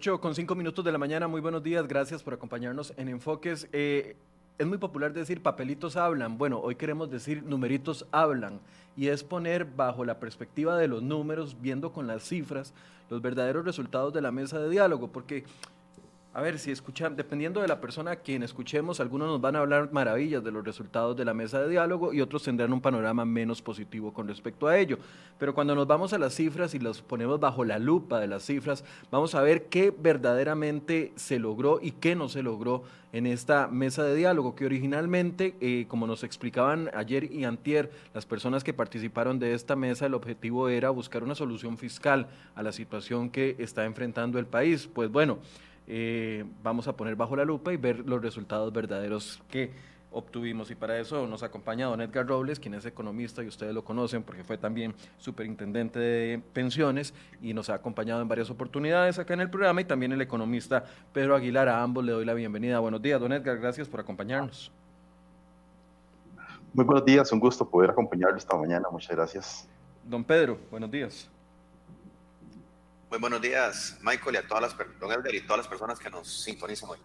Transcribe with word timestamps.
8 0.00 0.18
con 0.18 0.34
5 0.34 0.54
minutos 0.54 0.82
de 0.82 0.92
la 0.92 0.96
mañana, 0.96 1.28
muy 1.28 1.42
buenos 1.42 1.62
días, 1.62 1.86
gracias 1.86 2.22
por 2.22 2.32
acompañarnos 2.32 2.94
en 2.96 3.10
Enfoques. 3.10 3.68
Eh, 3.70 4.16
es 4.56 4.66
muy 4.66 4.78
popular 4.78 5.12
decir 5.12 5.42
papelitos 5.42 5.94
hablan, 5.94 6.38
bueno, 6.38 6.58
hoy 6.58 6.76
queremos 6.76 7.10
decir 7.10 7.42
numeritos 7.42 8.06
hablan 8.10 8.60
y 8.96 9.08
es 9.08 9.22
poner 9.22 9.66
bajo 9.66 10.06
la 10.06 10.18
perspectiva 10.18 10.78
de 10.78 10.88
los 10.88 11.02
números, 11.02 11.54
viendo 11.60 11.92
con 11.92 12.06
las 12.06 12.22
cifras, 12.22 12.72
los 13.10 13.20
verdaderos 13.20 13.62
resultados 13.66 14.14
de 14.14 14.22
la 14.22 14.32
mesa 14.32 14.58
de 14.58 14.70
diálogo, 14.70 15.08
porque 15.08 15.44
a 16.32 16.40
ver, 16.42 16.60
si 16.60 16.70
escuchan, 16.70 17.16
dependiendo 17.16 17.60
de 17.60 17.66
la 17.66 17.80
persona 17.80 18.12
a 18.12 18.16
quien 18.16 18.44
escuchemos, 18.44 19.00
algunos 19.00 19.26
nos 19.26 19.40
van 19.40 19.56
a 19.56 19.58
hablar 19.58 19.92
maravillas 19.92 20.44
de 20.44 20.52
los 20.52 20.64
resultados 20.64 21.16
de 21.16 21.24
la 21.24 21.34
mesa 21.34 21.60
de 21.60 21.68
diálogo 21.68 22.12
y 22.12 22.20
otros 22.20 22.44
tendrán 22.44 22.72
un 22.72 22.80
panorama 22.80 23.24
menos 23.24 23.60
positivo 23.60 24.12
con 24.12 24.28
respecto 24.28 24.68
a 24.68 24.78
ello. 24.78 24.98
Pero 25.40 25.54
cuando 25.54 25.74
nos 25.74 25.88
vamos 25.88 26.12
a 26.12 26.18
las 26.18 26.32
cifras 26.32 26.72
y 26.74 26.78
los 26.78 27.02
ponemos 27.02 27.40
bajo 27.40 27.64
la 27.64 27.80
lupa 27.80 28.20
de 28.20 28.28
las 28.28 28.44
cifras, 28.44 28.84
vamos 29.10 29.34
a 29.34 29.42
ver 29.42 29.64
qué 29.64 29.90
verdaderamente 29.90 31.12
se 31.16 31.40
logró 31.40 31.80
y 31.82 31.90
qué 31.90 32.14
no 32.14 32.28
se 32.28 32.44
logró 32.44 32.84
en 33.12 33.26
esta 33.26 33.66
mesa 33.66 34.04
de 34.04 34.14
diálogo, 34.14 34.54
que 34.54 34.66
originalmente, 34.66 35.56
eh, 35.60 35.86
como 35.88 36.06
nos 36.06 36.22
explicaban 36.22 36.92
ayer 36.94 37.24
y 37.32 37.42
antier, 37.44 37.90
las 38.14 38.24
personas 38.24 38.62
que 38.62 38.72
participaron 38.72 39.40
de 39.40 39.54
esta 39.54 39.74
mesa, 39.74 40.06
el 40.06 40.14
objetivo 40.14 40.68
era 40.68 40.90
buscar 40.90 41.24
una 41.24 41.34
solución 41.34 41.76
fiscal 41.76 42.28
a 42.54 42.62
la 42.62 42.70
situación 42.70 43.30
que 43.30 43.56
está 43.58 43.84
enfrentando 43.84 44.38
el 44.38 44.46
país. 44.46 44.86
Pues 44.86 45.10
bueno, 45.10 45.38
eh, 45.92 46.44
vamos 46.62 46.86
a 46.86 46.96
poner 46.96 47.16
bajo 47.16 47.34
la 47.34 47.44
lupa 47.44 47.72
y 47.72 47.76
ver 47.76 48.06
los 48.06 48.22
resultados 48.22 48.72
verdaderos 48.72 49.42
que 49.50 49.72
obtuvimos. 50.12 50.70
Y 50.70 50.76
para 50.76 50.96
eso 51.00 51.26
nos 51.26 51.42
acompaña 51.42 51.86
don 51.86 52.00
Edgar 52.00 52.28
Robles, 52.28 52.60
quien 52.60 52.74
es 52.74 52.86
economista 52.86 53.42
y 53.42 53.48
ustedes 53.48 53.74
lo 53.74 53.82
conocen 53.82 54.22
porque 54.22 54.44
fue 54.44 54.56
también 54.56 54.94
superintendente 55.18 55.98
de 55.98 56.40
pensiones 56.52 57.12
y 57.42 57.54
nos 57.54 57.70
ha 57.70 57.74
acompañado 57.74 58.22
en 58.22 58.28
varias 58.28 58.50
oportunidades 58.50 59.18
acá 59.18 59.34
en 59.34 59.40
el 59.40 59.50
programa 59.50 59.80
y 59.80 59.84
también 59.84 60.12
el 60.12 60.20
economista 60.20 60.84
Pedro 61.12 61.34
Aguilar. 61.34 61.68
A 61.68 61.82
ambos 61.82 62.04
le 62.04 62.12
doy 62.12 62.24
la 62.24 62.34
bienvenida. 62.34 62.78
Buenos 62.78 63.02
días, 63.02 63.20
don 63.20 63.32
Edgar, 63.32 63.58
gracias 63.58 63.88
por 63.88 63.98
acompañarnos. 63.98 64.70
Muy 66.72 66.84
buenos 66.84 67.04
días, 67.04 67.32
un 67.32 67.40
gusto 67.40 67.68
poder 67.68 67.90
acompañarlo 67.90 68.36
esta 68.36 68.56
mañana. 68.56 68.88
Muchas 68.92 69.10
gracias. 69.10 69.68
Don 70.04 70.22
Pedro, 70.22 70.56
buenos 70.70 70.88
días. 70.88 71.28
Muy 73.10 73.18
buenos 73.18 73.42
días, 73.42 73.98
Michael, 74.02 74.36
y 74.36 74.38
a 74.38 74.46
todas 74.46 74.62
las, 74.62 75.00
don 75.00 75.10
Edgar, 75.10 75.34
y 75.34 75.40
todas 75.40 75.58
las 75.58 75.66
personas 75.66 75.98
que 75.98 76.08
nos 76.08 76.28
sintonizan 76.28 76.90
hoy. 76.90 76.98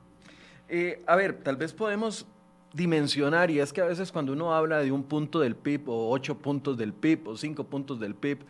Eh, 0.70 1.04
a 1.08 1.16
ver, 1.16 1.42
tal 1.42 1.58
vez 1.58 1.74
podemos 1.74 2.28
dimensionar, 2.74 3.50
y 3.50 3.60
es 3.60 3.74
que 3.74 3.82
a 3.82 3.86
veces 3.86 4.12
cuando 4.12 4.32
uno 4.34 4.54
habla 4.54 4.82
de 4.82 4.92
un 4.92 5.06
punto 5.06 5.40
del 5.40 5.56
PIB, 5.56 5.90
o 5.90 6.12
ocho 6.12 6.38
puntos 6.38 6.78
del 6.78 6.94
PIB, 6.94 7.28
o 7.28 7.36
cinco 7.36 7.64
puntos 7.64 8.00
del 8.00 8.14
PIB, 8.14 8.46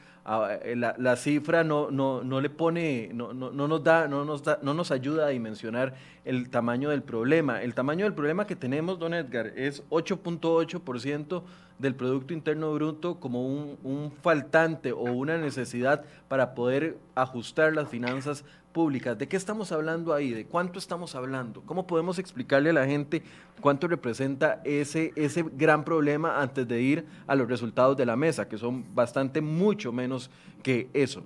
eh, 0.64 0.76
la, 0.76 1.16
cifra 1.16 1.64
no, 1.64 1.92
no, 1.92 2.26
no 2.26 2.42
le 2.42 2.50
pone, 2.50 3.12
no, 3.14 3.32
no, 3.34 3.52
nos 3.52 3.84
da, 3.86 4.10
no, 4.10 4.26
nos 4.26 4.44
da, 4.44 4.60
no 4.62 4.74
nos 4.74 4.92
ayuda 4.92 5.28
a 5.28 5.30
dimensionar 5.30 5.96
el 6.26 6.50
tamaño 6.50 6.90
del 6.90 7.04
problema. 7.04 7.62
El 7.62 7.74
tamaño 7.74 8.04
del 8.04 8.14
problema 8.14 8.46
que 8.46 8.58
tenemos, 8.58 9.00
don 9.00 9.14
Edgar, 9.14 9.54
es 9.56 9.82
8.8% 9.92 11.44
del 11.80 11.96
Producto 11.96 12.34
Interno 12.34 12.74
Bruto 12.74 13.20
como 13.20 13.46
un, 13.46 13.78
un 13.84 14.12
faltante 14.22 14.92
o 14.92 15.04
una 15.04 15.38
necesidad 15.38 16.06
para 16.28 16.56
poder 16.56 16.98
ajustar 17.16 17.74
las 17.74 17.90
finanzas 17.90 18.46
públicas. 18.76 19.18
¿De 19.18 19.30
qué 19.30 19.38
estamos 19.38 19.72
hablando 19.72 20.14
ahí? 20.14 20.34
¿De 20.34 20.46
cuánto 20.46 20.80
estamos 20.80 21.16
hablando? 21.16 21.62
¿Cómo 21.62 21.88
podemos 21.88 22.20
explicarle 22.20 22.72
a 22.72 22.74
la 22.74 22.86
gente 22.86 23.24
cuánto 23.62 23.88
representa 23.88 24.60
ese, 24.66 25.14
ese 25.16 25.46
gran 25.54 25.86
problema 25.86 26.42
antes 26.42 26.68
de 26.68 26.82
ir 26.82 27.06
a 27.26 27.36
los 27.36 27.48
resultados 27.48 27.96
de 27.96 28.06
la 28.06 28.18
mesa, 28.18 28.50
que 28.50 28.58
son 28.58 28.94
bastante 28.94 29.40
mucho 29.40 29.94
menos 29.94 30.30
que 30.62 30.90
eso? 30.92 31.24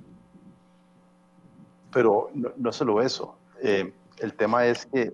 Pero 1.91 2.29
no, 2.35 2.71
solo 2.71 3.01
eso. 3.01 3.35
Eh, 3.63 3.91
el 4.19 4.33
tema 4.35 4.67
es 4.67 4.85
que 4.85 5.11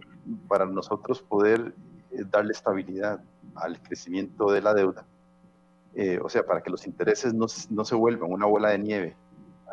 para 0.49 0.65
nosotros 0.65 1.21
poder 1.21 1.73
eh, 2.11 2.23
darle 2.29 2.51
estabilidad 2.51 3.21
al 3.55 3.81
crecimiento 3.81 4.51
de 4.51 4.61
la 4.61 4.73
deuda, 4.73 5.05
eh, 5.95 6.19
o 6.21 6.29
sea, 6.29 6.45
para 6.45 6.61
que 6.61 6.69
los 6.69 6.85
intereses 6.85 7.33
no, 7.33 7.45
no 7.69 7.85
se 7.85 7.95
vuelvan 7.95 8.31
una 8.31 8.45
bola 8.45 8.69
de 8.69 8.79
nieve 8.79 9.15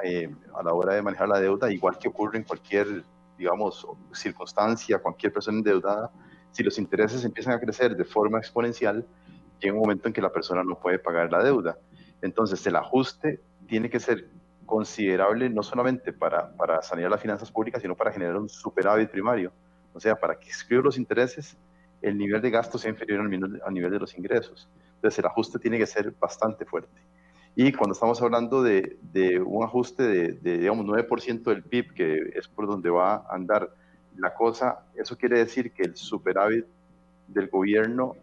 eh, 0.04 0.32
a 0.54 0.62
la 0.62 0.72
hora 0.72 0.94
de 0.94 1.02
manejar 1.02 1.28
la 1.28 1.40
deuda, 1.40 1.72
igual 1.72 1.98
que 1.98 2.08
ocurre 2.08 2.38
en 2.38 2.44
cualquier, 2.44 3.04
digamos, 3.36 3.86
circunstancia, 4.12 4.98
cualquier 4.98 5.32
persona 5.32 5.58
endeudada, 5.58 6.10
si 6.52 6.62
los 6.62 6.78
intereses 6.78 7.24
empiezan 7.24 7.54
a 7.54 7.60
crecer 7.60 7.96
de 7.96 8.04
forma 8.04 8.38
exponencial, 8.38 9.04
llega 9.58 9.74
un 9.74 9.80
momento 9.80 10.06
en 10.08 10.14
que 10.14 10.20
la 10.20 10.30
persona 10.30 10.62
no 10.62 10.78
puede 10.78 10.98
pagar 10.98 11.32
la 11.32 11.42
deuda. 11.42 11.78
Entonces, 12.20 12.64
el 12.66 12.76
ajuste 12.76 13.40
tiene 13.66 13.90
que 13.90 13.98
ser 13.98 14.28
considerable 14.66 15.50
no 15.50 15.62
solamente 15.62 16.12
para, 16.12 16.52
para 16.56 16.82
sanear 16.82 17.10
las 17.10 17.20
finanzas 17.20 17.50
públicas, 17.50 17.82
sino 17.82 17.96
para 17.96 18.12
generar 18.12 18.36
un 18.36 18.48
superávit 18.48 19.10
primario. 19.10 19.52
O 19.92 20.00
sea, 20.00 20.14
para 20.14 20.38
que 20.38 20.50
escriba 20.50 20.82
los 20.82 20.98
intereses, 20.98 21.56
el 22.00 22.16
nivel 22.16 22.40
de 22.40 22.50
gasto 22.50 22.78
sea 22.78 22.90
inferior 22.90 23.20
al, 23.20 23.62
al 23.66 23.74
nivel 23.74 23.90
de 23.90 23.98
los 23.98 24.16
ingresos. 24.16 24.68
Entonces, 25.02 25.18
el 25.18 25.26
ajuste 25.26 25.58
tiene 25.58 25.78
que 25.78 25.86
ser 25.86 26.12
bastante 26.12 26.64
fuerte. 26.64 27.02
Y 27.56 27.72
cuando 27.72 27.92
estamos 27.92 28.22
hablando 28.22 28.62
de, 28.62 28.98
de 29.02 29.40
un 29.40 29.64
ajuste 29.64 30.04
de, 30.04 30.32
de, 30.34 30.58
digamos, 30.58 30.86
9% 30.86 31.42
del 31.42 31.64
PIB, 31.64 31.92
que 31.92 32.32
es 32.36 32.46
por 32.46 32.68
donde 32.68 32.88
va 32.88 33.16
a 33.16 33.34
andar 33.34 33.74
la 34.16 34.32
cosa, 34.32 34.84
eso 34.94 35.18
quiere 35.18 35.38
decir 35.38 35.72
que 35.72 35.82
el 35.82 35.96
superávit 35.96 36.66
del 37.26 37.48
gobierno 37.48 38.14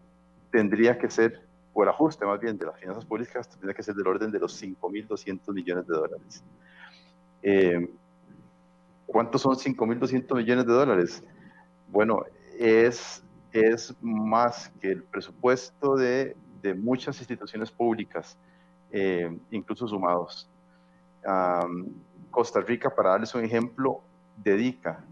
tendría 0.51 0.97
que 0.97 1.09
ser, 1.09 1.41
o 1.73 1.83
el 1.83 1.89
ajuste 1.89 2.25
más 2.25 2.39
bien 2.39 2.57
de 2.57 2.67
las 2.67 2.79
finanzas 2.79 3.03
públicas, 3.03 3.49
tendría 3.49 3.73
que 3.73 3.83
ser 3.83 3.93
del 3.95 4.07
orden 4.07 4.31
de 4.31 4.39
los 4.39 4.63
5.200 4.63 5.53
millones 5.53 5.85
de 5.85 5.93
dólares. 5.93 6.43
Eh, 7.43 7.89
¿Cuántos 9.05 9.41
son 9.41 9.55
5.200 9.55 10.33
millones 10.33 10.65
de 10.65 10.71
dólares? 10.71 11.23
Bueno, 11.89 12.23
es, 12.57 13.21
es 13.51 13.93
más 14.01 14.71
que 14.79 14.91
el 14.91 15.03
presupuesto 15.03 15.97
de, 15.97 16.37
de 16.61 16.73
muchas 16.73 17.17
instituciones 17.19 17.71
públicas 17.71 18.37
eh, 18.91 19.37
incluso 19.51 19.87
sumados. 19.87 20.49
Costa 22.31 22.61
Rica, 22.61 22.89
para 22.89 23.11
darles 23.11 23.35
un 23.35 23.43
ejemplo, 23.43 24.01
dedica 24.37 25.03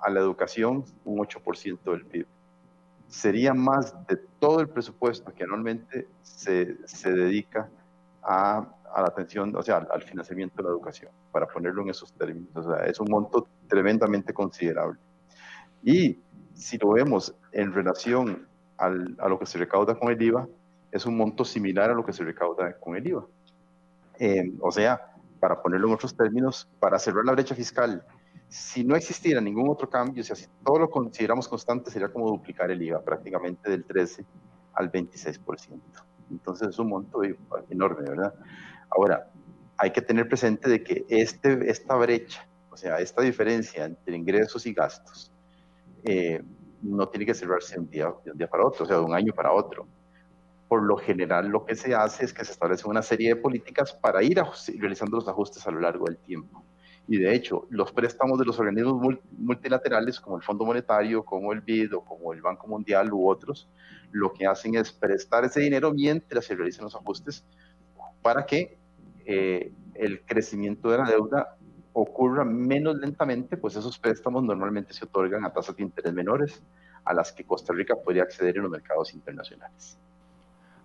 a 0.00 0.10
la 0.10 0.20
educación 0.20 0.84
un 1.04 1.18
8% 1.18 1.78
del 1.84 2.04
PIB. 2.04 2.26
Sería 3.08 3.54
más 3.54 3.94
de 4.06 4.18
todo 4.38 4.60
el 4.60 4.68
presupuesto 4.68 5.32
que 5.32 5.44
anualmente 5.44 6.08
se, 6.22 6.76
se 6.86 7.12
dedica 7.12 7.68
a, 8.22 8.66
a, 8.92 9.00
la 9.00 9.06
atención, 9.06 9.54
o 9.56 9.62
sea, 9.62 9.86
al, 9.90 10.02
financiamiento 10.02 10.56
de 10.56 10.64
la 10.64 10.70
educación, 10.70 11.10
para 11.32 11.46
ponerlo 11.46 11.82
en 11.82 11.90
esos 11.90 12.12
términos. 12.12 12.48
O 12.54 12.62
sea, 12.62 12.84
es 12.84 13.00
un 13.00 13.08
monto 13.10 13.46
tremendamente 13.68 14.32
considerable. 14.32 14.98
Y 15.82 16.18
si 16.54 16.76
lo 16.78 16.90
vemos 16.90 17.34
en 17.52 17.72
relación 17.72 18.46
al, 18.78 19.16
a 19.18 19.28
lo 19.28 19.38
que 19.38 19.46
se 19.46 19.58
recauda 19.58 19.98
con 19.98 20.10
el 20.10 20.20
IVA, 20.20 20.48
es 20.94 21.04
un 21.06 21.16
monto 21.16 21.44
similar 21.44 21.90
a 21.90 21.94
lo 21.94 22.04
que 22.04 22.12
se 22.12 22.22
recauda 22.22 22.78
con 22.78 22.94
el 22.94 23.04
IVA. 23.04 23.26
Eh, 24.20 24.52
o 24.60 24.70
sea, 24.70 25.12
para 25.40 25.60
ponerlo 25.60 25.88
en 25.88 25.94
otros 25.94 26.16
términos, 26.16 26.68
para 26.78 27.00
cerrar 27.00 27.24
la 27.24 27.32
brecha 27.32 27.56
fiscal, 27.56 28.06
si 28.48 28.84
no 28.84 28.94
existiera 28.94 29.40
ningún 29.40 29.68
otro 29.68 29.90
cambio, 29.90 30.22
o 30.22 30.24
sea, 30.24 30.36
si 30.36 30.46
todo 30.64 30.78
lo 30.78 30.88
consideramos 30.88 31.48
constante, 31.48 31.90
sería 31.90 32.12
como 32.12 32.28
duplicar 32.28 32.70
el 32.70 32.80
IVA, 32.80 33.02
prácticamente 33.02 33.68
del 33.68 33.84
13 33.84 34.24
al 34.74 34.92
26%. 34.92 35.80
Entonces 36.30 36.68
es 36.68 36.78
un 36.78 36.90
monto 36.90 37.22
enorme, 37.68 38.08
¿verdad? 38.08 38.32
Ahora, 38.88 39.28
hay 39.76 39.90
que 39.90 40.00
tener 40.00 40.28
presente 40.28 40.70
de 40.70 40.84
que 40.84 41.04
este, 41.08 41.68
esta 41.68 41.96
brecha, 41.96 42.46
o 42.70 42.76
sea, 42.76 43.00
esta 43.00 43.20
diferencia 43.20 43.84
entre 43.84 44.16
ingresos 44.16 44.64
y 44.64 44.72
gastos, 44.72 45.32
eh, 46.04 46.40
no 46.82 47.08
tiene 47.08 47.26
que 47.26 47.34
cerrarse 47.34 47.80
un, 47.80 47.90
día, 47.90 48.14
de 48.24 48.30
un 48.30 48.38
día 48.38 48.48
para 48.48 48.64
otro, 48.64 48.84
o 48.84 48.86
sea, 48.86 48.98
de 48.98 49.02
un 49.02 49.12
año 49.12 49.32
para 49.34 49.50
otro 49.50 49.88
por 50.74 50.82
lo 50.82 50.96
general 50.96 51.46
lo 51.50 51.64
que 51.64 51.76
se 51.76 51.94
hace 51.94 52.24
es 52.24 52.32
que 52.32 52.44
se 52.44 52.50
establece 52.50 52.88
una 52.88 53.00
serie 53.00 53.28
de 53.28 53.36
políticas 53.36 53.92
para 53.92 54.24
ir 54.24 54.42
realizando 54.76 55.18
los 55.18 55.28
ajustes 55.28 55.64
a 55.68 55.70
lo 55.70 55.78
largo 55.78 56.06
del 56.06 56.18
tiempo. 56.18 56.64
Y 57.06 57.18
de 57.18 57.32
hecho, 57.32 57.68
los 57.70 57.92
préstamos 57.92 58.40
de 58.40 58.44
los 58.44 58.58
organismos 58.58 59.20
multilaterales, 59.38 60.18
como 60.18 60.36
el 60.36 60.42
Fondo 60.42 60.64
Monetario, 60.64 61.24
como 61.24 61.52
el 61.52 61.60
BID 61.60 61.94
o 61.94 62.04
como 62.04 62.32
el 62.32 62.42
Banco 62.42 62.66
Mundial 62.66 63.12
u 63.12 63.28
otros, 63.28 63.68
lo 64.10 64.32
que 64.32 64.48
hacen 64.48 64.74
es 64.74 64.90
prestar 64.90 65.44
ese 65.44 65.60
dinero 65.60 65.92
mientras 65.94 66.44
se 66.44 66.56
realizan 66.56 66.86
los 66.86 66.96
ajustes 66.96 67.44
para 68.20 68.44
que 68.44 68.76
eh, 69.24 69.72
el 69.94 70.24
crecimiento 70.24 70.90
de 70.90 70.98
la 70.98 71.04
deuda 71.04 71.56
ocurra 71.92 72.44
menos 72.44 72.96
lentamente, 72.96 73.56
pues 73.56 73.76
esos 73.76 73.96
préstamos 73.96 74.42
normalmente 74.42 74.92
se 74.92 75.04
otorgan 75.04 75.44
a 75.44 75.52
tasas 75.52 75.76
de 75.76 75.84
interés 75.84 76.12
menores 76.12 76.64
a 77.04 77.14
las 77.14 77.30
que 77.30 77.44
Costa 77.44 77.72
Rica 77.72 77.94
podría 77.94 78.24
acceder 78.24 78.56
en 78.56 78.62
los 78.62 78.72
mercados 78.72 79.14
internacionales. 79.14 80.00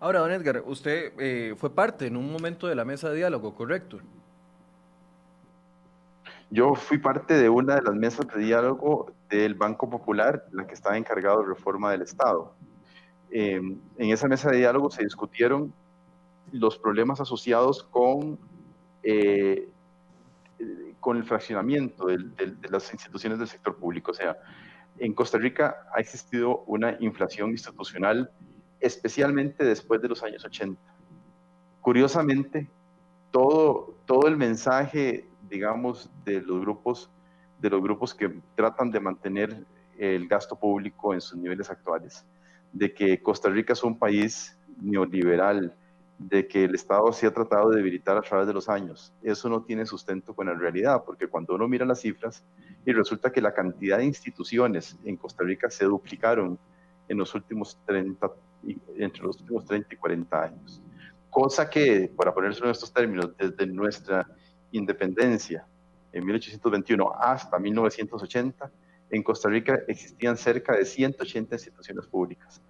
Ahora, 0.02 0.20
don 0.20 0.32
Edgar, 0.32 0.64
usted 0.66 1.12
eh, 1.20 1.56
fue 1.58 1.70
parte 1.76 2.08
en 2.08 2.16
un 2.16 2.32
momento 2.32 2.68
de 2.68 2.76
la 2.76 2.86
mesa 2.86 3.10
de 3.10 3.18
diálogo, 3.18 3.54
¿correcto? 3.54 4.00
Yo 6.50 6.74
fui 6.74 6.98
parte 6.98 7.34
de 7.34 7.50
una 7.50 7.76
de 7.76 7.82
las 7.82 7.94
mesas 7.94 8.26
de 8.28 8.40
diálogo 8.40 9.12
del 9.30 9.56
Banco 9.56 9.90
Popular, 9.90 10.46
la 10.52 10.66
que 10.66 10.74
estaba 10.74 10.98
encargado 10.98 11.42
de 11.42 11.48
reforma 11.50 11.92
del 11.92 12.04
Estado. 12.04 12.54
Em, 13.30 13.78
en 13.98 14.10
esa 14.10 14.28
mesa 14.28 14.50
de 14.50 14.58
diálogo 14.58 14.90
se 14.90 15.04
discutieron 15.04 15.74
los 16.54 16.80
problemas 16.80 17.20
asociados 17.20 17.84
con, 17.84 18.40
eh, 19.04 19.68
con 21.02 21.18
el 21.18 21.26
fraccionamiento 21.26 22.08
de, 22.08 22.18
de 22.18 22.70
las 22.70 22.92
instituciones 22.94 23.38
del 23.38 23.50
sector 23.50 23.76
público. 23.76 24.12
O 24.12 24.16
sea, 24.16 24.38
en 24.98 25.14
Costa 25.14 25.38
Rica 25.38 25.76
ha 25.94 26.00
existido 26.00 26.64
una 26.68 26.96
inflación 27.00 27.52
institucional, 27.52 28.32
especialmente 28.80 29.64
después 29.64 30.02
de 30.02 30.10
los 30.10 30.24
años 30.24 30.44
80. 30.46 30.80
Curiosamente, 31.82 32.68
todo, 33.32 33.96
todo 34.06 34.28
el 34.28 34.38
mensaje, 34.38 35.26
digamos, 35.50 36.10
de 36.26 36.42
los 36.42 36.62
grupos 36.62 37.10
de 37.60 37.70
los 37.70 37.82
grupos 37.82 38.14
que 38.14 38.34
tratan 38.56 38.92
de 38.92 39.00
mantener 39.00 39.66
el 39.98 40.28
gasto 40.28 40.56
público 40.56 41.14
en 41.14 41.22
sus 41.22 41.38
niveles 41.38 41.70
actuales, 41.70 42.26
de 42.72 42.94
que 42.94 43.22
Costa 43.22 43.50
Rica 43.50 43.74
es 43.74 43.84
un 43.84 43.98
país 43.98 44.58
neoliberal, 44.82 45.76
de 46.18 46.48
que 46.48 46.66
el 46.66 46.76
Estado 46.76 47.12
se 47.14 47.28
ha 47.28 47.34
tratado 47.34 47.70
de 47.70 47.78
debilitar 47.78 48.18
a 48.18 48.22
través 48.22 48.48
de 48.48 48.54
los 48.54 48.68
años. 48.70 49.14
Eso 49.24 49.50
no 49.50 49.64
tiene 49.64 49.86
sustento 49.86 50.34
con 50.34 50.48
la 50.48 50.54
realidad, 50.54 51.04
porque 51.06 51.28
cuando 51.28 51.56
uno 51.56 51.68
mira 51.68 51.86
las 51.86 52.02
cifras 52.02 52.44
y 52.86 52.92
resulta 52.92 53.32
que 53.32 53.42
la 53.42 53.54
cantidad 53.54 53.98
de 53.98 54.06
instituciones 54.06 54.98
en 55.04 55.18
Costa 55.18 55.44
Rica 55.44 55.70
se 55.70 55.86
duplicaron 55.86 56.58
en 57.08 57.18
los 57.18 57.34
últimos 57.36 57.78
30, 57.86 58.32
entre 58.98 59.24
los 59.24 59.40
últimos 59.40 59.66
30 59.66 59.94
y 59.94 59.98
40 59.98 60.44
años. 60.44 60.82
Cosa 61.30 61.70
que, 61.70 62.12
para 62.16 62.34
ponerse 62.34 62.64
en 62.64 62.72
estos 62.72 62.92
términos, 62.92 63.32
desde 63.38 63.66
nuestra 63.68 64.28
independencia 64.72 65.66
en 66.12 66.26
1821 66.26 67.14
hasta 67.20 67.60
1980, 67.60 68.72
en 69.12 69.24
Costa 69.24 69.50
Rica 69.50 69.80
existían 69.88 70.38
cerca 70.38 70.76
de 70.76 70.86
180 70.86 71.56
instituciones 71.56 72.06
públicas. 72.08 72.62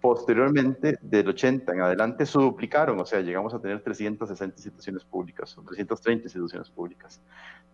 Posteriormente, 0.00 0.98
del 1.00 1.28
80 1.28 1.72
en 1.72 1.80
adelante, 1.80 2.26
se 2.26 2.38
duplicaron, 2.38 3.00
o 3.00 3.06
sea, 3.06 3.20
llegamos 3.20 3.54
a 3.54 3.58
tener 3.58 3.82
360 3.82 4.54
instituciones 4.56 5.04
públicas 5.04 5.56
o 5.58 5.62
330 5.62 6.24
instituciones 6.24 6.70
públicas. 6.70 7.20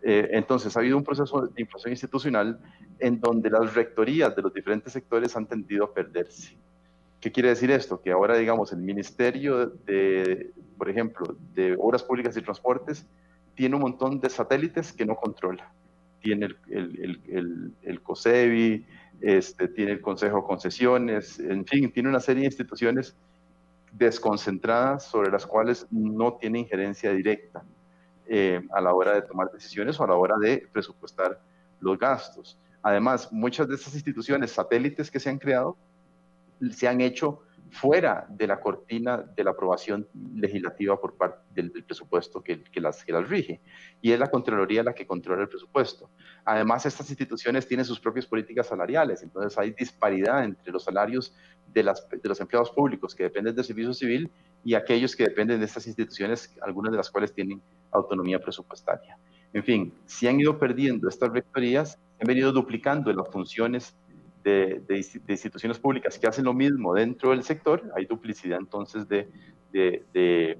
Eh, 0.03 0.29
entonces, 0.33 0.75
ha 0.77 0.81
habido 0.81 0.97
un 0.97 1.05
proceso 1.05 1.47
de 1.47 1.61
inflación 1.61 1.93
institucional 1.93 2.59
en 2.99 3.21
donde 3.21 3.51
las 3.51 3.75
rectorías 3.75 4.35
de 4.35 4.43
los 4.43 4.55
diferentes 4.55 4.93
sectores 4.93 5.37
han 5.37 5.47
tendido 5.47 5.85
a 5.85 5.93
perderse. 5.93 6.57
¿Qué 7.23 7.31
quiere 7.31 7.51
decir 7.51 7.71
esto? 7.71 8.03
Que 8.03 8.11
ahora, 8.11 8.37
digamos, 8.37 8.73
el 8.73 8.81
Ministerio 8.81 9.67
de, 9.67 10.51
por 10.77 10.91
ejemplo, 10.91 11.37
de 11.55 11.77
Obras 11.79 12.03
Públicas 12.03 12.37
y 12.37 12.43
Transportes 12.43 13.07
tiene 13.55 13.77
un 13.77 13.83
montón 13.83 14.19
de 14.19 14.29
satélites 14.29 14.93
que 14.93 15.07
no 15.07 15.15
controla. 15.15 15.73
Tiene 16.21 16.47
el, 16.47 16.57
el, 16.69 17.21
el, 17.29 17.73
el 17.83 18.03
COSEBI, 18.03 18.85
este, 19.21 19.69
tiene 19.69 19.93
el 19.93 20.01
Consejo 20.01 20.39
de 20.39 20.43
Concesiones, 20.43 21.39
en 21.39 21.65
fin, 21.65 21.93
tiene 21.93 22.09
una 22.09 22.19
serie 22.19 22.41
de 22.41 22.47
instituciones 22.47 23.15
desconcentradas 23.93 25.05
sobre 25.05 25.31
las 25.31 25.47
cuales 25.47 25.87
no 25.93 26.33
tiene 26.35 26.59
injerencia 26.59 27.13
directa 27.13 27.63
eh, 28.27 28.67
a 28.73 28.81
la 28.81 28.93
hora 28.93 29.15
de 29.15 29.23
tomar 29.23 29.49
decisiones 29.53 30.01
o 30.01 30.03
a 30.03 30.09
la 30.09 30.15
hora 30.17 30.39
de 30.39 30.67
presupuestar 30.73 31.41
los 31.79 31.97
gastos. 32.01 32.59
Además, 32.83 33.33
muchas 33.33 33.69
de 33.69 33.77
estas 33.77 33.95
instituciones 33.95 34.51
satélites 34.51 35.09
que 35.09 35.21
se 35.21 35.31
han 35.31 35.39
creado 35.39 35.77
se 36.71 36.89
han 36.89 37.01
hecho 37.01 37.43
fuera 37.73 38.27
de 38.29 38.47
la 38.47 38.61
cortina 38.61 39.17
de 39.17 39.45
la 39.45 39.53
aprobación 39.53 40.07
legislativa 40.35 41.01
por 41.01 41.17
parte 41.17 41.41
del, 41.55 41.71
presupuesto 41.71 42.43
que, 42.43 42.63
las, 42.77 43.03
que 43.03 43.13
las 43.13 43.29
rige. 43.29 43.61
Y 44.03 44.13
es 44.13 44.19
la 44.19 44.31
Contraloría 44.31 44.83
la 44.83 44.93
que 44.93 45.07
controla 45.07 45.43
el 45.43 45.49
presupuesto. 45.49 46.11
Además, 46.45 46.85
estas 46.85 47.09
instituciones 47.09 47.67
tienen 47.67 47.87
sus 47.87 47.99
propias 47.99 48.27
políticas 48.27 48.67
salariales, 48.67 49.23
entonces 49.23 49.59
hay 49.59 49.71
disparidad 49.71 50.45
entre 50.45 50.71
los 50.71 50.85
salarios 50.85 51.35
de, 51.73 51.83
las, 51.83 52.07
de 52.11 52.29
los 52.29 52.39
empleados 52.41 52.71
públicos 52.71 53.15
que 53.15 53.25
dependen 53.25 53.55
del 53.55 53.65
servicio 53.65 53.95
civil 53.95 54.31
y 54.63 54.75
aquellos 54.75 55.17
que 55.17 55.25
dependen 55.25 55.59
de 55.59 55.65
estas 55.65 55.87
instituciones, 55.87 56.55
algunas 56.61 56.93
de 56.93 56.99
las 56.99 57.11
cuales 57.11 57.33
tienen 57.33 57.63
autonomía 57.91 58.39
presupuestaria. 58.39 59.19
En 59.55 59.65
fin, 59.65 59.95
si 60.05 60.29
han 60.29 60.39
ido 60.39 60.59
perdiendo 60.59 61.09
estas 61.09 61.31
rectorías, 61.31 61.99
han 62.21 62.27
venido 62.27 62.53
duplicando 62.53 63.11
las 63.13 63.29
funciones 63.31 63.97
de, 64.43 64.83
instituciones 65.29 65.79
públicas 65.79 66.19
que 66.19 66.27
hacen 66.27 66.45
lo 66.45 66.55
mismo 66.55 66.95
dentro 66.95 67.31
del 67.31 67.43
sector, 67.43 67.83
hay 67.97 68.07
duplicidad 68.07 68.59
entonces 68.59 69.09
de, 69.09 69.29
de, 69.73 70.59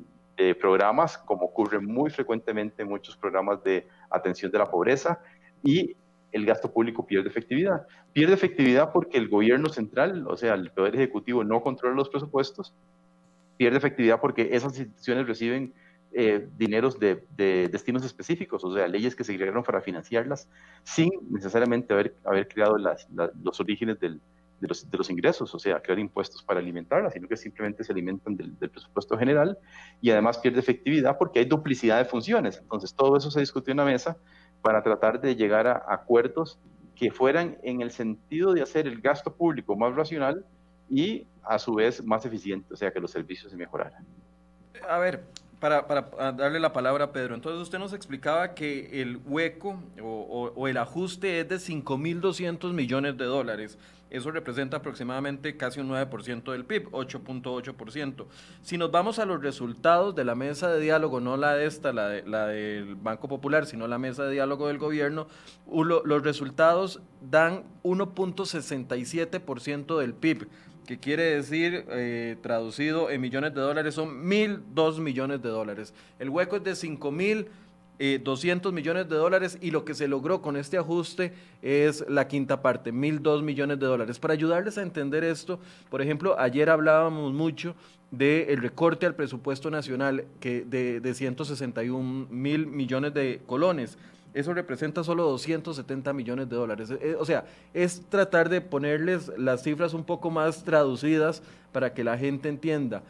programas, 0.61 1.19
como 1.19 1.47
ocurre 1.47 1.79
muy 1.79 2.11
frecuentemente 2.11 2.83
en 2.83 2.89
muchos 2.89 3.17
programas 3.17 3.63
de 3.63 3.87
atención 4.11 4.51
de 4.51 4.59
la 4.59 4.69
pobreza, 4.69 5.21
y 5.63 5.95
el 6.33 6.45
gasto 6.45 6.73
público 6.73 7.07
pierde 7.07 7.29
efectividad. 7.29 7.87
Pierde 8.13 8.35
efectividad 8.35 8.91
porque 8.93 9.19
el 9.19 9.29
gobierno 9.29 9.69
central, 9.69 10.27
o 10.27 10.37
sea, 10.37 10.55
el 10.55 10.71
Poder 10.71 10.97
Ejecutivo 10.97 11.45
no 11.45 11.63
controla 11.63 11.95
los 11.95 12.09
presupuestos, 12.09 12.75
pierde 13.57 13.79
efectividad 13.79 14.21
porque 14.21 14.49
esas 14.53 14.77
instituciones 14.79 15.27
reciben 15.29 15.75
eh, 16.15 16.47
dineros 16.59 16.99
de, 16.99 17.25
destinos 17.71 18.05
específicos, 18.05 18.63
o 18.65 18.75
sea, 18.75 18.87
leyes 18.87 19.17
que 19.17 19.25
se 19.25 19.35
crearon 19.37 19.63
para 19.63 19.81
financiarlas 19.81 20.49
sin 20.83 21.11
necesariamente 21.31 21.95
haber, 22.25 22.49
creado 22.49 22.77
los 23.43 23.61
orígenes 23.61 23.99
de, 23.99 24.19
los, 24.61 24.91
de, 24.91 24.99
los, 24.99 25.09
ingresos, 25.11 25.55
o 25.55 25.59
sea, 25.59 25.81
crear 25.81 25.99
impuestos 25.99 26.43
para 26.43 26.61
alimentarlas, 26.61 27.15
sino 27.15 27.29
que 27.29 27.37
simplemente 27.37 27.83
se 27.83 27.93
alimentan 27.93 28.37
del, 28.37 28.53
presupuesto 28.53 29.17
general 29.17 29.57
y 30.01 30.11
además 30.11 30.39
pierde 30.39 30.61
efectividad 30.61 31.17
porque 31.17 31.39
hay 31.39 31.47
duplicidad 31.47 31.99
de 31.99 32.05
funciones. 32.05 32.59
Entonces, 32.59 32.95
todo 32.95 33.17
eso 33.17 33.31
se 33.31 33.41
discutió 33.41 33.73
en 33.73 33.79
la 33.79 33.85
mesa 33.85 34.17
para 34.61 34.83
tratar 34.83 35.21
de 35.21 35.35
llegar 35.35 35.67
a 35.67 35.85
acuerdos 35.89 36.59
que 36.95 37.11
fueran 37.11 37.57
en 37.63 37.81
el 37.81 37.91
sentido 37.91 38.53
de 38.53 38.63
hacer 38.63 38.87
el 38.87 39.01
gasto 39.01 39.35
público 39.35 39.77
más 39.77 39.95
racional 39.95 40.45
y 40.91 41.27
a 41.43 41.59
su 41.59 41.75
vez 41.75 42.05
más 42.05 42.27
eficiente, 42.27 42.75
o 42.75 42.77
sea, 42.77 42.93
que 42.93 43.01
los 43.01 43.11
servicios 43.11 43.51
se 43.51 43.57
mejoraran. 43.57 44.05
A 44.89 44.99
ver, 44.99 45.25
para, 45.63 45.87
para, 45.87 46.33
darle 46.33 46.59
la 46.59 46.73
palabra 46.73 47.05
a 47.05 47.13
Pedro, 47.13 47.37
entonces 47.37 47.63
usted 47.63 47.79
nos 47.79 47.93
explicaba 47.93 48.53
que 48.53 49.01
el 49.01 49.21
hueco 49.25 49.81
o, 50.03 50.67
el 50.67 50.77
ajuste 50.77 51.39
es 51.39 51.49
de 51.49 51.55
5.200 51.55 52.73
millones 52.73 53.17
de 53.17 53.27
dólares. 53.27 53.79
Eso 54.11 54.33
representa 54.33 54.79
aproximadamente 54.79 55.57
casi 55.57 55.79
un 55.79 55.89
9% 55.89 56.51
del 56.51 56.65
PIB, 56.65 56.91
8.8%. 56.91 58.27
Si 58.61 58.77
nos 58.77 58.91
vamos 58.91 59.21
a 59.21 59.25
los 59.25 59.41
resultados 59.41 60.17
de 60.17 60.25
la 60.25 60.35
mesa 60.35 60.69
de 60.69 60.81
diálogo, 60.81 61.21
no 61.21 61.37
la 61.37 61.55
de 61.55 61.67
esta, 61.67 61.93
la, 61.93 62.09
de, 62.09 62.27
la 62.27 62.49
del 62.49 62.97
Banco 62.97 63.29
Popular, 63.29 63.65
sino 63.65 63.87
la 63.87 63.99
mesa 63.99 64.25
de 64.25 64.33
diálogo 64.33 64.67
del 64.67 64.79
gobierno, 64.79 65.29
los 65.71 66.25
resultados 66.25 67.01
dan 67.21 67.63
1.67% 67.85 69.97
del 69.97 70.13
PIB 70.13 70.49
que 70.87 70.99
quiere 70.99 71.23
decir, 71.37 71.85
eh, 71.91 72.37
traducido 72.43 73.11
en 73.11 73.21
millones 73.21 73.55
de 73.55 73.61
dólares, 73.61 73.95
son 73.95 74.27
mil 74.27 74.61
dos 74.75 74.99
millones 74.99 75.43
de 75.43 75.49
dólares. 75.49 75.95
El 76.19 76.31
hueco 76.31 76.57
es 76.57 76.65
de 76.65 76.75
cinco 76.75 77.11
mil 77.11 77.47
eh, 77.99 78.21
doscientos 78.23 78.73
millones 78.73 79.09
de 79.09 79.15
dólares 79.15 79.59
y 79.61 79.71
lo 79.71 79.85
que 79.85 79.95
se 79.95 80.09
logró 80.09 80.43
con 80.43 80.57
este 80.57 80.77
ajuste 80.77 81.33
es 81.61 82.05
la 82.09 82.27
quinta 82.27 82.61
parte, 82.61 82.91
mil 82.91 83.23
dos 83.23 83.43
millones 83.43 83.79
de 83.79 83.87
dólares. 83.87 84.19
Para 84.19 84.35
ayudarles 84.35 84.77
a 84.77 84.83
entender 84.83 85.23
esto, 85.23 85.61
por 85.89 86.03
ejemplo, 86.03 86.39
ayer 86.39 86.69
hablábamos 86.69 87.33
mucho 87.33 87.77
del 88.11 88.61
recorte 88.61 89.07
al 89.07 89.15
presupuesto 89.15 89.71
nacional 89.71 90.25
que 90.41 90.65
de, 90.65 91.01
de 91.01 91.15
161 91.15 92.27
mil 92.29 92.67
millones 92.67 93.15
de 93.15 93.41
colones 93.47 93.97
eso 94.35 94.55
representa 94.55 95.05
solo 95.05 95.25
270 95.25 96.13
millones 96.13 96.49
de 96.49 96.57
dólares. 96.57 96.91
Eh, 96.91 97.17
o 97.19 97.25
sea, 97.25 97.45
es 97.75 98.03
tratar 98.09 98.49
de 98.49 98.61
ponerles 98.61 99.31
las 99.37 99.63
cifras 99.63 99.93
un 99.95 100.05
poco 100.05 100.31
más 100.31 100.65
traducidas 100.65 101.43
para 101.73 101.93
que 101.93 102.05
la 102.05 102.17
gente 102.17 102.49
entienda. 102.49 103.03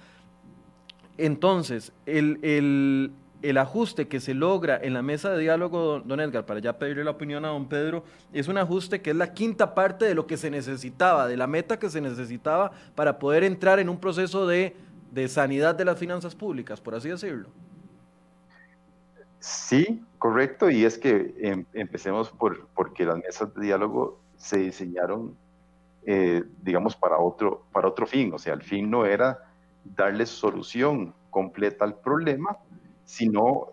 Entonces, 1.19 1.93
el, 2.07 3.13
ajuste 3.57 4.09
que 4.09 4.19
se 4.19 4.35
logra 4.35 4.79
en 4.83 4.95
la 4.95 5.03
mesa 5.03 5.31
de 5.31 5.43
diálogo, 5.43 6.01
don 6.01 6.21
Edgar, 6.21 6.45
para 6.45 6.61
ya 6.61 6.79
pedirle 6.79 7.05
la 7.05 7.13
opinión 7.13 7.45
a 7.45 7.49
don 7.49 7.69
Pedro, 7.69 8.03
es 8.33 8.49
un 8.49 8.59
ajuste 8.59 9.01
que 9.01 9.11
es 9.11 9.17
la 9.17 9.33
quinta 9.33 9.75
parte 9.75 10.05
de 10.05 10.15
lo 10.15 10.27
que 10.27 10.37
se 10.37 10.51
necesitaba, 10.51 11.29
de 11.29 11.37
la 11.37 11.47
meta 11.47 11.79
que 11.79 11.91
se 11.91 12.01
necesitaba 12.01 12.73
para 12.95 13.19
poder 13.19 13.45
entrar 13.45 13.79
en 13.79 13.89
un 13.89 13.99
proceso 13.99 14.47
de, 14.47 14.75
de 15.13 15.29
sanidad 15.29 15.75
de 15.77 15.85
las 15.85 15.99
finanzas 15.99 16.35
públicas, 16.35 16.81
por 16.81 16.95
así 16.95 17.09
decirlo. 17.11 17.49
Sí, 19.45 20.05
correcto, 20.19 20.71
y 20.71 20.85
es 20.85 20.99
que 20.99 21.35
em, 21.41 21.65
empecemos 21.73 22.31
por 22.31 22.69
porque 22.77 23.05
las 23.05 23.17
mesas 23.19 23.53
de 23.55 23.63
diálogo 23.67 24.21
se 24.37 24.59
diseñaron, 24.59 25.37
eh, 26.07 26.45
digamos, 26.63 26.97
para 26.97 27.19
otro, 27.19 27.65
para 27.73 27.89
otro 27.89 28.07
fin. 28.07 28.33
O 28.35 28.39
sea, 28.39 28.55
el 28.55 28.63
fin 28.63 28.91
no 28.91 29.07
era 29.07 29.39
darle 29.85 30.27
solución 30.27 31.15
completa 31.31 31.85
al 31.85 31.99
problema, 32.01 32.59
sino 33.05 33.73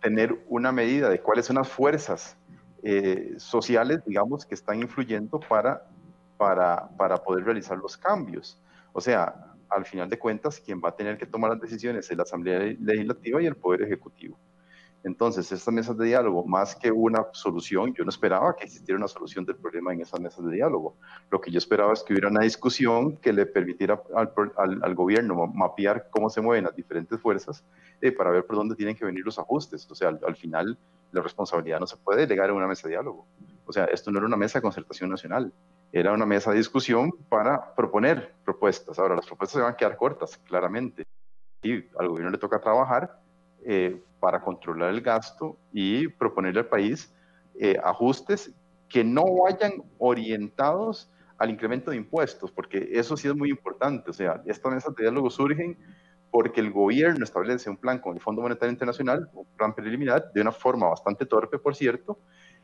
tener 0.00 0.44
una 0.48 0.72
medida 0.72 1.10
de 1.10 1.20
cuáles 1.22 1.46
son 1.46 1.56
las 1.56 1.68
fuerzas 1.70 2.36
eh, 2.82 3.34
sociales, 3.38 4.00
digamos, 4.06 4.46
que 4.46 4.54
están 4.54 4.80
influyendo 4.80 5.40
para, 5.40 5.86
para, 6.38 6.88
para 6.96 7.18
poder 7.22 7.44
realizar 7.44 7.78
los 7.78 7.96
cambios. 7.98 8.60
O 8.92 9.00
sea, 9.02 9.54
al 9.70 9.86
final 9.86 10.08
de 10.10 10.18
cuentas, 10.18 10.60
quien 10.60 10.80
va 10.84 10.90
a 10.90 10.96
tener 10.96 11.18
que 11.18 11.26
tomar 11.26 11.50
las 11.50 11.60
decisiones 11.60 12.10
es 12.10 12.16
la 12.16 12.24
Asamblea 12.24 12.60
Legislativa 12.80 13.42
y 13.42 13.46
el 13.46 13.56
Poder 13.56 13.82
Ejecutivo. 13.82 14.38
Entonces, 15.04 15.52
estas 15.52 15.72
mesas 15.72 15.98
de 15.98 16.06
diálogo, 16.06 16.46
más 16.46 16.74
que 16.74 16.90
una 16.90 17.26
solución, 17.32 17.92
yo 17.92 18.04
no 18.04 18.08
esperaba 18.08 18.56
que 18.56 18.64
existiera 18.64 18.96
una 18.96 19.06
solución 19.06 19.44
del 19.44 19.56
problema 19.56 19.92
en 19.92 20.00
esas 20.00 20.18
mesas 20.18 20.42
de 20.46 20.52
diálogo. 20.52 20.96
Lo 21.30 21.42
que 21.42 21.50
yo 21.50 21.58
esperaba 21.58 21.92
es 21.92 22.02
que 22.02 22.14
hubiera 22.14 22.28
una 22.28 22.40
discusión 22.40 23.18
que 23.18 23.34
le 23.34 23.44
permitiera 23.44 24.02
al, 24.14 24.94
gobierno 24.94 25.46
mapear 25.46 26.08
cómo 26.10 26.30
se 26.30 26.40
mueven 26.40 26.64
las 26.64 26.74
diferentes 26.74 27.20
fuerzas 27.20 27.62
eh, 28.00 28.12
para 28.12 28.30
ver 28.30 28.46
por 28.46 28.56
dónde 28.56 28.76
tienen 28.76 28.96
que 28.96 29.04
venir 29.04 29.22
los 29.26 29.38
ajustes. 29.38 29.86
O 29.90 29.94
sea, 29.94 30.08
al, 30.08 30.36
final, 30.36 30.78
la 31.12 31.20
responsabilidad 31.20 31.80
no 31.80 31.86
se 31.86 31.98
puede 31.98 32.20
delegar 32.20 32.48
en 32.48 32.56
una 32.56 32.66
mesa 32.66 32.88
de 32.88 32.94
diálogo. 32.94 33.26
O 33.66 33.74
sea, 33.74 33.84
esto 33.84 34.10
no 34.10 34.16
era 34.16 34.26
una 34.26 34.38
mesa 34.38 34.58
de 34.58 34.62
concertación 34.62 35.10
nacional, 35.10 35.52
era 35.92 36.14
una 36.14 36.24
mesa 36.24 36.50
de 36.50 36.56
discusión 36.56 37.12
para 37.28 37.74
proponer 37.74 38.32
propuestas. 38.42 38.98
Ahora, 38.98 39.16
las 39.16 39.26
propuestas 39.26 39.58
se 39.58 39.62
van 39.62 39.74
a 39.74 39.76
quedar 39.76 39.98
cortas, 39.98 40.38
claramente. 40.38 41.04
Y 41.62 41.74
al 41.98 42.08
gobierno 42.08 42.30
le 42.30 42.38
toca 42.38 42.58
trabajar 42.58 43.23
eh, 43.66 44.00
para 44.20 44.40
controlar 44.40 44.90
el 44.90 45.00
gasto 45.00 45.56
y 45.72 46.08
proponerle 46.08 46.60
al 46.60 46.66
país 46.66 47.12
eh, 47.58 47.78
ajustes 47.82 48.52
que 48.88 49.04
no 49.04 49.24
vayan 49.42 49.82
orientados 49.98 51.10
al 51.38 51.50
incremento 51.50 51.90
de 51.90 51.96
impuestos, 51.96 52.50
porque 52.50 52.88
eso 52.92 53.16
sí 53.16 53.28
es 53.28 53.34
muy 53.34 53.50
importante. 53.50 54.10
O 54.10 54.12
sea, 54.12 54.42
estas 54.46 54.72
mesas 54.72 54.94
de 54.94 55.02
diálogo 55.02 55.30
surgen 55.30 55.76
porque 56.30 56.60
el 56.60 56.70
gobierno 56.72 57.24
establece 57.24 57.70
un 57.70 57.76
plan 57.76 57.98
con 57.98 58.14
el 58.14 58.20
Fondo 58.20 58.42
Monetario 58.42 58.72
Internacional, 58.72 59.30
un 59.34 59.46
plan 59.56 59.74
preliminar, 59.74 60.32
de 60.32 60.40
una 60.40 60.52
forma 60.52 60.88
bastante 60.88 61.26
torpe, 61.26 61.58
por 61.58 61.74
cierto, 61.74 62.18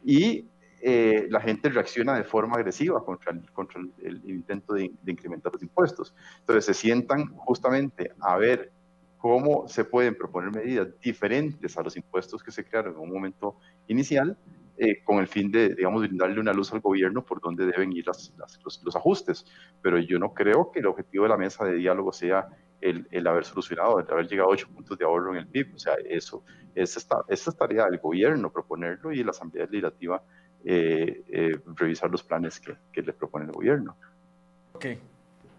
y 0.04 0.48
eh, 0.82 1.26
la 1.30 1.40
gente 1.40 1.68
reacciona 1.68 2.14
de 2.14 2.24
forma 2.24 2.56
agresiva 2.56 3.04
contra 3.04 3.32
el, 3.32 3.50
contra 3.52 3.80
el, 4.02 4.22
intento 4.24 4.74
de, 4.74 4.90
de, 5.02 5.12
incrementar 5.12 5.52
los 5.52 5.62
impuestos. 5.62 6.14
Entonces 6.40 6.64
se 6.64 6.74
sientan 6.74 7.26
justamente 7.36 8.12
a 8.20 8.36
ver 8.38 8.72
cómo 9.20 9.68
se 9.68 9.84
pueden 9.84 10.14
proponer 10.16 10.50
medidas 10.50 10.88
diferentes 11.00 11.76
a 11.76 11.82
los 11.82 11.96
impuestos 11.96 12.42
que 12.42 12.50
se 12.50 12.64
crearon 12.64 12.94
en 12.94 13.00
un 13.00 13.12
momento 13.12 13.56
inicial 13.86 14.36
eh, 14.78 15.02
con 15.04 15.18
el 15.18 15.28
fin 15.28 15.50
de, 15.50 15.74
digamos, 15.74 16.00
brindarle 16.00 16.40
una 16.40 16.54
luz 16.54 16.72
al 16.72 16.80
gobierno 16.80 17.22
por 17.22 17.38
dónde 17.38 17.66
deben 17.66 17.92
ir 17.92 18.06
las, 18.06 18.32
los, 18.64 18.96
ajustes. 18.96 19.44
Pero 19.82 19.98
yo 19.98 20.18
no 20.18 20.32
creo 20.32 20.70
que 20.72 20.78
el 20.78 20.86
objetivo 20.86 21.24
de 21.24 21.28
la 21.28 21.36
mesa 21.36 21.66
de 21.66 21.74
diálogo 21.74 22.14
sea 22.14 22.48
el, 22.80 23.06
el, 23.10 23.26
haber 23.26 23.44
solucionado, 23.44 24.00
el 24.00 24.10
haber 24.10 24.26
llegado 24.26 24.48
a 24.48 24.52
8 24.52 24.68
puntos 24.72 24.96
de 24.96 25.04
ahorro 25.04 25.32
en 25.32 25.40
el 25.40 25.46
PIB. 25.48 25.74
O 25.74 25.78
sea, 25.78 25.96
eso, 26.08 26.42
esa 26.74 26.98
esta, 26.98 27.20
esta 27.28 27.50
es 27.50 27.56
tarea 27.58 27.90
del 27.90 27.98
gobierno 27.98 28.50
proponerlo 28.50 29.12
y 29.12 29.22
la 29.22 29.32
Asamblea 29.32 29.66
Legislativa 29.66 30.22
eh, 30.64 31.24
eh, 31.28 31.60
revisar 31.76 32.10
los 32.10 32.22
planes 32.22 32.58
que, 32.58 32.74
que 32.90 33.02
le 33.02 33.12
propone 33.12 33.44
el 33.44 33.52
gobierno. 33.52 33.98
Ok, 34.72 34.86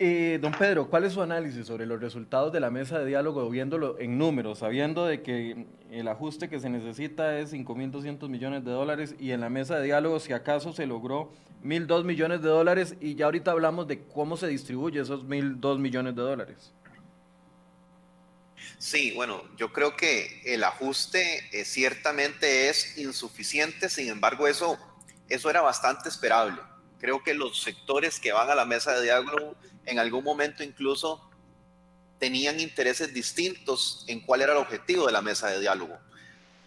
eh, 0.03 0.39
don 0.41 0.51
Pedro, 0.51 0.89
¿cuál 0.89 1.03
es 1.03 1.13
su 1.13 1.21
análisis 1.21 1.67
sobre 1.67 1.85
los 1.85 2.01
resultados 2.01 2.51
de 2.51 2.59
la 2.59 2.71
mesa 2.71 2.97
de 2.97 3.05
diálogo, 3.05 3.47
viéndolo 3.51 3.99
en 3.99 4.17
números, 4.17 4.57
sabiendo 4.57 5.05
de 5.05 5.21
que 5.21 5.67
el 5.91 6.07
ajuste 6.07 6.49
que 6.49 6.59
se 6.59 6.71
necesita 6.71 7.37
es 7.37 7.53
5.200 7.53 8.27
millones 8.27 8.65
de 8.65 8.71
dólares 8.71 9.13
y 9.19 9.29
en 9.29 9.41
la 9.41 9.49
mesa 9.49 9.77
de 9.77 9.85
diálogo, 9.85 10.19
si 10.19 10.33
acaso 10.33 10.73
se 10.73 10.87
logró 10.87 11.31
1.002 11.63 12.03
millones 12.03 12.41
de 12.41 12.49
dólares 12.49 12.95
y 12.99 13.13
ya 13.13 13.25
ahorita 13.25 13.51
hablamos 13.51 13.87
de 13.87 14.03
cómo 14.05 14.37
se 14.37 14.47
distribuye 14.47 14.99
esos 14.99 15.23
1.002 15.23 15.77
millones 15.77 16.15
de 16.15 16.21
dólares? 16.23 16.73
Sí, 18.79 19.11
bueno, 19.11 19.43
yo 19.55 19.71
creo 19.71 19.95
que 19.95 20.41
el 20.45 20.63
ajuste 20.63 21.47
eh, 21.51 21.63
ciertamente 21.63 22.69
es 22.69 22.97
insuficiente, 22.97 23.87
sin 23.87 24.09
embargo, 24.09 24.47
eso, 24.47 24.79
eso 25.29 25.47
era 25.51 25.61
bastante 25.61 26.09
esperable. 26.09 26.59
Creo 27.01 27.23
que 27.23 27.33
los 27.33 27.59
sectores 27.61 28.19
que 28.19 28.31
van 28.31 28.49
a 28.49 28.55
la 28.55 28.63
mesa 28.63 28.93
de 28.93 29.01
diálogo 29.01 29.55
en 29.85 29.97
algún 29.97 30.23
momento 30.23 30.63
incluso 30.63 31.27
tenían 32.19 32.59
intereses 32.59 33.13
distintos 33.13 34.05
en 34.07 34.21
cuál 34.21 34.41
era 34.41 34.51
el 34.51 34.59
objetivo 34.59 35.07
de 35.07 35.11
la 35.11 35.23
mesa 35.23 35.47
de 35.47 35.59
diálogo. 35.59 35.97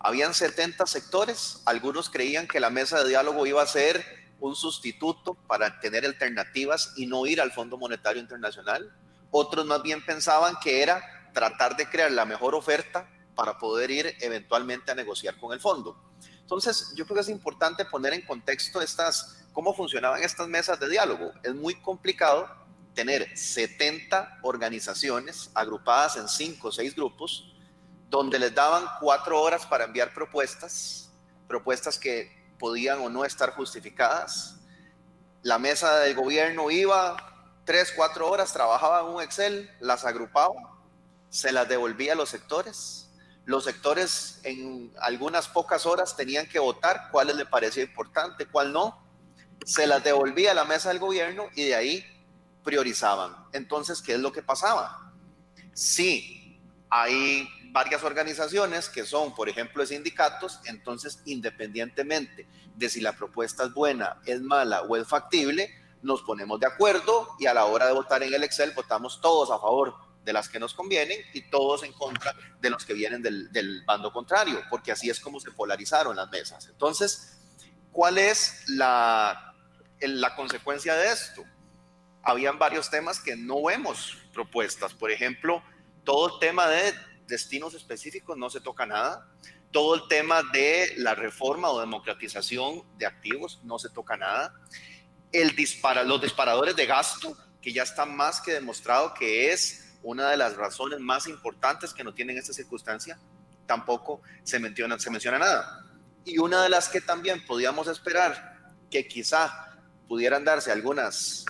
Habían 0.00 0.34
70 0.34 0.86
sectores, 0.86 1.62
algunos 1.64 2.10
creían 2.10 2.48
que 2.48 2.58
la 2.58 2.68
mesa 2.68 3.02
de 3.02 3.10
diálogo 3.10 3.46
iba 3.46 3.62
a 3.62 3.66
ser 3.66 4.04
un 4.40 4.56
sustituto 4.56 5.34
para 5.46 5.78
tener 5.78 6.04
alternativas 6.04 6.92
y 6.96 7.06
no 7.06 7.24
ir 7.26 7.40
al 7.40 7.52
Fondo 7.52 7.78
Monetario 7.78 8.20
Internacional. 8.20 8.92
Otros 9.30 9.64
más 9.64 9.82
bien 9.82 10.04
pensaban 10.04 10.56
que 10.62 10.82
era 10.82 11.30
tratar 11.32 11.76
de 11.76 11.88
crear 11.88 12.10
la 12.10 12.24
mejor 12.24 12.56
oferta 12.56 13.08
para 13.36 13.56
poder 13.58 13.92
ir 13.92 14.16
eventualmente 14.20 14.90
a 14.90 14.94
negociar 14.96 15.36
con 15.38 15.52
el 15.52 15.60
fondo. 15.60 15.96
Entonces, 16.40 16.92
yo 16.94 17.04
creo 17.04 17.14
que 17.14 17.22
es 17.22 17.28
importante 17.28 17.84
poner 17.84 18.12
en 18.12 18.26
contexto 18.26 18.82
estas, 18.82 19.43
cómo 19.54 19.72
funcionaban 19.72 20.22
estas 20.22 20.48
mesas 20.48 20.78
de 20.78 20.90
diálogo. 20.90 21.32
Es 21.42 21.54
muy 21.54 21.76
complicado 21.76 22.46
tener 22.92 23.36
70 23.36 24.40
organizaciones 24.42 25.50
agrupadas 25.54 26.16
en 26.16 26.28
5 26.28 26.68
o 26.68 26.72
6 26.72 26.94
grupos, 26.94 27.54
donde 28.10 28.38
les 28.38 28.54
daban 28.54 28.84
4 29.00 29.40
horas 29.40 29.64
para 29.64 29.84
enviar 29.84 30.12
propuestas, 30.12 31.10
propuestas 31.48 31.98
que 31.98 32.44
podían 32.58 33.00
o 33.00 33.08
no 33.08 33.24
estar 33.24 33.54
justificadas. 33.54 34.56
La 35.42 35.58
mesa 35.58 35.98
del 36.00 36.14
gobierno 36.14 36.70
iba 36.70 37.16
3, 37.64 37.94
4 37.96 38.28
horas, 38.28 38.52
trabajaba 38.52 39.00
en 39.00 39.14
un 39.14 39.22
Excel, 39.22 39.70
las 39.80 40.04
agrupaba, 40.04 40.54
se 41.30 41.52
las 41.52 41.68
devolvía 41.68 42.12
a 42.12 42.16
los 42.16 42.28
sectores. 42.28 43.10
Los 43.44 43.64
sectores 43.64 44.40
en 44.42 44.92
algunas 45.00 45.48
pocas 45.48 45.84
horas 45.86 46.16
tenían 46.16 46.48
que 46.48 46.58
votar 46.58 47.08
cuál 47.10 47.36
les 47.36 47.46
parecía 47.46 47.82
importante, 47.82 48.46
cuál 48.46 48.72
no. 48.72 49.03
Se 49.64 49.86
las 49.86 50.02
devolvía 50.04 50.52
a 50.52 50.54
la 50.54 50.64
mesa 50.64 50.90
del 50.90 50.98
gobierno 50.98 51.48
y 51.54 51.64
de 51.64 51.74
ahí 51.74 52.04
priorizaban. 52.62 53.34
Entonces, 53.52 54.02
¿qué 54.02 54.14
es 54.14 54.20
lo 54.20 54.32
que 54.32 54.42
pasaba? 54.42 55.12
Sí, 55.72 56.60
hay 56.90 57.48
varias 57.72 58.04
organizaciones 58.04 58.88
que 58.88 59.04
son, 59.04 59.34
por 59.34 59.48
ejemplo, 59.48 59.84
sindicatos, 59.84 60.60
entonces, 60.64 61.20
independientemente 61.24 62.46
de 62.76 62.88
si 62.88 63.00
la 63.00 63.12
propuesta 63.12 63.64
es 63.64 63.74
buena, 63.74 64.20
es 64.26 64.40
mala 64.40 64.82
o 64.82 64.96
es 64.96 65.06
factible, 65.06 65.70
nos 66.02 66.22
ponemos 66.22 66.60
de 66.60 66.66
acuerdo 66.66 67.30
y 67.38 67.46
a 67.46 67.54
la 67.54 67.64
hora 67.64 67.86
de 67.86 67.92
votar 67.92 68.22
en 68.22 68.32
el 68.32 68.44
Excel 68.44 68.72
votamos 68.72 69.20
todos 69.20 69.50
a 69.50 69.58
favor 69.58 69.94
de 70.24 70.32
las 70.32 70.48
que 70.48 70.58
nos 70.58 70.74
convienen 70.74 71.18
y 71.32 71.42
todos 71.50 71.82
en 71.82 71.92
contra 71.92 72.34
de 72.60 72.70
los 72.70 72.84
que 72.84 72.94
vienen 72.94 73.22
del, 73.22 73.50
del 73.52 73.82
bando 73.84 74.12
contrario, 74.12 74.62
porque 74.70 74.92
así 74.92 75.10
es 75.10 75.20
como 75.20 75.40
se 75.40 75.50
polarizaron 75.50 76.16
las 76.16 76.30
mesas. 76.30 76.68
Entonces, 76.68 77.38
¿cuál 77.94 78.18
es 78.18 78.64
la, 78.68 79.54
la 80.00 80.34
consecuencia 80.36 80.94
de 80.94 81.10
esto? 81.10 81.44
habían 82.24 82.58
varios 82.58 82.90
temas 82.90 83.20
que 83.20 83.36
no 83.36 83.62
vemos 83.62 84.16
propuestas. 84.32 84.94
Por 84.94 85.10
ejemplo, 85.10 85.62
todo 86.04 86.34
el 86.34 86.40
tema 86.40 86.66
de 86.68 86.94
destinos 87.26 87.74
específicos 87.74 88.36
no 88.36 88.50
se 88.50 88.60
toca 88.60 88.86
nada. 88.86 89.28
Todo 89.70 89.94
el 89.94 90.08
tema 90.08 90.42
de 90.52 90.94
la 90.96 91.14
reforma 91.14 91.70
o 91.70 91.80
democratización 91.80 92.82
de 92.96 93.06
activos 93.06 93.60
no 93.62 93.78
se 93.78 93.90
toca 93.90 94.16
nada. 94.16 94.54
El 95.32 95.54
dispara, 95.54 96.02
los 96.02 96.20
disparadores 96.20 96.76
de 96.76 96.86
gasto, 96.86 97.36
que 97.60 97.72
ya 97.72 97.82
está 97.82 98.06
más 98.06 98.40
que 98.40 98.52
demostrado 98.52 99.14
que 99.14 99.52
es 99.52 99.96
una 100.02 100.30
de 100.30 100.36
las 100.36 100.56
razones 100.56 101.00
más 101.00 101.26
importantes 101.26 101.92
que 101.92 102.04
no 102.04 102.14
tienen 102.14 102.36
esta 102.36 102.52
circunstancia, 102.52 103.18
tampoco 103.66 104.20
se 104.42 104.58
menciona, 104.58 104.98
se 104.98 105.10
menciona 105.10 105.38
nada. 105.38 105.84
Y 106.24 106.38
una 106.38 106.62
de 106.62 106.68
las 106.68 106.88
que 106.88 107.00
también 107.00 107.44
podíamos 107.46 107.86
esperar 107.88 108.74
que 108.90 109.06
quizá 109.06 109.76
pudieran 110.08 110.44
darse 110.44 110.70
algunas 110.72 111.44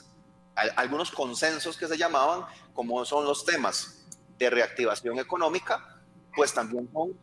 algunos 0.77 1.11
consensos 1.11 1.77
que 1.77 1.89
se 1.89 1.99
llamaban, 1.99 2.45
como 2.75 3.05
son 3.05 3.25
los 3.25 3.45
temas 3.45 4.05
de 4.39 4.51
reactivación 4.51 5.19
económica, 5.19 6.03
pues 6.35 6.53
también 6.53 6.89
son 6.93 7.19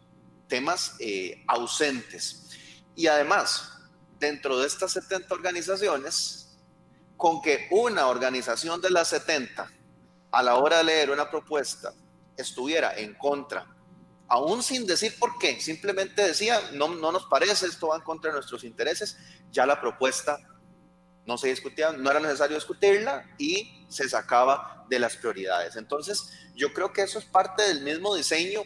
temas 0.47 0.95
eh, 0.99 1.43
ausentes. 1.47 2.49
Y 2.95 3.07
además, 3.07 3.79
dentro 4.19 4.59
de 4.59 4.67
estas 4.67 4.91
70 4.93 5.33
organizaciones, 5.33 6.57
con 7.17 7.41
que 7.41 7.67
una 7.71 8.07
organización 8.07 8.81
de 8.81 8.89
las 8.89 9.09
70 9.09 9.71
a 10.31 10.43
la 10.43 10.55
hora 10.55 10.79
de 10.79 10.83
leer 10.85 11.11
una 11.11 11.29
propuesta 11.29 11.93
estuviera 12.35 12.97
en 12.97 13.13
contra, 13.13 13.67
aún 14.31 14.63
sin 14.63 14.87
decir 14.87 15.13
por 15.19 15.37
qué, 15.37 15.59
simplemente 15.59 16.25
decía, 16.25 16.57
no, 16.71 16.87
no 16.95 17.11
nos 17.11 17.25
parece, 17.25 17.65
esto 17.65 17.89
va 17.89 17.97
en 17.97 18.01
contra 18.01 18.31
de 18.31 18.35
nuestros 18.35 18.63
intereses, 18.63 19.17
ya 19.51 19.65
la 19.65 19.81
propuesta 19.81 20.39
no 21.25 21.37
se 21.37 21.49
discutía, 21.49 21.91
no 21.91 22.09
era 22.09 22.21
necesario 22.21 22.55
discutirla 22.55 23.29
y 23.37 23.85
se 23.89 24.07
sacaba 24.07 24.85
de 24.89 24.99
las 24.99 25.17
prioridades. 25.17 25.75
Entonces, 25.75 26.31
yo 26.55 26.71
creo 26.71 26.93
que 26.93 27.01
eso 27.01 27.19
es 27.19 27.25
parte 27.25 27.63
del 27.63 27.81
mismo 27.81 28.15
diseño 28.15 28.61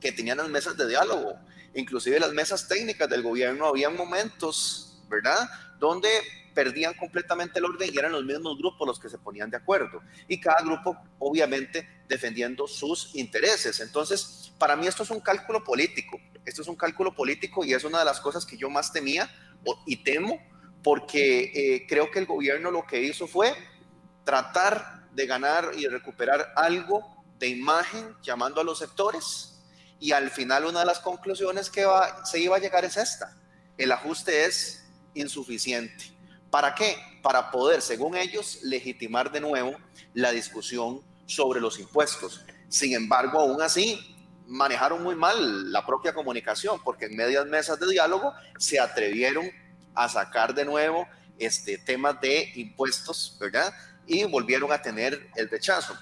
que 0.00 0.10
tenían 0.10 0.38
las 0.38 0.48
mesas 0.48 0.74
de 0.78 0.88
diálogo, 0.88 1.38
inclusive 1.74 2.18
las 2.18 2.32
mesas 2.32 2.66
técnicas 2.66 3.10
del 3.10 3.22
gobierno, 3.22 3.66
había 3.66 3.90
momentos, 3.90 5.02
¿verdad?, 5.10 5.50
donde 5.78 6.08
perdían 6.58 6.94
completamente 6.94 7.60
el 7.60 7.66
orden 7.66 7.88
y 7.94 7.96
eran 7.96 8.10
los 8.10 8.24
mismos 8.24 8.58
grupos 8.58 8.84
los 8.84 8.98
que 8.98 9.08
se 9.08 9.16
ponían 9.16 9.48
de 9.48 9.58
acuerdo. 9.58 10.02
Y 10.26 10.40
cada 10.40 10.60
grupo, 10.64 10.96
obviamente, 11.20 11.88
defendiendo 12.08 12.66
sus 12.66 13.14
intereses. 13.14 13.78
Entonces, 13.78 14.52
para 14.58 14.74
mí 14.74 14.88
esto 14.88 15.04
es 15.04 15.10
un 15.10 15.20
cálculo 15.20 15.62
político. 15.62 16.18
Esto 16.44 16.62
es 16.62 16.66
un 16.66 16.74
cálculo 16.74 17.14
político 17.14 17.64
y 17.64 17.74
es 17.74 17.84
una 17.84 18.00
de 18.00 18.04
las 18.04 18.18
cosas 18.18 18.44
que 18.44 18.56
yo 18.56 18.68
más 18.70 18.92
temía 18.92 19.30
y 19.86 20.02
temo 20.02 20.36
porque 20.82 21.52
eh, 21.54 21.86
creo 21.88 22.10
que 22.10 22.18
el 22.18 22.26
gobierno 22.26 22.72
lo 22.72 22.84
que 22.84 23.04
hizo 23.04 23.28
fue 23.28 23.54
tratar 24.24 25.08
de 25.12 25.26
ganar 25.26 25.70
y 25.76 25.86
recuperar 25.86 26.54
algo 26.56 27.24
de 27.38 27.46
imagen 27.46 28.16
llamando 28.20 28.60
a 28.60 28.64
los 28.64 28.80
sectores 28.80 29.62
y 30.00 30.10
al 30.10 30.32
final 30.32 30.64
una 30.64 30.80
de 30.80 30.86
las 30.86 30.98
conclusiones 30.98 31.70
que 31.70 31.86
se 32.24 32.40
iba 32.40 32.56
a 32.56 32.58
llegar 32.58 32.84
es 32.84 32.96
esta. 32.96 33.36
El 33.76 33.92
ajuste 33.92 34.44
es 34.44 34.84
insuficiente. 35.14 36.17
¿Para 36.50 36.74
qué? 36.74 36.96
Para 37.22 37.50
poder, 37.50 37.82
según 37.82 38.16
ellos, 38.16 38.60
legitimar 38.62 39.30
de 39.30 39.40
nuevo 39.40 39.76
la 40.14 40.30
discusión 40.30 41.02
sobre 41.26 41.60
los 41.60 41.78
impuestos. 41.78 42.44
Sin 42.68 42.94
embargo, 42.94 43.38
aún 43.40 43.60
así, 43.60 44.16
manejaron 44.46 45.02
muy 45.02 45.14
mal 45.14 45.70
la 45.70 45.84
propia 45.84 46.14
comunicación, 46.14 46.80
porque 46.82 47.04
en 47.06 47.16
medias 47.16 47.46
mesas 47.46 47.78
de 47.78 47.86
diálogo 47.88 48.32
se 48.58 48.80
atrevieron 48.80 49.50
a 49.94 50.08
sacar 50.08 50.54
de 50.54 50.64
nuevo 50.64 51.06
este, 51.38 51.78
temas 51.78 52.20
de 52.20 52.50
impuestos, 52.54 53.36
¿verdad? 53.38 53.72
Y 54.06 54.24
volvieron 54.24 54.72
a 54.72 54.80
tener 54.80 55.28
el 55.36 55.50
rechazo. 55.50 55.96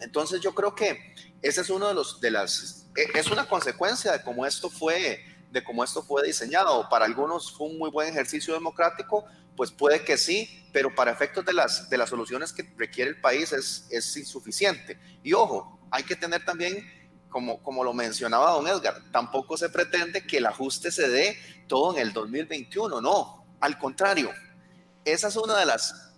Entonces 0.00 0.40
yo 0.40 0.54
creo 0.54 0.74
que 0.74 1.14
ese 1.42 1.60
es 1.60 1.70
uno 1.70 1.88
de 1.88 1.94
los, 1.94 2.20
de 2.20 2.30
las, 2.30 2.86
e, 2.96 3.18
es 3.18 3.30
una 3.30 3.46
consecuencia 3.46 4.12
de 4.12 4.22
cómo 4.22 4.46
esto 4.46 4.70
fue, 4.70 5.22
de 5.50 5.62
cómo 5.62 5.84
esto 5.84 6.02
fue 6.02 6.22
diseñado. 6.22 6.88
Para 6.88 7.04
algunos 7.04 7.52
fue 7.52 7.68
un 7.68 7.78
muy 7.78 7.90
buen 7.90 8.08
ejercicio 8.08 8.54
democrático, 8.54 9.26
pues 9.56 9.70
puede 9.70 10.04
que 10.04 10.16
sí, 10.16 10.68
pero 10.72 10.94
para 10.94 11.12
efectos 11.12 11.44
de 11.44 11.52
las, 11.52 11.88
de 11.88 11.98
las 11.98 12.10
soluciones 12.10 12.52
que 12.52 12.72
requiere 12.76 13.10
el 13.10 13.20
país 13.20 13.52
es, 13.52 13.86
es 13.90 14.16
insuficiente. 14.16 14.98
Y 15.22 15.32
ojo, 15.32 15.80
hay 15.90 16.02
que 16.02 16.16
tener 16.16 16.44
también 16.44 16.84
como, 17.34 17.60
como 17.62 17.82
lo 17.82 17.92
mencionaba 17.92 18.52
don 18.52 18.68
Edgar, 18.68 19.10
tampoco 19.10 19.56
se 19.56 19.68
pretende 19.68 20.24
que 20.24 20.38
el 20.38 20.46
ajuste 20.46 20.92
se 20.92 21.08
dé 21.08 21.36
todo 21.66 21.92
en 21.92 21.98
el 22.00 22.12
2021, 22.12 23.00
no, 23.00 23.44
al 23.58 23.76
contrario, 23.76 24.30
esa 25.04 25.26
es 25.26 25.36
una 25.36 25.58
de 25.58 25.66
las, 25.66 26.12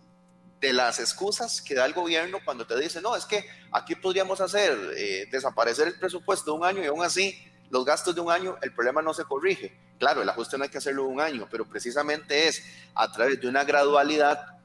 de 0.61 0.75
las 0.75 1.01
excusas 1.01 1.63
que 1.63 1.75
da 1.75 1.87
el 1.87 1.95
gobierno 1.95 2.39
cuando 2.45 2.67
te 2.67 2.79
dice, 2.79 3.01
no, 3.01 3.17
es 3.17 3.25
que 3.25 3.47
aquí 3.73 3.95
podríamos 3.95 4.43
hacer 4.43 4.79
eh, 4.95 5.27
desaparecer 5.31 5.89
el 5.89 5.99
presupuesto 5.99 6.53
de 6.53 6.59
un 6.59 6.65
año 6.67 6.83
y 6.83 6.87
aún 6.87 7.03
así 7.03 7.35
los 7.71 7.85
gastos 7.85 8.15
de 8.15 8.21
un 8.21 8.31
año, 8.31 8.57
el 8.63 8.73
problema 8.73 9.03
no 9.03 9.15
se 9.15 9.25
corrige. 9.25 9.79
Claro, 9.99 10.23
el 10.23 10.29
ajuste 10.29 10.59
no 10.59 10.65
hay 10.65 10.71
que 10.71 10.79
hacerlo 10.79 11.05
un 11.05 11.21
año, 11.21 11.49
pero 11.51 11.67
precisamente 11.67 12.49
es 12.49 12.63
a 12.95 13.11
través 13.11 13.41
de 13.41 13.49
una 13.49 13.65
gradualidad, 13.65 14.59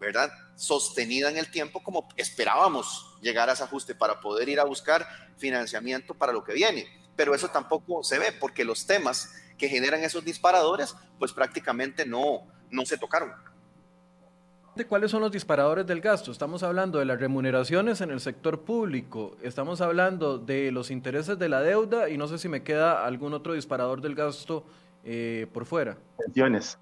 ¿verdad? 0.00 0.32
Sostenida 0.56 1.30
en 1.30 1.36
el 1.36 1.50
tiempo 1.50 1.82
como 1.82 2.08
esperábamos 2.16 3.16
llegar 3.20 3.50
a 3.50 3.52
ese 3.52 3.64
ajuste 3.64 3.94
para 3.94 4.20
poder 4.20 4.48
ir 4.48 4.60
a 4.60 4.64
buscar 4.64 5.06
financiamiento 5.36 6.14
para 6.14 6.32
lo 6.32 6.42
que 6.42 6.54
viene. 6.54 6.86
Pero 7.16 7.34
eso 7.34 7.48
tampoco 7.48 8.02
se 8.02 8.18
ve 8.18 8.32
porque 8.32 8.64
los 8.64 8.86
temas 8.86 9.34
que 9.56 9.68
generan 9.68 10.02
esos 10.04 10.24
disparadores, 10.24 10.94
pues 11.18 11.32
prácticamente 11.32 12.06
no, 12.06 12.46
no 12.70 12.86
se 12.86 12.96
tocaron. 12.96 13.32
¿Cuáles 14.86 15.10
son 15.10 15.20
los 15.22 15.32
disparadores 15.32 15.86
del 15.86 16.00
gasto? 16.00 16.30
Estamos 16.30 16.62
hablando 16.62 16.98
de 16.98 17.04
las 17.04 17.18
remuneraciones 17.18 18.00
en 18.00 18.10
el 18.10 18.20
sector 18.20 18.60
público, 18.60 19.36
estamos 19.42 19.80
hablando 19.80 20.38
de 20.38 20.70
los 20.70 20.90
intereses 20.90 21.38
de 21.38 21.48
la 21.48 21.60
deuda 21.60 22.08
y 22.08 22.16
no 22.16 22.28
sé 22.28 22.38
si 22.38 22.48
me 22.48 22.62
queda 22.62 23.04
algún 23.04 23.34
otro 23.34 23.54
disparador 23.54 24.00
del 24.00 24.14
gasto 24.14 24.64
eh, 25.04 25.46
por 25.52 25.64
fuera. 25.66 25.96
Pensiones. 26.16 26.78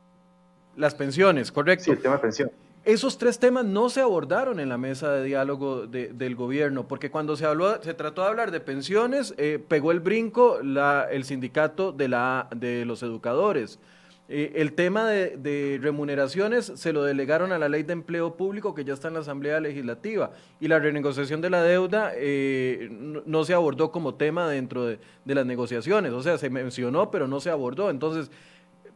Las 0.77 0.95
pensiones, 0.95 1.51
correcto. 1.51 1.85
Sí, 1.85 1.91
el 1.93 1.99
tema 2.01 2.17
de 2.17 2.21
pensión 2.21 2.51
esos 2.87 3.19
tres 3.19 3.41
temas 3.41 3.65
no 3.65 3.91
se 3.91 4.01
abordaron 4.01 4.61
en 4.61 4.69
la 4.69 4.79
mesa 4.79 5.11
de 5.11 5.25
diálogo 5.25 5.89
del 5.89 6.37
gobierno, 6.37 6.87
porque 6.87 7.11
cuando 7.11 7.35
se 7.35 7.45
habló, 7.45 7.83
se 7.83 7.95
trató 7.95 8.23
de 8.23 8.29
hablar 8.29 8.53
de 8.53 8.61
pensiones, 8.61 9.35
eh, 9.39 9.59
pegó 9.59 9.91
el 9.91 9.99
brinco 9.99 10.61
la, 10.63 11.09
el 11.11 11.25
sindicato 11.25 11.91
de, 11.91 12.07
la, 12.07 12.49
de 12.55 12.85
los 12.85 13.03
educadores. 13.03 13.81
Eh, 14.29 14.55
el 14.57 14.73
tema 14.73 15.09
de, 15.09 15.79
remuneraciones 15.81 16.73
se 16.75 16.93
lo 16.93 17.05
delegaron 17.05 17.53
a 17.53 17.59
la 17.59 17.69
ley 17.69 17.85
de 17.85 17.93
empleo 17.93 18.37
público 18.37 18.75
que 18.75 18.85
ya 18.85 18.93
está 18.93 19.07
en 19.07 19.15
la 19.15 19.21
Asamblea 19.21 19.61
Legislativa 19.61 20.33
y 20.59 20.67
la 20.67 20.81
renegociación 20.81 21.41
de 21.41 21.51
la 21.51 21.63
deuda 21.63 22.11
eh, 22.17 22.89
no, 22.91 23.45
se 23.45 23.55
abordó 23.55 23.93
como 23.93 24.15
tema 24.15 24.49
dentro 24.49 24.85
de, 24.85 24.99
de 25.25 25.35
las 25.35 25.47
negociaciones, 25.47 26.13
o 26.13 26.23
sea, 26.23 26.39
se 26.39 26.51
mencionó 26.51 27.11
pero 27.11 27.29
no 27.29 27.39
se 27.39 27.51
abordó. 27.51 27.89
Entonces, 27.89 28.29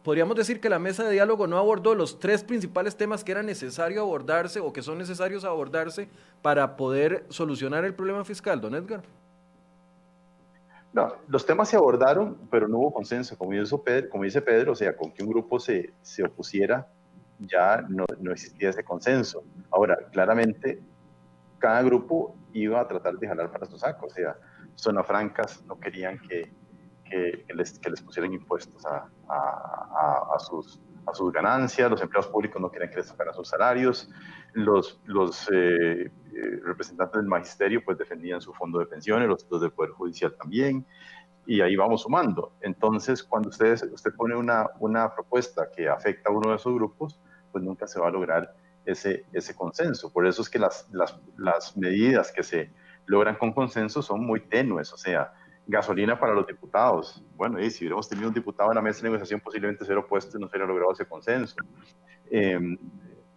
podríamos 0.02 0.36
decir 0.36 0.60
que 0.60 0.68
la 0.68 0.80
mesa 0.80 1.04
de 1.04 1.12
diálogo 1.12 1.46
no 1.46 1.58
abordó 1.58 1.94
los 1.94 2.18
tres 2.18 2.42
principales 2.42 2.96
temas 2.96 3.22
que 3.22 3.30
era 3.30 3.44
necesario 3.44 4.00
abordarse 4.00 4.58
o 4.58 4.72
que 4.72 4.82
son 4.82 4.98
necesarios 4.98 5.44
abordarse 5.44 6.08
para 6.42 6.76
poder 6.76 7.24
solucionar 7.28 7.84
el 7.84 7.94
problema 7.94 8.24
fiscal, 8.24 8.60
don 8.60 8.74
Edgar. 8.74 9.02
No, 10.92 11.14
los 11.28 11.46
temas 11.46 11.68
se 11.68 11.76
abordaron, 11.76 12.48
pero 12.50 12.66
no 12.66 12.78
hubo 12.78 12.92
consenso. 12.92 13.38
Como, 13.38 13.52
Pedro, 13.84 14.10
como 14.10 14.24
dice 14.24 14.42
Pedro, 14.42 14.72
o 14.72 14.74
sea, 14.74 14.96
con 14.96 15.12
que 15.12 15.22
un 15.22 15.30
grupo 15.30 15.60
se, 15.60 15.94
se 16.02 16.24
opusiera, 16.24 16.88
ya 17.38 17.84
no, 17.88 18.04
no, 18.18 18.32
existía 18.32 18.70
ese 18.70 18.82
consenso. 18.82 19.44
Ahora, 19.70 19.96
claramente, 20.10 20.82
cada 21.58 21.82
grupo 21.82 22.34
iba 22.52 22.80
a 22.80 22.88
tratar 22.88 23.18
de 23.18 23.28
jalar 23.28 23.52
para 23.52 23.66
su 23.66 23.78
saco. 23.78 24.06
O 24.06 24.10
sea, 24.10 24.36
Zona 24.74 25.04
Francas 25.04 25.62
no 25.64 25.78
querían 25.78 26.18
que, 26.18 26.52
que, 27.04 27.44
les, 27.54 27.78
que 27.78 27.90
les, 27.90 28.02
pusieran 28.02 28.32
impuestos 28.32 28.84
a, 28.84 29.08
a, 29.28 30.38
sus, 30.40 30.80
a 31.06 31.14
sus 31.14 31.32
ganancias, 31.32 31.90
los 31.90 32.02
empleados 32.02 32.30
públicos 32.30 32.60
no 32.60 32.70
querían 32.70 32.90
que 32.90 32.96
les 32.96 33.06
sacaran 33.06 33.32
sus 33.34 33.48
salarios, 33.48 34.10
los, 34.54 35.00
los 35.04 35.48
eh, 35.52 36.02
eh, 36.04 36.60
representantes 36.64 37.16
del 37.20 37.26
magisterio 37.26 37.82
pues 37.84 37.98
defendían 37.98 38.40
su 38.40 38.52
fondo 38.52 38.78
de 38.78 38.86
pensiones, 38.86 39.28
los, 39.28 39.46
los, 39.50 39.60
del 39.60 39.72
Poder 39.72 39.92
Judicial 39.92 40.34
también, 40.36 40.84
y 41.46 41.60
ahí 41.60 41.76
vamos 41.76 42.02
sumando. 42.02 42.52
Entonces, 42.60 43.22
cuando 43.22 43.48
ustedes, 43.48 43.82
usted 43.82 44.12
pone 44.14 44.36
una, 44.36 44.68
una 44.78 45.12
propuesta 45.14 45.68
que 45.74 45.88
afecta 45.88 46.30
a 46.30 46.32
uno 46.32 46.50
de 46.50 46.56
esos 46.56 46.74
grupos, 46.74 47.18
pues 47.50 47.64
nunca 47.64 47.86
se 47.86 47.98
va 47.98 48.08
a 48.08 48.10
lograr 48.10 48.54
ese, 48.84 49.24
ese 49.32 49.54
consenso. 49.54 50.12
Por 50.12 50.26
eso 50.26 50.42
es 50.42 50.48
que 50.48 50.58
las, 50.58 50.88
las, 50.92 51.18
las 51.36 51.76
medidas 51.76 52.32
que 52.32 52.42
se 52.42 52.70
logran 53.06 53.36
con 53.36 53.52
consenso 53.52 54.02
son 54.02 54.24
muy 54.24 54.40
tenues, 54.40 54.92
o 54.92 54.96
sea, 54.96 55.32
gasolina 55.66 56.18
para 56.18 56.34
los 56.34 56.46
diputados. 56.46 57.22
Bueno, 57.36 57.60
y 57.60 57.70
si 57.70 57.84
hubiéramos 57.84 58.08
tenido 58.08 58.28
un 58.28 58.34
diputado 58.34 58.70
en 58.70 58.76
la 58.76 58.82
mesa 58.82 58.98
de 58.98 59.04
negociación, 59.04 59.40
posiblemente 59.40 59.84
se 59.84 59.92
hubiera 59.92 60.06
puesto 60.06 60.36
y 60.36 60.40
no 60.40 60.48
se 60.48 60.56
hubiera 60.56 60.66
logrado 60.66 60.92
ese 60.92 61.06
consenso. 61.06 61.56
Em, 62.30 62.78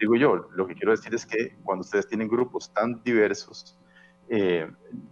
digo 0.03 0.15
yo, 0.17 0.49
lo 0.53 0.67
que 0.67 0.75
quiero 0.75 0.91
decir 0.91 1.13
es 1.15 1.25
que 1.25 1.55
cuando 1.63 1.81
ustedes 1.81 2.07
tienen 2.07 2.27
grupos 2.27 2.73
tan 2.73 3.01
diversos, 3.03 3.77
eh, 4.27 4.69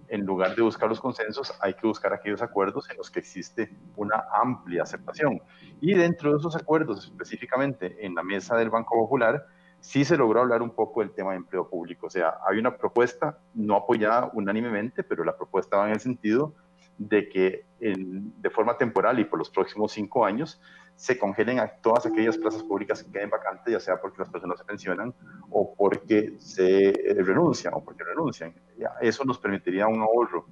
en 0.10 0.26
lugar 0.26 0.54
de 0.54 0.62
buscar 0.62 0.90
los 0.90 1.00
consensos, 1.00 1.54
hay 1.62 1.76
que 1.76 1.88
buscar 1.88 2.12
aquellos 2.12 2.42
acuerdos 2.42 2.90
en 2.90 2.98
los 2.98 3.10
que 3.10 3.20
existe 3.20 3.74
una 3.96 4.26
amplia 4.42 4.84
aceptación. 4.84 5.42
Y 5.80 5.94
dentro 5.94 6.32
de 6.32 6.40
esos 6.40 6.58
acuerdos, 6.58 7.06
específicamente 7.06 8.06
en 8.06 8.16
la 8.16 8.24
mesa 8.24 8.58
del 8.58 8.70
Banco 8.70 8.96
Popular, 8.96 9.46
sí 9.80 10.04
se 10.04 10.18
logró 10.18 10.42
hablar 10.42 10.62
un 10.62 10.72
poco 10.72 11.00
del 11.00 11.12
tema 11.12 11.32
de 11.32 11.38
empleo 11.38 11.70
público. 11.70 12.08
O 12.08 12.10
sea, 12.10 12.36
hay 12.46 12.58
una 12.58 12.76
propuesta 12.76 13.40
no 13.54 13.78
apoyada 13.78 14.30
unánimemente, 14.34 15.04
pero 15.04 15.24
la 15.24 15.38
propuesta 15.38 15.78
va 15.78 15.88
en 15.88 15.94
el 15.94 16.02
sentido 16.02 16.54
de 16.98 17.30
que 17.30 17.66
de 17.80 18.50
forma 18.50 18.78
temporal 18.78 19.20
y 19.20 19.26
por 19.26 19.40
los 19.40 19.50
próximos 19.50 19.94
cinco 19.94 20.26
años 20.26 20.62
se 21.02 21.18
congelen 21.18 21.58
a 21.58 21.68
todas 21.68 22.06
aquellas 22.06 22.38
plazas 22.38 22.62
públicas 22.62 23.02
que 23.02 23.12
queden 23.12 23.32
vacantes, 23.32 23.74
ya 23.74 23.80
sea 23.80 24.00
porque 24.00 24.20
las 24.20 24.30
personas 24.30 24.60
se 24.60 24.66
pensionan 24.66 25.16
o 25.50 25.74
porque 25.74 26.36
se 26.38 26.90
eh, 26.90 27.16
renuncian 27.24 27.74
o 27.74 27.84
porque 27.84 28.04
renuncian. 28.04 28.54
Eso 29.02 29.26
nos 29.26 29.40
permitiría 29.40 29.88
un 29.88 30.00
ahorro 30.02 30.46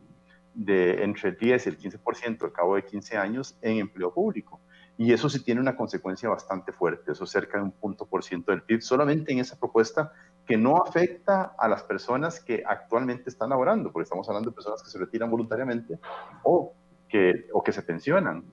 de 0.56 1.04
entre 1.04 1.30
el 1.30 1.38
10 1.38 1.68
y 1.68 1.70
el 1.70 1.78
15% 1.78 2.46
al 2.46 2.52
cabo 2.52 2.78
de 2.78 2.84
15 2.84 3.16
años 3.16 3.60
en 3.62 3.78
empleo 3.78 4.12
público. 4.12 4.60
Y 4.98 5.14
eso 5.14 5.30
sí 5.30 5.44
tiene 5.44 5.62
una 5.62 5.76
consecuencia 5.76 6.30
bastante 6.30 6.72
fuerte, 6.72 7.12
eso 7.12 7.28
cerca 7.28 7.60
de 7.60 7.66
un 7.66 7.72
punto 7.72 8.08
por 8.08 8.24
ciento 8.24 8.52
del 8.52 8.64
PIB, 8.64 8.82
solamente 8.82 9.32
en 9.32 9.38
esa 9.38 9.56
propuesta 9.56 10.12
que 10.48 10.58
no 10.58 10.78
afecta 10.78 11.54
a 11.60 11.68
las 11.68 11.84
personas 11.84 12.40
que 12.40 12.64
actualmente 12.66 13.30
están 13.30 13.52
laborando, 13.52 13.92
porque 13.92 14.06
estamos 14.06 14.28
hablando 14.28 14.50
de 14.50 14.56
personas 14.56 14.82
que 14.82 14.90
se 14.90 14.98
retiran 14.98 15.30
voluntariamente 15.30 16.00
o 16.42 16.74
que, 17.08 17.46
o 17.54 17.62
que 17.62 17.72
se 17.72 17.84
pensionan. 17.84 18.44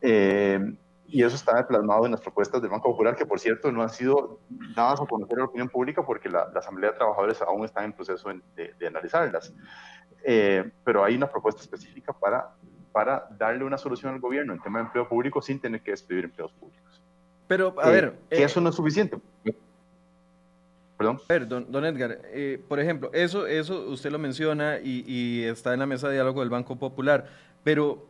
Eh, 0.00 0.76
y 1.08 1.22
eso 1.22 1.36
está 1.36 1.66
plasmado 1.66 2.06
en 2.06 2.12
las 2.12 2.20
propuestas 2.20 2.60
del 2.60 2.70
Banco 2.70 2.90
Popular, 2.90 3.14
que 3.16 3.26
por 3.26 3.38
cierto 3.38 3.70
no 3.70 3.82
han 3.82 3.90
sido 3.90 4.40
dadas 4.74 5.00
a 5.00 5.06
conocer 5.06 5.36
a 5.36 5.40
la 5.40 5.46
opinión 5.46 5.68
pública 5.68 6.04
porque 6.04 6.28
la, 6.28 6.50
Asamblea 6.54 6.90
de 6.90 6.96
Trabajadores 6.96 7.40
aún 7.42 7.64
está 7.64 7.84
en 7.84 7.92
proceso 7.92 8.30
de, 8.54 8.74
de 8.74 8.86
analizarlas. 8.86 9.52
Eh, 10.24 10.70
pero 10.82 11.04
hay 11.04 11.14
una 11.14 11.30
propuesta 11.30 11.62
específica 11.62 12.12
para 12.12 12.52
para 12.96 13.28
darle 13.38 13.62
una 13.62 13.76
solución 13.76 14.14
al 14.14 14.20
gobierno 14.20 14.54
en 14.54 14.62
tema 14.62 14.78
de 14.78 14.86
empleo 14.86 15.06
público 15.06 15.42
sin 15.42 15.60
tener 15.60 15.82
que 15.82 15.90
despedir 15.90 16.24
empleados 16.24 16.54
públicos. 16.54 17.02
Pero, 17.46 17.74
a 17.78 17.90
ver... 17.90 18.14
Que 18.30 18.38
eh, 18.38 18.44
eso 18.44 18.58
no 18.58 18.70
es 18.70 18.74
suficiente. 18.74 19.18
Perdón. 20.96 21.20
A 21.28 21.32
ver, 21.34 21.46
don, 21.46 21.84
Edgar, 21.84 22.22
eh, 22.24 22.58
por 22.66 22.80
ejemplo, 22.80 23.10
eso, 23.12 23.46
eso 23.46 23.86
usted 23.90 24.10
lo 24.10 24.18
menciona 24.18 24.78
y, 24.78 25.04
y, 25.06 25.44
está 25.44 25.74
en 25.74 25.80
la 25.80 25.86
mesa 25.86 26.08
de 26.08 26.14
diálogo 26.14 26.40
del 26.40 26.48
Banco 26.48 26.76
Popular, 26.76 27.26
pero 27.62 28.06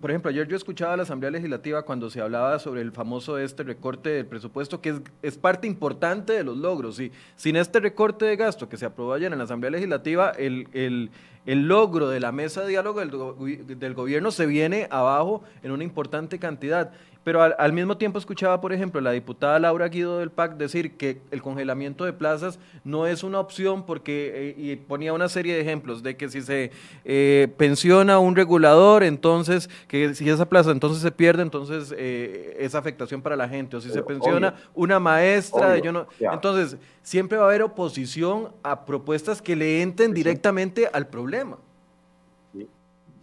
por 0.00 0.10
ejemplo, 0.10 0.30
ayer 0.30 0.46
yo 0.48 0.56
escuchaba 0.56 0.94
a 0.94 0.96
la 0.96 1.04
Asamblea 1.04 1.30
Legislativa 1.30 1.84
cuando 1.84 2.10
se 2.10 2.20
hablaba 2.20 2.58
sobre 2.58 2.82
el 2.82 2.92
famoso 2.92 3.38
este 3.38 3.62
recorte 3.62 4.10
del 4.10 4.26
presupuesto, 4.26 4.80
que 4.80 5.00
es, 5.22 5.38
parte 5.38 5.66
importante 5.66 6.34
de 6.34 6.44
los 6.44 6.56
logros. 6.56 7.00
Y 7.00 7.10
sin 7.36 7.56
este 7.56 7.80
recorte 7.80 8.24
de 8.24 8.36
gasto 8.36 8.68
que 8.68 8.76
se 8.76 8.84
aprobó 8.84 9.14
ayer 9.14 9.32
en 9.32 9.38
la 9.38 9.44
Asamblea 9.44 9.70
Legislativa, 9.70 10.30
el, 10.30 10.68
el, 10.72 11.10
el 11.46 11.68
logro 11.68 12.08
de 12.10 12.20
la 12.20 12.32
mesa 12.32 12.62
de 12.62 12.68
diálogo 12.68 13.00
del, 13.00 13.78
del, 13.78 13.94
gobierno 13.94 14.30
se 14.30 14.46
viene 14.46 14.88
abajo 14.90 15.42
en 15.62 15.70
una 15.70 15.84
importante 15.84 16.38
cantidad. 16.38 16.92
Pero 17.24 17.42
al, 17.42 17.72
mismo 17.72 17.96
tiempo 17.96 18.18
escuchaba, 18.18 18.60
por 18.60 18.74
ejemplo, 18.74 19.00
la 19.00 19.12
diputada 19.12 19.58
Laura 19.58 19.88
Guido 19.88 20.18
del 20.18 20.30
PAC 20.30 20.56
decir 20.58 20.98
que 20.98 21.22
el 21.30 21.40
congelamiento 21.40 22.04
de 22.04 22.12
plazas 22.12 22.58
no 22.84 23.06
es 23.06 23.24
una 23.24 23.40
opción 23.40 23.86
porque, 23.86 24.32
eh, 24.34 24.54
y 24.58 24.76
ponía 24.76 25.14
una 25.14 25.30
serie 25.30 25.54
de 25.54 25.62
ejemplos 25.62 26.02
de 26.02 26.18
que 26.18 26.28
si 26.28 26.42
se 26.42 26.70
eh, 27.06 27.48
pensiona 27.56 28.18
un 28.18 28.36
regulador, 28.36 29.02
entonces, 29.02 29.70
que 29.88 30.14
si 30.14 30.28
esa 30.28 30.46
plaza 30.50 30.70
entonces 30.70 31.00
se 31.00 31.10
pierde, 31.10 31.42
entonces 31.42 31.94
eh, 31.96 32.58
es 32.60 32.74
afectación 32.74 33.22
para 33.22 33.36
la 33.36 33.48
gente. 33.48 33.76
O 33.76 33.80
si 33.80 33.88
se 33.88 34.02
pensiona 34.02 34.54
una 34.74 35.00
maestra, 35.00 35.78
yo 35.78 35.92
no, 35.92 36.06
entonces 36.20 36.76
siempre 37.02 37.38
va 37.38 37.44
a 37.44 37.48
haber 37.48 37.62
oposición 37.62 38.50
a 38.62 38.84
propuestas 38.84 39.40
que 39.40 39.56
le 39.56 39.80
entren 39.80 40.12
directamente 40.12 40.90
al 40.92 41.06
problema. 41.06 41.56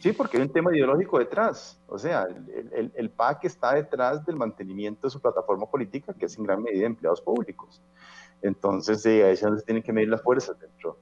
Sí, 0.02 0.14
porque 0.14 0.38
hay 0.38 0.44
un 0.44 0.52
tema 0.52 0.76
ideológico 0.76 1.20
detrás. 1.20 1.80
O 1.88 1.96
sea, 2.00 2.24
el, 2.24 2.92
el, 2.96 3.10
PAC 3.12 3.46
está 3.46 3.76
detrás 3.76 4.26
del 4.26 4.36
mantenimiento 4.36 5.06
de 5.06 5.12
su 5.12 5.22
plataforma 5.22 5.68
política, 5.68 6.12
que 6.12 6.26
es 6.26 6.36
en 6.40 6.44
gran 6.44 6.64
medida 6.64 6.88
empleados 6.88 7.22
públicos. 7.22 7.84
Entonces, 8.42 9.06
ahí 9.06 9.20
es 9.20 9.42
donde 9.42 9.60
se 9.60 9.66
tienen 9.66 9.84
que 9.84 9.94
medir 9.94 10.10
las 10.10 10.24
fuerzas 10.24 10.60
dentro, 10.60 10.98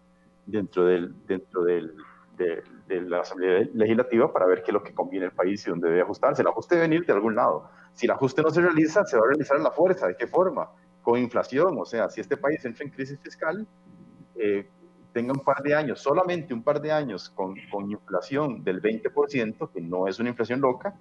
dentro, 0.46 0.84
del, 0.84 1.16
dentro 1.26 1.64
del, 1.64 1.96
de, 2.38 2.62
de, 2.88 3.02
la 3.04 3.22
Asamblea 3.22 3.70
Legislativa 3.74 4.34
para 4.34 4.46
ver 4.46 4.64
qué 4.64 4.72
es 4.72 4.74
lo 4.74 4.84
que 4.84 4.94
conviene 4.94 5.28
el 5.28 5.32
país 5.32 5.66
y 5.66 5.70
dónde 5.70 5.88
debe 5.88 6.02
ajustarse. 6.02 6.42
El 6.42 6.50
ajuste 6.50 6.76
debe 6.76 6.90
venir 6.90 7.06
de 7.06 7.14
algún 7.14 7.36
lado. 7.36 7.70
Si 7.94 8.06
el 8.06 8.12
ajuste 8.12 8.42
no 8.42 8.50
se 8.50 8.60
realiza, 8.60 9.06
se 9.06 9.16
va 9.16 9.24
a 9.24 9.30
realizar 9.30 9.56
en 9.56 9.64
la 9.64 9.72
fuerza. 9.72 10.08
¿De 10.08 10.18
qué 10.18 10.28
forma? 10.28 10.72
Con 11.04 11.18
inflación. 11.18 11.78
O 11.80 11.86
sea, 11.86 12.10
si 12.10 12.20
este 12.20 12.36
país 12.36 12.66
entra 12.66 12.84
en 12.84 12.92
crisis 12.92 13.18
fiscal, 13.22 13.66
eh, 14.36 14.68
tenga 15.14 15.34
un 15.34 15.40
par 15.40 15.62
de 15.64 15.76
años, 15.76 16.00
solamente 16.00 16.54
un 16.54 16.64
par 16.64 16.82
de 16.82 16.92
años 16.92 17.30
con, 17.30 17.56
con 17.72 17.92
inflación 17.92 18.64
del 18.64 18.82
20%, 18.82 19.72
que 19.72 19.82
no 19.82 20.08
es 20.08 20.20
una 20.20 20.30
inflación 20.30 20.62
loca, 20.62 20.96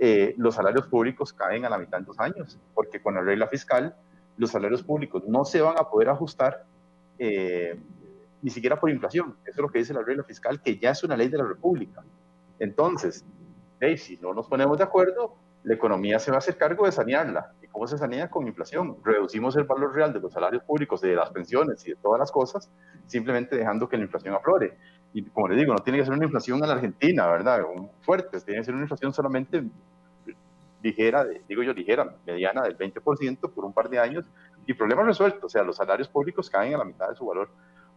eh, 0.00 0.34
los 0.38 0.54
salarios 0.54 0.86
públicos 0.86 1.32
caen 1.32 1.64
a 1.64 1.70
la 1.70 1.78
mitad 1.78 1.98
de 1.98 2.04
dos 2.04 2.18
años, 2.18 2.58
porque 2.74 3.00
con 3.00 3.14
la 3.14 3.20
regla 3.20 3.46
fiscal 3.46 3.94
los 4.36 4.50
salarios 4.50 4.82
públicos 4.82 5.22
no 5.26 5.44
se 5.44 5.60
van 5.60 5.76
a 5.78 5.88
poder 5.88 6.08
ajustar 6.08 6.64
eh, 7.18 7.78
ni 8.40 8.50
siquiera 8.50 8.80
por 8.80 8.90
inflación. 8.90 9.36
Eso 9.44 9.52
es 9.52 9.58
lo 9.58 9.68
que 9.68 9.78
dice 9.78 9.94
la 9.94 10.02
regla 10.02 10.24
fiscal, 10.24 10.60
que 10.60 10.78
ya 10.78 10.90
es 10.90 11.04
una 11.04 11.16
ley 11.16 11.28
de 11.28 11.38
la 11.38 11.44
República. 11.44 12.02
Entonces, 12.58 13.24
hey, 13.80 13.96
si 13.96 14.16
no 14.16 14.34
nos 14.34 14.48
ponemos 14.48 14.78
de 14.78 14.84
acuerdo, 14.84 15.36
la 15.62 15.74
economía 15.74 16.18
se 16.18 16.30
va 16.30 16.36
a 16.36 16.38
hacer 16.38 16.56
cargo 16.56 16.86
de 16.86 16.92
sanearla. 16.92 17.52
¿Y 17.72 17.74
cómo 17.74 17.86
se 17.86 17.96
sanea? 17.96 18.28
Con 18.28 18.46
inflación. 18.46 18.98
Reducimos 19.02 19.56
el 19.56 19.64
valor 19.64 19.94
real 19.94 20.12
de 20.12 20.20
los 20.20 20.30
salarios 20.30 20.62
públicos, 20.62 21.00
de 21.00 21.14
las 21.14 21.30
pensiones 21.30 21.86
y 21.86 21.92
de 21.92 21.96
todas 21.96 22.18
las 22.18 22.30
cosas, 22.30 22.70
simplemente 23.06 23.56
dejando 23.56 23.88
que 23.88 23.96
la 23.96 24.02
inflación 24.02 24.34
aflore. 24.34 24.76
Y 25.14 25.22
como 25.24 25.48
le 25.48 25.56
digo, 25.56 25.72
no 25.72 25.78
tiene 25.78 25.98
que 25.98 26.04
ser 26.04 26.12
una 26.12 26.24
inflación 26.24 26.62
a 26.62 26.66
la 26.66 26.74
Argentina, 26.74 27.26
¿verdad? 27.28 27.62
Fuerte, 28.02 28.38
tiene 28.40 28.60
que 28.60 28.64
ser 28.64 28.74
una 28.74 28.82
inflación 28.82 29.14
solamente 29.14 29.64
ligera, 30.82 31.24
digo 31.48 31.62
yo 31.62 31.72
ligera, 31.72 32.14
mediana 32.26 32.60
del 32.62 32.76
20% 32.76 33.50
por 33.50 33.64
un 33.64 33.72
par 33.72 33.88
de 33.88 33.98
años 33.98 34.26
y 34.66 34.74
problema 34.74 35.02
resuelto. 35.02 35.46
O 35.46 35.48
sea, 35.48 35.62
los 35.62 35.76
salarios 35.76 36.08
públicos 36.08 36.50
caen 36.50 36.74
a 36.74 36.78
la 36.78 36.84
mitad 36.84 37.08
de 37.08 37.14
su 37.14 37.24
valor 37.24 37.48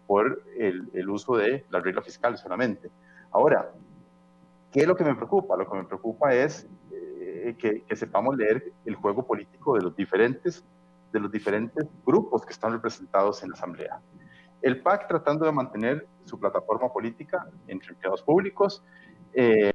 por 0.08 0.42
el, 0.58 0.90
el 0.94 1.10
uso 1.10 1.36
de 1.36 1.66
la 1.70 1.82
regla 1.82 2.02
fiscal 2.02 2.38
solamente. 2.38 2.90
Ahora, 3.32 3.72
¿qué 4.72 4.80
es 4.82 4.88
lo 4.88 4.96
que 4.96 5.04
me 5.04 5.16
preocupa? 5.16 5.58
Lo 5.58 5.70
que 5.70 5.78
me 5.78 5.84
preocupa 5.84 6.34
es 6.34 6.66
eh, 7.36 7.56
que, 7.58 7.84
que, 7.84 7.96
sepamos 7.96 8.36
leer 8.36 8.74
el 8.86 8.96
juego 8.96 9.26
político 9.26 9.76
de 9.76 9.84
los 9.84 9.96
diferentes 9.96 10.64
de 11.16 11.22
los 11.22 11.32
diferentes 11.32 11.88
grupos 12.06 12.46
que 12.46 12.52
están 12.52 12.74
representados 12.74 13.42
en 13.42 13.50
la 13.50 13.56
Asamblea. 13.56 14.02
El 14.62 14.82
PAC 14.82 15.08
tratando 15.08 15.46
de 15.46 15.52
mantener 15.54 16.06
su 16.26 16.38
plataforma 16.38 16.92
política 16.92 17.48
entre 17.68 17.92
empleados 17.92 18.22
públicos, 18.22 18.84
eh, 19.34 19.72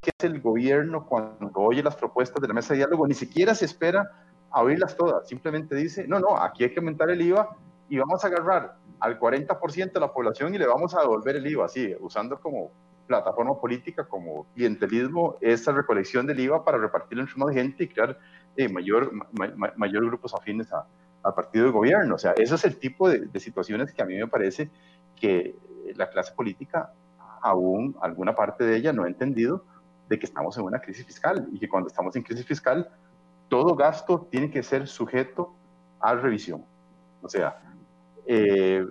¿qué 0.00 0.10
es 0.18 0.24
el 0.24 0.40
gobierno 0.40 1.06
cuando 1.06 1.60
oye 1.60 1.82
las 1.82 1.94
propuestas 1.94 2.42
de 2.42 2.48
la 2.48 2.54
mesa 2.54 2.74
de 2.74 2.78
diálogo? 2.78 3.06
Ni 3.06 3.14
siquiera 3.14 3.54
se 3.54 3.66
espera 3.66 4.10
a 4.50 4.62
oírlas 4.62 4.96
todas, 4.96 5.28
simplemente 5.28 5.76
dice, 5.76 6.08
no, 6.08 6.18
no, 6.18 6.36
aquí 6.36 6.64
hay 6.64 6.72
que 6.72 6.80
aumentar 6.80 7.10
el 7.10 7.22
IVA 7.22 7.56
y 7.88 7.98
vamos 7.98 8.24
a 8.24 8.26
agarrar 8.26 8.76
al 8.98 9.18
40% 9.18 9.92
de 9.92 10.00
la 10.00 10.12
población 10.12 10.54
y 10.54 10.58
le 10.58 10.66
vamos 10.66 10.94
a 10.94 11.00
devolver 11.00 11.36
el 11.36 11.46
IVA, 11.46 11.66
así, 11.66 11.94
usando 12.00 12.40
como 12.40 12.72
plataforma 13.06 13.60
política, 13.60 14.04
como 14.04 14.46
clientelismo, 14.54 15.36
esa 15.40 15.72
recolección 15.72 16.26
del 16.26 16.40
IVA 16.40 16.64
para 16.64 16.78
repartirlo 16.78 17.22
entre 17.22 17.36
más 17.36 17.54
gente 17.54 17.84
y 17.84 17.88
crear 17.88 18.18
eh, 18.56 18.68
mayor, 18.68 19.12
mayor 19.76 20.06
grupos 20.06 20.34
afines 20.34 20.68
al 20.72 21.34
partido 21.34 21.66
de 21.66 21.70
gobierno. 21.70 22.14
O 22.14 22.18
sea, 22.18 22.32
ese 22.36 22.54
es 22.54 22.64
el 22.64 22.78
tipo 22.78 23.08
de, 23.08 23.20
de, 23.20 23.40
situaciones 23.40 23.92
que 23.92 24.02
a 24.02 24.06
mí 24.06 24.16
me 24.16 24.26
parece 24.26 24.70
que 25.16 25.54
la 25.96 26.08
clase 26.08 26.32
política, 26.34 26.92
aún 27.42 27.96
alguna 28.00 28.34
parte 28.34 28.64
de 28.64 28.76
ella, 28.76 28.92
no 28.92 29.04
ha 29.04 29.08
entendido 29.08 29.64
de 30.08 30.18
que 30.18 30.26
estamos 30.26 30.56
en 30.58 30.64
una 30.64 30.80
crisis 30.80 31.06
fiscal 31.06 31.46
y 31.52 31.58
que 31.58 31.68
cuando 31.68 31.88
estamos 31.88 32.14
en 32.16 32.22
crisis 32.22 32.46
fiscal, 32.46 32.88
todo 33.48 33.74
gasto 33.74 34.26
tiene 34.30 34.50
que 34.50 34.62
ser 34.62 34.86
sujeto 34.86 35.54
a 36.00 36.14
revisión. 36.14 36.64
O 37.22 37.28
sea, 37.28 37.58
eh, 38.26 38.84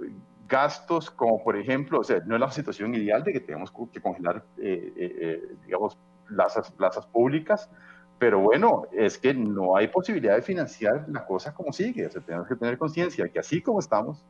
gastos 0.48 1.10
como 1.10 1.44
por 1.44 1.56
ejemplo, 1.58 2.00
o 2.00 2.04
sea, 2.04 2.20
no 2.26 2.36
es 2.36 2.42
la 2.42 2.52
situación 2.52 2.94
ideal 2.96 3.24
de 3.24 3.34
que 3.34 3.40
tenemos 3.40 3.72
que 3.92 4.02
congelar, 4.02 4.44
eh, 4.58 4.94
eh, 4.96 5.56
digamos, 5.66 5.98
plazas, 6.28 6.72
plazas 6.72 7.06
públicas, 7.08 7.70
pero 8.20 8.40
bueno, 8.40 8.84
es 8.92 9.18
que 9.18 9.34
no 9.34 9.76
hay 9.76 9.88
posibilidad 9.88 10.36
de 10.36 10.42
financiar 10.42 11.06
la 11.10 11.26
cosa 11.26 11.54
como 11.54 11.74
sigue, 11.74 12.06
o 12.08 12.10
sea, 12.10 12.22
tenemos 12.22 12.48
que 12.48 12.56
tener 12.56 12.78
conciencia 12.78 13.28
que 13.30 13.40
así 13.40 13.62
como 13.62 13.80
estamos, 13.80 14.24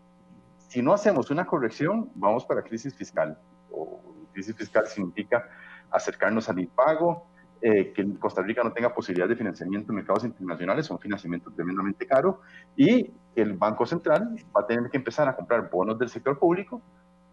si 0.68 0.82
no 0.82 0.94
hacemos 0.94 1.30
una 1.30 1.46
corrección, 1.46 2.10
vamos 2.16 2.46
para 2.46 2.64
crisis 2.64 2.96
fiscal, 2.96 3.38
o 3.72 4.02
crisis 4.34 4.56
fiscal 4.56 4.88
significa 4.88 5.48
acercarnos 5.92 6.50
al 6.50 6.60
impago, 6.60 7.28
eh, 7.66 7.94
que 7.96 8.06
Costa 8.20 8.42
Rica 8.42 8.62
no 8.62 8.74
tenga 8.74 8.94
posibilidad 8.94 9.28
de 9.28 9.38
financiamiento 9.38 9.92
en 9.92 9.96
mercados 9.96 10.26
internacionales, 10.26 10.90
un 10.90 11.00
financiamiento 11.00 11.50
tremendamente 11.52 12.06
caro, 12.06 12.42
y 12.76 13.10
el 13.36 13.54
Banco 13.54 13.86
Central 13.86 14.36
va 14.56 14.62
a 14.62 14.68
tener 14.68 14.90
que 14.90 14.98
empezar 14.98 15.30
a 15.30 15.36
comprar 15.36 15.70
bonos 15.70 15.98
del 15.98 16.10
sector 16.10 16.38
público, 16.38 16.82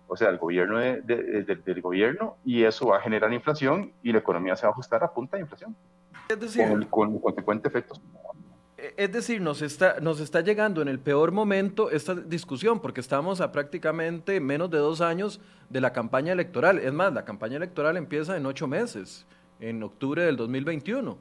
o 0.07 0.17
sea, 0.17 0.29
el 0.29 0.39
gobierno 0.39 0.79
de, 0.79 1.03
del 1.65 1.83
gobierno, 1.83 2.37
y 2.45 2.63
eso 2.63 2.87
va 2.87 2.99
a 2.99 3.01
generar 3.01 3.33
inflación 3.33 3.93
y 4.05 4.13
la 4.13 4.21
economía 4.21 4.55
se 4.55 4.63
va 4.67 4.69
a 4.69 4.73
ajustar 4.73 5.03
a 5.03 5.13
punta 5.13 5.37
de 5.37 5.43
inflación, 5.43 5.75
es 6.29 6.39
decir, 6.39 6.65
con, 6.65 6.87
con 6.89 7.19
consecuente 7.19 7.69
efectos. 7.69 8.01
Es 8.97 9.13
decir, 9.13 9.43
nos 9.43 9.63
está, 9.63 10.01
nos 10.01 10.21
está 10.21 10.41
llegando 10.41 10.81
en 10.81 10.89
el 10.89 11.01
peor 11.01 11.33
momento 11.33 11.91
esta 11.91 12.15
discusión, 12.15 12.81
porque 12.81 13.01
estamos 13.01 13.41
a 13.41 13.51
prácticamente 13.51 14.41
menos 14.41 14.71
de 14.71 14.79
dos 14.79 15.01
años 15.01 15.41
de 15.69 15.81
la 15.81 15.93
campaña 15.93 16.33
electoral. 16.33 16.79
Es 16.79 16.93
más, 16.93 17.13
la 17.13 17.25
campaña 17.25 17.57
electoral 17.57 17.97
empieza 17.99 18.37
en 18.37 18.47
ocho 18.47 18.67
meses 18.67 19.27
en 19.61 19.83
octubre 19.83 20.23
del 20.23 20.37
2021, 20.37 21.17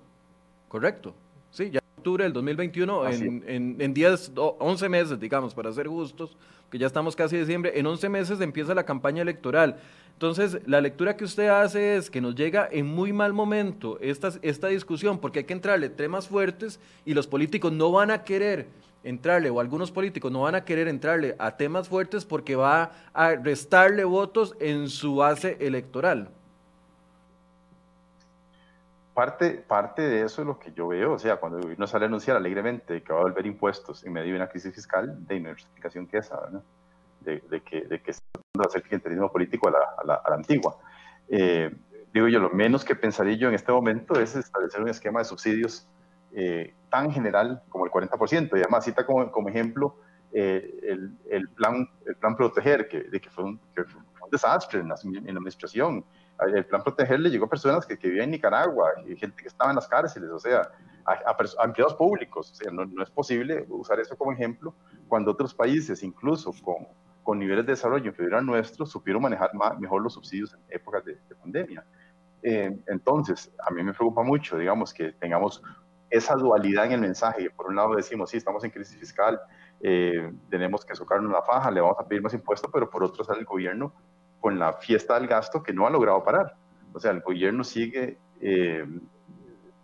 ¿correcto? 0.68 1.14
Sí, 1.52 1.70
ya 1.70 1.80
en 1.80 2.00
octubre 2.00 2.24
del 2.24 2.34
2021, 2.34 3.08
en, 3.10 3.44
en, 3.48 3.76
en 3.80 3.94
10, 3.94 4.32
11 4.36 4.90
meses, 4.90 5.20
digamos, 5.20 5.54
para 5.54 5.72
ser 5.74 5.88
justos, 5.88 6.38
que 6.70 6.78
ya 6.78 6.88
estamos 6.88 7.16
casi 7.16 7.36
en 7.36 7.42
diciembre, 7.42 7.78
en 7.78 7.86
11 7.86 8.10
meses 8.10 8.42
empieza 8.42 8.74
la 8.74 8.86
campaña 8.86 9.22
electoral. 9.22 9.78
Entonces, 10.14 10.60
la 10.66 10.82
lectura 10.82 11.16
que 11.16 11.24
usted 11.24 11.48
hace 11.48 11.96
es 11.96 12.10
que 12.10 12.22
nos 12.22 12.36
llega 12.36 12.68
en 12.72 12.86
muy 12.86 13.14
mal 13.14 13.34
momento 13.34 13.98
esta, 14.02 14.32
esta 14.42 14.68
discusión, 14.68 15.18
porque 15.20 15.40
hay 15.40 15.46
que 15.46 15.54
entrarle 15.54 15.90
temas 15.90 16.28
fuertes 16.28 16.80
y 17.06 17.14
los 17.14 17.28
políticos 17.28 17.72
no 17.72 17.92
van 17.92 18.12
a 18.12 18.24
querer 18.24 18.68
entrarle, 19.04 19.50
o 19.50 19.60
algunos 19.60 19.92
políticos 19.92 20.32
no 20.32 20.42
van 20.42 20.56
a 20.56 20.66
querer 20.66 20.88
entrarle 20.88 21.36
a 21.40 21.56
temas 21.56 21.88
fuertes 21.88 22.26
porque 22.26 22.56
va 22.56 22.92
a 23.14 23.36
restarle 23.36 24.04
votos 24.04 24.56
en 24.60 24.90
su 24.90 25.16
base 25.16 25.58
electoral 25.62 26.30
parte, 29.14 29.52
parte 29.52 30.02
de 30.02 30.24
eso 30.24 30.42
es 30.42 30.48
lo 30.48 30.60
que 30.60 30.72
yo 30.72 30.88
veo, 30.88 31.14
o 31.14 31.20
sea, 31.20 31.38
cuando 31.38 31.60
gobierno 31.60 31.88
sale 31.88 32.06
a 32.06 32.08
anunciar 32.08 32.38
alegremente 32.38 33.02
que 33.04 33.14
va 33.14 33.20
a 33.20 33.24
volver 33.24 33.46
impuestos 33.46 34.06
en 34.06 34.14
medio 34.14 34.32
de 34.32 34.36
una 34.36 34.48
crisis 34.48 34.74
fiscal, 34.74 35.26
de 35.28 35.38
una 35.38 35.52
explicación 35.52 36.08
que 36.08 36.18
esa, 36.18 36.40
¿no? 36.52 36.64
de, 37.22 37.62
que, 37.62 37.82
de 37.82 38.02
que 38.02 38.12
está 38.12 38.26
tratando 38.32 38.64
de 38.64 38.68
hacer 38.68 38.82
clientelismo 38.84 39.32
político 39.32 39.68
a 39.68 39.72
la, 39.72 39.80
a 39.98 40.06
la, 40.06 40.14
a 40.16 40.30
la 40.30 40.36
antigua. 40.36 40.78
Eh, 41.28 41.70
digo 42.14 42.28
yo, 42.28 42.40
lo 42.40 42.50
menos 42.50 42.84
que 42.84 42.96
pensaría 42.96 43.36
yo 43.36 43.50
en 43.50 43.56
este 43.56 43.72
momento 43.72 44.20
es 44.20 44.36
establecer 44.36 44.82
un 44.82 44.90
esquema 44.90 45.20
de 45.20 45.26
subsidios 45.26 45.88
eh, 46.32 46.74
tan 46.90 47.12
general 47.12 47.62
como 47.70 47.86
el 47.86 47.92
40%, 47.92 48.50
y 48.54 48.62
además 48.62 48.86
cita 48.86 49.06
como, 49.06 49.32
como 49.32 49.50
ejemplo 49.50 49.96
eh, 50.32 50.80
el, 50.84 51.18
el, 51.30 51.50
plan, 51.50 51.90
el 52.06 52.16
plan 52.16 52.36
Proteger, 52.36 52.88
que, 52.88 53.02
de 53.02 53.20
que, 53.20 53.30
fue 53.30 53.44
un, 53.44 53.60
desastre 54.32 54.80
en 54.80 54.90
la 54.90 54.96
administración, 54.96 56.06
el 56.48 56.66
plan 56.66 56.84
proteger 56.84 57.20
le 57.20 57.30
llegó 57.30 57.46
a 57.46 57.50
personas 57.50 57.86
que, 57.86 57.98
que 57.98 58.08
vivían 58.08 58.26
en 58.26 58.32
Nicaragua 58.32 58.92
y 59.06 59.16
gente 59.16 59.42
que 59.42 59.48
estaba 59.48 59.72
en 59.72 59.76
las 59.76 59.88
cárceles, 59.88 60.30
o 60.30 60.40
sea, 60.40 60.70
a, 61.06 61.12
a, 61.12 61.38
a 61.60 61.66
empleados 61.66 61.96
públicos. 61.96 62.52
O 62.52 62.56
sea, 62.56 62.72
no, 62.72 62.86
no, 62.86 63.04
es 63.04 63.10
posible 63.10 63.66
usar 63.70 64.00
eso 64.00 64.18
como 64.18 64.32
ejemplo 64.32 64.74
cuando 65.08 65.32
otros 65.32 65.54
países, 65.54 66.02
incluso 66.04 66.54
con, 66.64 66.88
con 67.24 67.40
niveles 67.40 67.66
de 67.66 67.74
desarrollo 67.74 68.08
inferior 68.08 68.36
al 68.36 68.46
nuestro, 68.46 68.86
supieron 68.86 69.22
manejar 69.22 69.54
más, 69.54 69.78
mejor 69.80 70.02
los 70.02 70.14
subsidios 70.14 70.54
en 70.54 70.62
épocas 70.70 71.04
de, 71.04 71.16
de 71.28 71.36
pandemia. 71.36 71.86
Eh, 72.42 72.80
entonces, 72.88 73.52
a 73.66 73.72
mí 73.72 73.84
me 73.84 73.94
preocupa 73.94 74.24
mucho, 74.24 74.58
digamos, 74.58 74.94
que 74.94 75.12
tengamos 75.12 75.62
esa 76.10 76.36
dualidad 76.36 76.86
en 76.86 76.94
el 76.94 77.02
mensaje. 77.02 77.50
Por 77.50 77.68
un 77.68 77.76
lado 77.76 77.96
decimos, 77.96 78.30
sí, 78.30 78.38
estamos 78.38 78.64
en 78.64 78.72
crisis 78.72 78.98
fiscal, 78.98 79.40
eh, 79.82 80.32
tenemos 80.50 80.86
que 80.86 80.96
socarnos 80.96 81.32
la 81.32 81.42
faja, 81.42 81.70
le 81.70 81.82
vamos 81.82 81.98
a 82.00 82.08
pedir 82.08 82.22
más 82.22 82.34
impuestos, 82.34 82.70
pero 82.72 82.90
por 82.90 83.04
otro 83.04 83.24
sale 83.24 83.40
el 83.40 83.46
gobierno 83.46 83.94
con 84.40 84.60
la 84.60 84.74
fiesta 84.74 85.16
del 85.20 85.28
gasto 85.28 85.64
que 85.64 85.74
no 85.74 85.88
ha 85.88 85.90
logrado 85.90 86.24
parar. 86.24 86.56
O 86.94 87.00
sea, 87.00 87.12
el 87.12 87.22
gobierno 87.22 87.64
sigue 87.64 88.18
eh, 88.42 88.86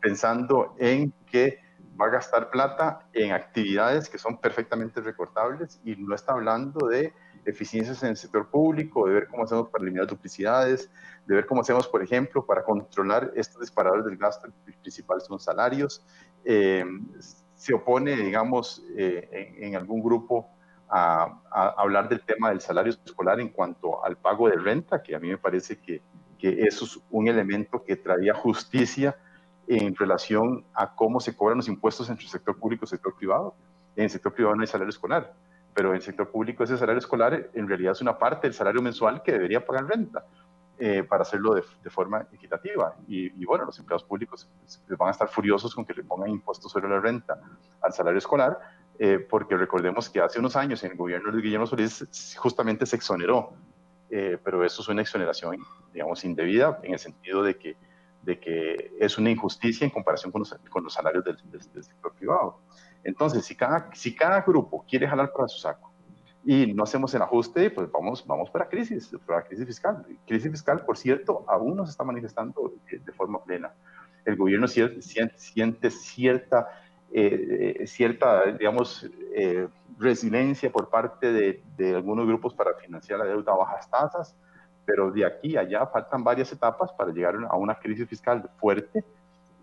pensando 0.02 0.76
en 0.80 1.14
que 1.30 1.60
va 2.00 2.08
a 2.08 2.10
gastar 2.10 2.50
plata 2.50 3.08
en 3.14 3.32
actividades 3.32 4.10
que 4.10 4.18
son 4.18 4.38
perfectamente 4.38 5.02
recortables 5.02 5.80
y 5.84 5.96
no 5.96 6.14
está 6.14 6.34
hablando 6.34 6.88
de 6.88 7.14
eficiencias 7.46 8.02
en 8.04 8.10
el 8.10 8.18
sector 8.18 8.50
público, 8.50 9.08
de 9.08 9.14
ver 9.14 9.28
cómo 9.28 9.44
hacemos 9.44 9.70
para 9.70 9.84
eliminar 9.84 10.08
duplicidades, 10.08 10.90
de 11.26 11.36
ver 11.36 11.46
cómo 11.46 11.62
hacemos, 11.62 11.88
por 11.88 12.04
ejemplo, 12.04 12.46
para 12.46 12.64
controlar 12.64 13.32
estos 13.36 13.62
disparadores 13.62 14.06
del 14.06 14.18
gasto, 14.18 14.48
el 14.48 14.74
principal 14.74 15.22
son 15.22 15.40
salarios. 15.40 16.04
Eh, 16.44 16.84
se 17.56 17.74
opone, 17.74 18.16
digamos, 18.16 18.84
eh, 18.98 19.30
en, 19.32 19.64
en, 19.64 19.76
algún 19.76 20.04
grupo 20.04 20.50
a, 20.96 21.42
a, 21.52 21.68
hablar 21.78 22.08
del 22.08 22.22
tema 22.22 22.50
del 22.50 22.62
salario 22.62 22.94
escolar 23.06 23.42
en 23.42 23.50
cuanto 23.50 24.04
al 24.06 24.16
pago 24.16 24.48
de 24.48 24.56
renta, 24.56 25.04
que 25.04 25.14
a 25.14 25.20
mí 25.20 25.28
me 25.28 25.38
parece 25.38 25.78
que, 25.78 26.02
que 26.40 26.62
eso 26.62 26.86
es 26.86 27.00
un 27.12 27.28
elemento 27.28 27.84
que 27.84 27.98
traía 27.98 28.34
justicia 28.34 29.18
en 29.68 29.94
relación 29.96 30.64
a 30.74 30.96
cómo 30.96 31.20
se 31.20 31.36
cobran 31.36 31.58
los 31.58 31.68
impuestos 31.68 32.10
entre 32.10 32.24
el 32.24 32.32
sector 32.32 32.58
público 32.58 32.84
y 32.84 32.86
el 32.86 32.90
sector 32.90 33.14
privado. 33.16 33.56
En 33.98 34.06
el 34.06 34.10
sector 34.10 34.34
privado 34.34 34.56
no 34.56 34.62
hay 34.62 34.68
salario 34.68 34.90
escolar, 34.90 35.34
pero 35.74 35.90
en 35.90 35.96
el 35.96 36.02
sector 36.02 36.32
público 36.32 36.64
ese 36.64 36.78
salario 36.78 37.00
escolar 37.00 37.50
en 37.54 37.68
realidad 37.68 37.92
es 37.92 38.02
una 38.02 38.18
parte 38.18 38.48
del 38.48 38.54
salario 38.54 38.82
mensual 38.82 39.22
que 39.22 39.34
debería 39.34 39.66
pagar 39.66 39.88
renta. 39.88 40.24
Eh, 40.78 41.04
para 41.04 41.22
hacerlo 41.22 41.54
de, 41.54 41.62
forma 41.90 42.28
equitativa. 42.34 42.96
Y, 43.08 43.46
bueno, 43.46 43.64
los 43.64 43.80
empleados 43.80 44.04
públicos 44.04 44.50
van 44.90 45.08
a 45.08 45.12
estar 45.12 45.30
furiosos 45.30 45.74
con 45.74 45.86
que 45.86 45.94
le 45.94 46.04
pongan 46.04 46.30
impuestos 46.30 46.70
sobre 46.70 46.90
la 46.90 47.00
renta 47.00 47.40
al 47.82 47.94
salario 47.94 48.18
escolar, 48.18 48.60
eh, 49.00 49.20
porque 49.20 49.58
recordemos 49.58 50.10
que 50.10 50.22
hace 50.22 50.40
unos 50.40 50.56
años 50.56 50.84
en 50.84 50.92
el 50.92 50.98
gobierno 50.98 51.32
de 51.32 51.42
Guillermo 51.42 51.68
Solís 51.68 52.36
justamente 52.38 52.86
se 52.86 52.96
exoneró, 52.96 53.54
eh, 54.10 54.38
pero 54.44 54.64
eso 54.64 54.82
es 54.82 54.88
una 54.88 55.02
exoneración, 55.02 55.58
digamos, 55.94 56.24
indebida 56.24 56.80
en 56.84 56.94
el 56.94 57.00
sentido 57.00 57.44
de 57.44 57.58
que, 57.58 57.76
de 58.24 58.40
que 58.40 58.94
es 59.00 59.18
una 59.18 59.30
injusticia 59.30 59.84
en 59.84 59.92
comparación 59.92 60.32
con 60.32 60.40
los, 60.40 60.56
con 60.70 60.84
los 60.84 60.94
salarios 60.94 61.24
del, 61.26 61.38
del, 61.52 61.84
sector 61.84 62.14
privado. 62.14 62.60
Entonces, 63.04 63.46
si 63.46 63.56
cada, 63.56 63.90
si 63.94 64.16
cada 64.16 64.42
grupo 64.42 64.86
quiere 64.88 65.08
jalar 65.08 65.32
para 65.34 65.48
su 65.48 65.60
saco, 65.60 65.92
y 66.46 66.74
no 66.74 66.84
hacemos 66.84 67.14
el 67.16 67.24
ajuste, 67.24 67.72
pues 67.72 67.92
vamos, 67.92 68.26
vamos 68.26 68.52
para 68.52 68.70
crisis, 68.70 69.10
para 69.26 69.44
crisis 69.44 69.66
fiscal. 69.66 70.06
Crisis 70.28 70.52
fiscal, 70.52 70.86
por 70.86 70.96
cierto, 70.96 71.44
aún 71.48 71.76
no 71.76 71.86
se 71.86 71.92
está 71.92 72.04
manifestando 72.04 72.76
de, 72.90 73.12
forma 73.14 73.44
plena. 73.44 73.74
El 74.24 74.36
gobierno 74.36 74.68
siente, 74.68 75.02
siente 75.38 75.90
cierta, 75.90 76.68
eh, 77.12 77.84
cierta 77.88 78.46
digamos, 78.52 79.10
eh, 79.34 79.68
resiliencia 79.98 80.72
por 80.72 80.90
parte 80.90 81.32
de, 81.32 81.96
algunos 81.96 82.28
grupos 82.28 82.54
para 82.54 82.74
financiar 82.74 83.20
la 83.20 83.26
deuda 83.26 83.54
a 83.54 83.58
bajas 83.58 83.90
tasas, 83.90 84.36
pero 84.86 85.12
de 85.12 85.26
aquí 85.26 85.58
a 85.58 85.62
allá 85.62 85.86
faltan 85.88 86.24
varias 86.24 86.52
etapas 86.52 86.92
para 86.94 87.12
llegar 87.12 87.36
a 87.50 87.56
una 87.56 87.76
crisis 87.76 88.08
fiscal 88.08 88.50
fuerte 88.58 89.04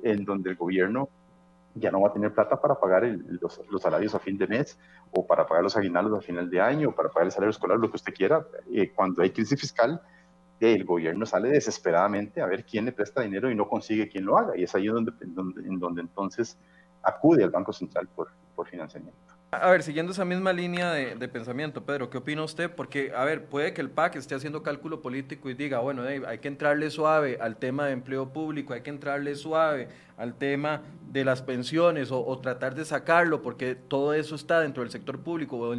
en 0.03 0.25
donde 0.25 0.51
el 0.51 0.57
gobierno 0.57 1.09
ya 1.75 1.91
no 1.91 2.01
va 2.01 2.09
a 2.09 2.13
tener 2.13 2.33
plata 2.35 2.61
para 2.61 2.75
pagar 2.75 3.05
los, 3.05 3.61
salarios 3.81 4.15
a 4.15 4.19
fin 4.19 4.37
de 4.37 4.47
mes 4.47 4.79
o 5.11 5.27
para 5.27 5.47
pagar 5.47 5.63
los 5.63 5.77
aguinaldos 5.77 6.19
a 6.19 6.23
final 6.23 6.51
de 6.51 6.61
año 6.61 6.91
o 6.91 6.93
para 6.93 7.09
pagar 7.09 7.27
el 7.27 7.33
salario 7.33 7.51
escolar, 7.51 7.79
lo 7.79 7.91
que 7.91 7.97
usted 7.97 8.13
quiera. 8.13 8.45
Eh, 8.73 8.93
cuando 8.95 9.23
hay 9.23 9.31
crisis 9.31 9.59
fiscal, 9.59 10.01
el 10.61 10.85
gobierno 10.85 11.27
sale 11.27 11.49
desesperadamente 11.49 12.41
a 12.41 12.47
ver 12.47 12.65
quién 12.65 12.85
le 12.85 12.93
presta 12.93 13.23
dinero 13.23 13.51
y 13.51 13.55
no 13.55 13.69
consigue 13.69 14.09
quién 14.09 14.25
lo 14.25 14.37
haga. 14.39 14.57
Y 14.57 14.65
es 14.65 14.75
ahí 14.75 14.87
donde, 14.87 15.13
en 15.23 15.79
donde 15.79 16.03
entonces 16.03 16.59
acude 17.03 17.45
al 17.45 17.51
Banco 17.51 17.73
Central 17.73 18.09
por, 18.09 18.31
por 18.55 18.69
financiamiento. 18.69 19.32
A 19.55 19.71
ver, 19.71 19.83
siguiendo 19.83 20.13
esa 20.13 20.25
misma 20.25 20.51
línea 20.51 20.93
de, 20.93 21.29
pensamiento, 21.29 21.85
Pedro, 21.85 22.09
¿qué 22.09 22.17
opina 22.17 22.43
usted? 22.43 22.71
Porque, 22.71 23.13
a 23.15 23.23
ver, 23.27 23.45
puede 23.45 23.75
que 23.75 23.83
el 23.83 23.91
PAC 23.91 24.17
esté 24.17 24.35
haciendo 24.35 24.63
cálculo 24.63 25.03
político 25.03 25.51
y 25.51 25.55
diga, 25.55 25.81
bueno, 25.81 26.05
hay 26.05 26.39
que 26.39 26.49
entrarle 26.49 26.89
suave 26.91 27.37
al 27.39 27.59
tema 27.59 27.85
de 27.85 27.93
empleo 27.93 28.33
público, 28.33 28.73
hay 28.73 28.81
que 28.81 28.89
entrarle 28.89 29.35
suave 29.35 29.89
al 30.17 30.35
tema 30.35 30.83
de 31.11 31.25
las 31.25 31.43
pensiones 31.43 32.11
o, 32.11 32.39
tratar 32.39 32.75
de 32.75 32.85
sacarlo 32.85 33.43
porque 33.43 33.75
todo 33.75 34.15
eso 34.15 34.35
está 34.35 34.61
dentro 34.61 34.83
del 34.83 34.91
sector 34.91 35.19
público 35.19 35.75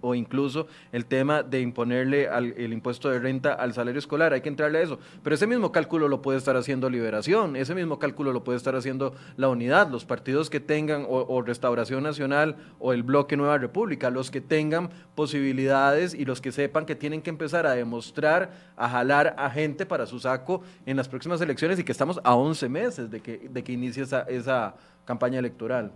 o, 0.00 0.14
incluso 0.14 0.66
el 0.92 1.04
tema 1.04 1.42
de 1.42 1.60
imponerle 1.60 2.28
el 2.56 2.72
impuesto 2.72 3.10
de 3.10 3.18
renta 3.18 3.52
al 3.52 3.74
salario 3.74 3.98
escolar, 3.98 4.32
hay 4.32 4.40
que 4.40 4.48
entrarle 4.48 4.78
a 4.78 4.82
eso. 4.82 4.98
Pero 5.22 5.34
ese 5.34 5.46
mismo 5.46 5.72
cálculo 5.72 6.08
lo 6.08 6.22
puede 6.22 6.38
estar 6.38 6.56
haciendo 6.56 6.88
Liberación, 6.88 7.56
ese 7.56 7.74
mismo 7.74 7.98
cálculo 7.98 8.32
lo 8.32 8.44
puede 8.44 8.56
estar 8.56 8.76
haciendo 8.76 9.14
la 9.36 9.48
unidad, 9.48 9.90
los 9.90 10.04
partidos 10.04 10.48
que 10.48 10.60
tengan 10.60 11.04
o, 11.08 11.42
Restauración 11.42 12.02
Nacional 12.02 12.56
o 12.78 12.92
el 12.92 13.02
bloque 13.02 13.17
Nueva 13.36 13.58
República, 13.58 14.10
los 14.10 14.30
que 14.30 14.40
tengan 14.40 14.90
posibilidades 15.14 16.14
y 16.14 16.24
los 16.24 16.40
que 16.40 16.52
sepan 16.52 16.86
que 16.86 16.94
tienen 16.94 17.22
que 17.22 17.30
empezar 17.30 17.66
a 17.66 17.72
demostrar, 17.72 18.72
a 18.76 18.88
jalar 18.88 19.34
a 19.38 19.50
gente 19.50 19.86
para 19.86 20.06
su 20.06 20.20
saco 20.20 20.62
en 20.86 20.96
las 20.96 21.08
próximas 21.08 21.40
elecciones 21.40 21.78
y 21.78 21.84
que 21.84 21.92
estamos 21.92 22.20
a 22.22 22.34
11 22.34 22.68
meses 22.68 23.10
de 23.10 23.20
que, 23.20 23.38
de 23.38 23.64
que 23.64 23.72
inicie 23.72 24.02
esa, 24.02 24.22
esa 24.22 24.74
campaña 25.04 25.38
electoral. 25.38 25.92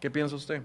¿Qué 0.00 0.10
piensa 0.10 0.34
usted? 0.34 0.62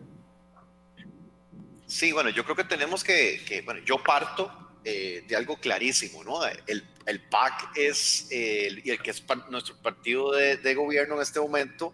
Sí, 1.86 2.12
bueno, 2.12 2.30
yo 2.30 2.44
creo 2.44 2.56
que 2.56 2.64
tenemos 2.64 3.04
que, 3.04 3.62
bueno, 3.66 3.82
yo 3.86 4.02
parto 4.02 4.52
eh, 4.84 5.24
de 5.28 5.36
algo 5.36 5.58
clarísimo, 5.58 6.24
¿no? 6.24 6.40
El, 6.46 6.84
el 7.06 7.22
PAC 7.22 7.78
es, 7.78 8.28
el, 8.32 8.82
y 8.86 8.92
el 8.92 9.02
que 9.02 9.12
es 9.12 9.24
nuestro 9.50 9.76
partido 9.78 10.32
de, 10.32 10.58
de, 10.58 10.76
gobierno 10.76 11.16
en 11.16 11.22
este 11.22 11.40
momento, 11.40 11.94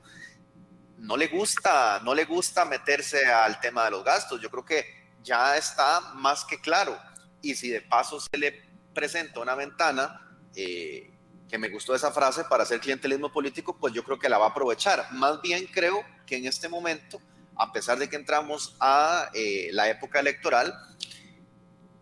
no 1.02 1.18
le 1.18 1.28
gusta, 1.28 2.00
no 2.04 2.14
le 2.14 2.26
gusta 2.26 2.64
meterse 2.64 3.26
al 3.26 3.60
tema 3.60 3.86
de 3.86 3.92
los 3.92 4.04
gastos. 4.04 4.40
Yo 4.40 4.50
creo 4.52 4.64
que 4.64 4.86
ya 5.24 5.58
está 5.58 6.00
más 6.14 6.46
que 6.46 6.62
claro. 6.62 6.98
Y 7.42 7.56
si 7.56 7.70
de 7.70 7.82
paso 7.82 8.20
se 8.20 8.38
le 8.38 8.64
presenta 8.94 9.40
una 9.40 9.56
ventana 9.56 10.40
eh, 10.56 11.12
que 11.50 11.58
me 11.58 11.70
gustó 11.70 11.96
esa 11.96 12.12
frase 12.12 12.44
para 12.44 12.64
hacer 12.64 12.80
clientelismo 12.80 13.32
político, 13.32 13.78
pues 13.80 13.94
yo 13.94 14.04
creo 14.04 14.20
que 14.20 14.30
la 14.30 14.38
va 14.38 14.48
a 14.48 14.50
aprovechar. 14.50 15.12
Más 15.14 15.42
bien 15.42 15.66
creo 15.74 16.06
que 16.28 16.38
en 16.38 16.46
este 16.46 16.70
momento, 16.70 17.20
a 17.56 17.72
pesar 17.72 17.98
de 17.98 18.08
que 18.08 18.16
entramos 18.16 18.76
a 18.80 19.32
eh, 19.34 19.70
la 19.72 19.90
época 19.90 20.20
electoral, 20.20 20.72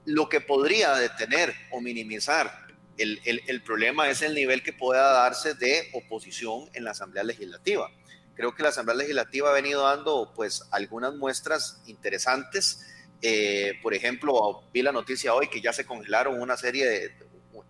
lo 0.04 0.28
que 0.28 0.42
podría 0.42 0.94
detener 0.96 1.56
o 1.72 1.80
minimizar 1.80 2.68
el, 2.98 3.22
el, 3.24 3.42
el, 3.48 3.64
problema 3.64 4.10
es 4.10 4.22
el 4.24 4.36
nivel 4.36 4.62
que 4.62 4.74
pueda 4.74 5.14
darse 5.14 5.54
de 5.54 5.90
oposición 5.94 6.70
en 6.74 6.84
la 6.84 6.92
Asamblea 6.92 7.24
Legislativa. 7.24 7.90
Creo 8.40 8.56
que 8.56 8.64
la 8.64 8.70
Asamblea 8.70 8.96
Legislativa 8.96 9.50
ha 9.50 9.52
venido 9.52 9.82
dando 9.82 10.32
pues 10.34 10.64
algunas 10.72 11.14
muestras 11.14 11.82
interesantes. 11.88 12.86
Eh, 13.22 13.74
por 13.84 13.94
ejemplo, 13.94 14.64
vi 14.72 14.82
la 14.82 14.94
noticia 14.94 15.34
hoy 15.34 15.50
que 15.50 15.60
ya 15.60 15.74
se 15.74 15.86
congelaron 15.86 16.42
una 16.42 16.56
serie 16.56 16.86
de, 16.86 17.18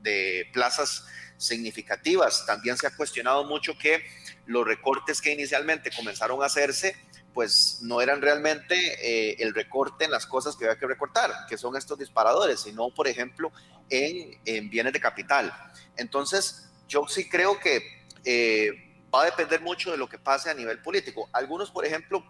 de 0.03 0.47
plazas 0.53 1.07
significativas. 1.37 2.45
También 2.45 2.77
se 2.77 2.85
ha 2.85 2.95
cuestionado 2.95 3.45
mucho 3.45 3.79
que 3.79 4.03
los 4.45 4.63
recortes 4.63 5.21
que 5.21 5.33
inicialmente 5.33 5.89
comenzaron 5.89 6.43
a 6.43 6.45
hacerse, 6.45 6.95
pues 7.33 7.79
no 7.81 7.99
eran 7.99 8.21
realmente 8.21 8.75
eh, 8.75 9.37
el 9.39 9.55
recorte 9.55 10.05
en 10.05 10.11
las 10.11 10.27
cosas 10.27 10.55
que 10.55 10.65
había 10.65 10.77
que 10.77 10.85
recortar, 10.85 11.31
que 11.49 11.57
son 11.57 11.77
estos 11.77 11.97
disparadores, 11.97 12.59
sino, 12.59 12.93
por 12.93 13.07
ejemplo, 13.07 13.51
en, 13.89 14.69
bienes 14.69 14.93
de 14.93 14.99
capital. 14.99 15.51
Entonces, 15.97 16.69
yo 16.87 17.07
sí 17.07 17.27
creo 17.27 17.59
que 17.59 18.05
eh, 18.23 18.88
va 19.13 19.23
a 19.23 19.25
depender 19.25 19.61
mucho 19.61 19.91
de 19.91 19.97
lo 19.97 20.07
que 20.07 20.17
pase 20.17 20.49
a 20.49 20.53
nivel 20.53 20.81
político. 20.81 21.29
Algunos, 21.33 21.71
por 21.71 21.85
ejemplo, 21.85 22.23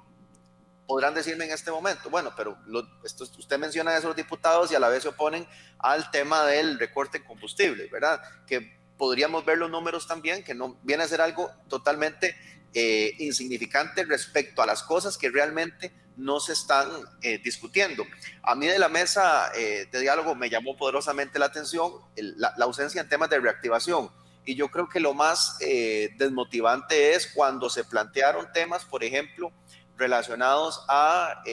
podrán 0.88 1.13
decirme 1.13 1.46
en 1.46 1.52
este 1.52 1.72
momento, 1.72 2.10
bueno, 2.10 2.34
pero 2.36 2.58
esto, 3.04 3.26
usted 3.38 3.60
menciona 3.60 3.92
a 3.92 3.98
esos 3.98 4.15
diputados 4.15 4.72
y 4.72 4.76
a 4.76 4.80
la 4.80 4.89
vez 4.89 5.04
se 5.04 5.10
oponen 5.10 5.48
al 5.78 6.10
tema 6.12 6.46
del 6.46 6.80
recorte 6.80 7.20
en 7.20 7.26
combustible, 7.26 7.88
¿verdad? 7.92 8.22
Que 8.48 8.80
podríamos 8.98 9.46
ver 9.46 9.58
los 9.58 9.70
números 9.70 10.08
también, 10.08 10.44
que 10.44 10.54
no 10.54 10.78
viene 10.84 11.04
a 11.04 11.08
ser 11.08 11.22
algo 11.22 11.52
totalmente 11.68 12.36
eh, 12.74 13.15
insignificante 13.20 14.04
respecto 14.04 14.62
a 14.62 14.65
las 14.65 14.84
cosas 14.84 15.18
que 15.18 15.30
realmente 15.30 15.92
no 16.18 16.39
se 16.39 16.54
están 16.54 16.88
eh, 17.22 17.39
discutiendo. 17.44 18.06
A 18.44 18.54
mí 18.54 18.68
de 18.68 18.78
la 18.78 18.89
mesa 18.89 19.52
eh, 19.56 19.88
de 19.92 20.00
diálogo 20.00 20.36
me 20.36 20.50
llamó 20.50 20.78
poderosamente 20.78 21.39
la 21.39 21.46
atención 21.46 21.94
la, 22.15 22.54
ausencia 22.60 23.02
en 23.02 23.10
temas 23.10 23.30
de 23.30 23.39
reactivación. 23.39 24.12
Y 24.50 24.56
yo 24.56 24.70
creo 24.70 24.90
que 24.90 25.00
lo 25.00 25.14
más 25.14 25.60
desmotivante 25.60 27.14
es 27.14 27.28
cuando 27.36 27.70
se 27.70 27.84
plantearon 27.84 28.52
temas, 28.52 28.84
por 28.84 29.04
ejemplo, 29.04 29.52
relacionados 29.96 30.84
a 30.88 31.44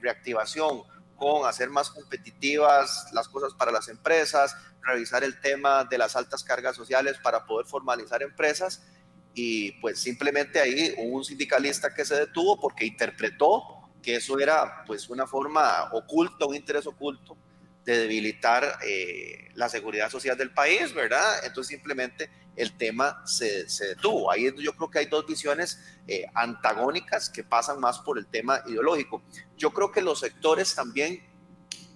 reactivación, 0.00 0.84
con 1.16 1.48
hacer 1.48 1.68
más 1.68 1.90
competitivas 1.90 3.08
las 3.12 3.26
cosas 3.26 3.54
para 3.54 3.72
las 3.72 3.88
empresas, 3.88 4.56
revisar 4.82 5.24
el 5.24 5.40
tema 5.40 5.82
de 5.82 5.98
las 5.98 6.14
altas 6.14 6.44
cargas 6.44 6.76
sociales 6.76 7.16
para 7.24 7.44
poder 7.44 7.66
formalizar 7.66 8.22
empresas 8.22 8.86
y 9.34 9.72
pues 9.80 9.98
simplemente 10.00 10.60
ahí 10.60 10.94
hubo 10.96 11.16
un 11.16 11.24
sindicalista 11.24 11.92
que 11.92 12.04
se 12.04 12.14
detuvo 12.14 12.60
porque 12.60 12.86
interpretó 12.86 13.90
que 14.00 14.14
eso 14.14 14.38
era 14.38 14.84
pues 14.86 15.10
una 15.10 15.26
forma 15.26 15.88
oculta, 15.92 16.46
un 16.46 16.54
interés 16.54 16.86
oculto 16.86 17.36
de 17.84 17.98
debilitar 17.98 18.78
eh, 18.86 19.50
la 19.54 19.68
seguridad 19.68 20.10
social 20.10 20.36
del 20.36 20.50
país, 20.50 20.94
¿verdad? 20.94 21.44
Entonces 21.44 21.68
simplemente 21.68 22.30
el 22.56 22.76
tema 22.76 23.22
se, 23.26 23.68
se 23.68 23.88
detuvo. 23.88 24.30
Ahí 24.30 24.52
yo 24.58 24.74
creo 24.74 24.90
que 24.90 25.00
hay 25.00 25.06
dos 25.06 25.26
visiones 25.26 25.78
eh, 26.06 26.26
antagónicas 26.34 27.28
que 27.28 27.44
pasan 27.44 27.80
más 27.80 27.98
por 27.98 28.18
el 28.18 28.26
tema 28.26 28.62
ideológico. 28.66 29.22
Yo 29.56 29.70
creo 29.72 29.90
que 29.90 30.00
los 30.00 30.20
sectores 30.20 30.74
también 30.74 31.22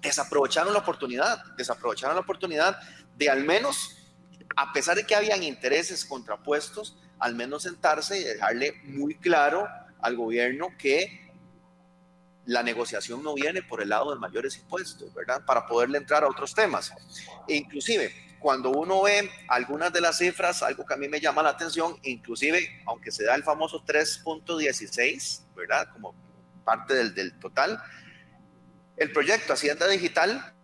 desaprovecharon 0.01 0.73
la 0.73 0.81
oportunidad, 0.81 1.43
desaprovecharon 1.57 2.17
la 2.17 2.23
oportunidad 2.23 2.79
de 3.17 3.31
al 3.31 3.45
menos, 3.45 3.97
a 4.57 4.73
pesar 4.73 4.97
de 4.97 5.05
que 5.05 5.15
habían 5.15 5.43
intereses 5.43 6.05
contrapuestos, 6.05 6.97
al 7.19 7.35
menos 7.35 7.65
sentarse 7.65 8.19
y 8.19 8.25
dejarle 8.25 8.81
muy 8.85 9.17
claro 9.17 9.67
al 10.01 10.17
gobierno 10.17 10.69
que 10.79 11.28
la 12.49 12.63
negociación 12.63 13.23
no 13.23 13.35
viene 13.35 13.63
por 13.63 13.83
el 13.83 13.91
lado 13.91 14.11
de 14.11 14.19
mayores 14.19 14.57
impuestos, 14.57 15.13
¿verdad? 15.13 15.45
Para 15.45 15.67
poderle 15.67 15.99
entrar 15.99 16.25
a 16.25 16.29
otros 16.29 16.55
temas. 16.55 16.91
E 17.47 17.55
inclusive, 17.55 18.11
cuando 18.41 18.71
uno 18.71 19.03
ve 19.03 19.31
algunas 19.49 19.93
de 19.93 20.01
las 20.01 20.17
cifras, 20.17 20.63
algo 20.63 20.87
que 20.87 20.95
a 20.95 20.97
mí 20.97 21.09
me 21.09 21.21
llama 21.21 21.43
la 21.43 21.51
atención, 21.51 21.99
inclusive, 22.05 22.83
aunque 22.87 23.11
se 23.11 23.25
da 23.25 23.35
el 23.35 23.45
famoso 23.45 23.85
3.16, 23.85 25.55
¿verdad? 25.55 25.91
Como 25.93 26.15
parte 26.65 26.95
del, 26.95 27.15
del 27.15 27.39
total, 27.39 27.83
el 28.97 29.13
proyecto 29.13 29.53
Hacienda 29.53 29.87
Digital 29.87 30.55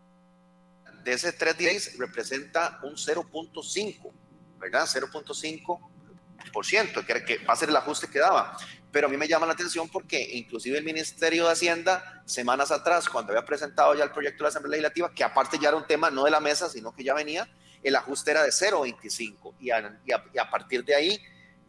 de 1.04 1.12
ese 1.12 1.38
3.10 1.38 1.98
representa 1.98 2.80
un 2.82 2.94
0.5, 2.94 4.10
¿verdad? 4.58 4.86
0.5%, 4.86 7.04
que, 7.04 7.24
que 7.26 7.44
va 7.44 7.52
a 7.52 7.56
ser 7.56 7.68
el 7.68 7.76
ajuste 7.76 8.08
que 8.08 8.20
daba. 8.20 8.56
Pero 8.94 9.08
a 9.08 9.10
mí 9.10 9.16
me 9.16 9.26
llama 9.26 9.44
la 9.44 9.54
atención 9.54 9.88
porque 9.88 10.24
inclusive 10.34 10.78
el 10.78 10.84
Ministerio 10.84 11.46
de 11.46 11.52
Hacienda, 11.52 12.22
semanas 12.26 12.70
atrás, 12.70 13.08
cuando 13.08 13.32
había 13.32 13.44
presentado 13.44 13.92
ya 13.92 14.04
el 14.04 14.12
proyecto 14.12 14.38
de 14.38 14.42
la 14.44 14.48
Asamblea 14.50 14.70
Legislativa, 14.70 15.12
que 15.12 15.24
aparte 15.24 15.58
ya 15.60 15.70
era 15.70 15.76
un 15.76 15.84
tema 15.84 16.12
no 16.12 16.22
de 16.22 16.30
la 16.30 16.38
mesa, 16.38 16.68
sino 16.68 16.94
que 16.94 17.02
ya 17.02 17.12
venía, 17.12 17.52
el 17.82 17.96
ajuste 17.96 18.30
era 18.30 18.44
de 18.44 18.50
0.25 18.50 19.54
y 19.58 19.70
a, 19.72 20.48
partir 20.48 20.84
de 20.84 20.94
ahí 20.94 21.20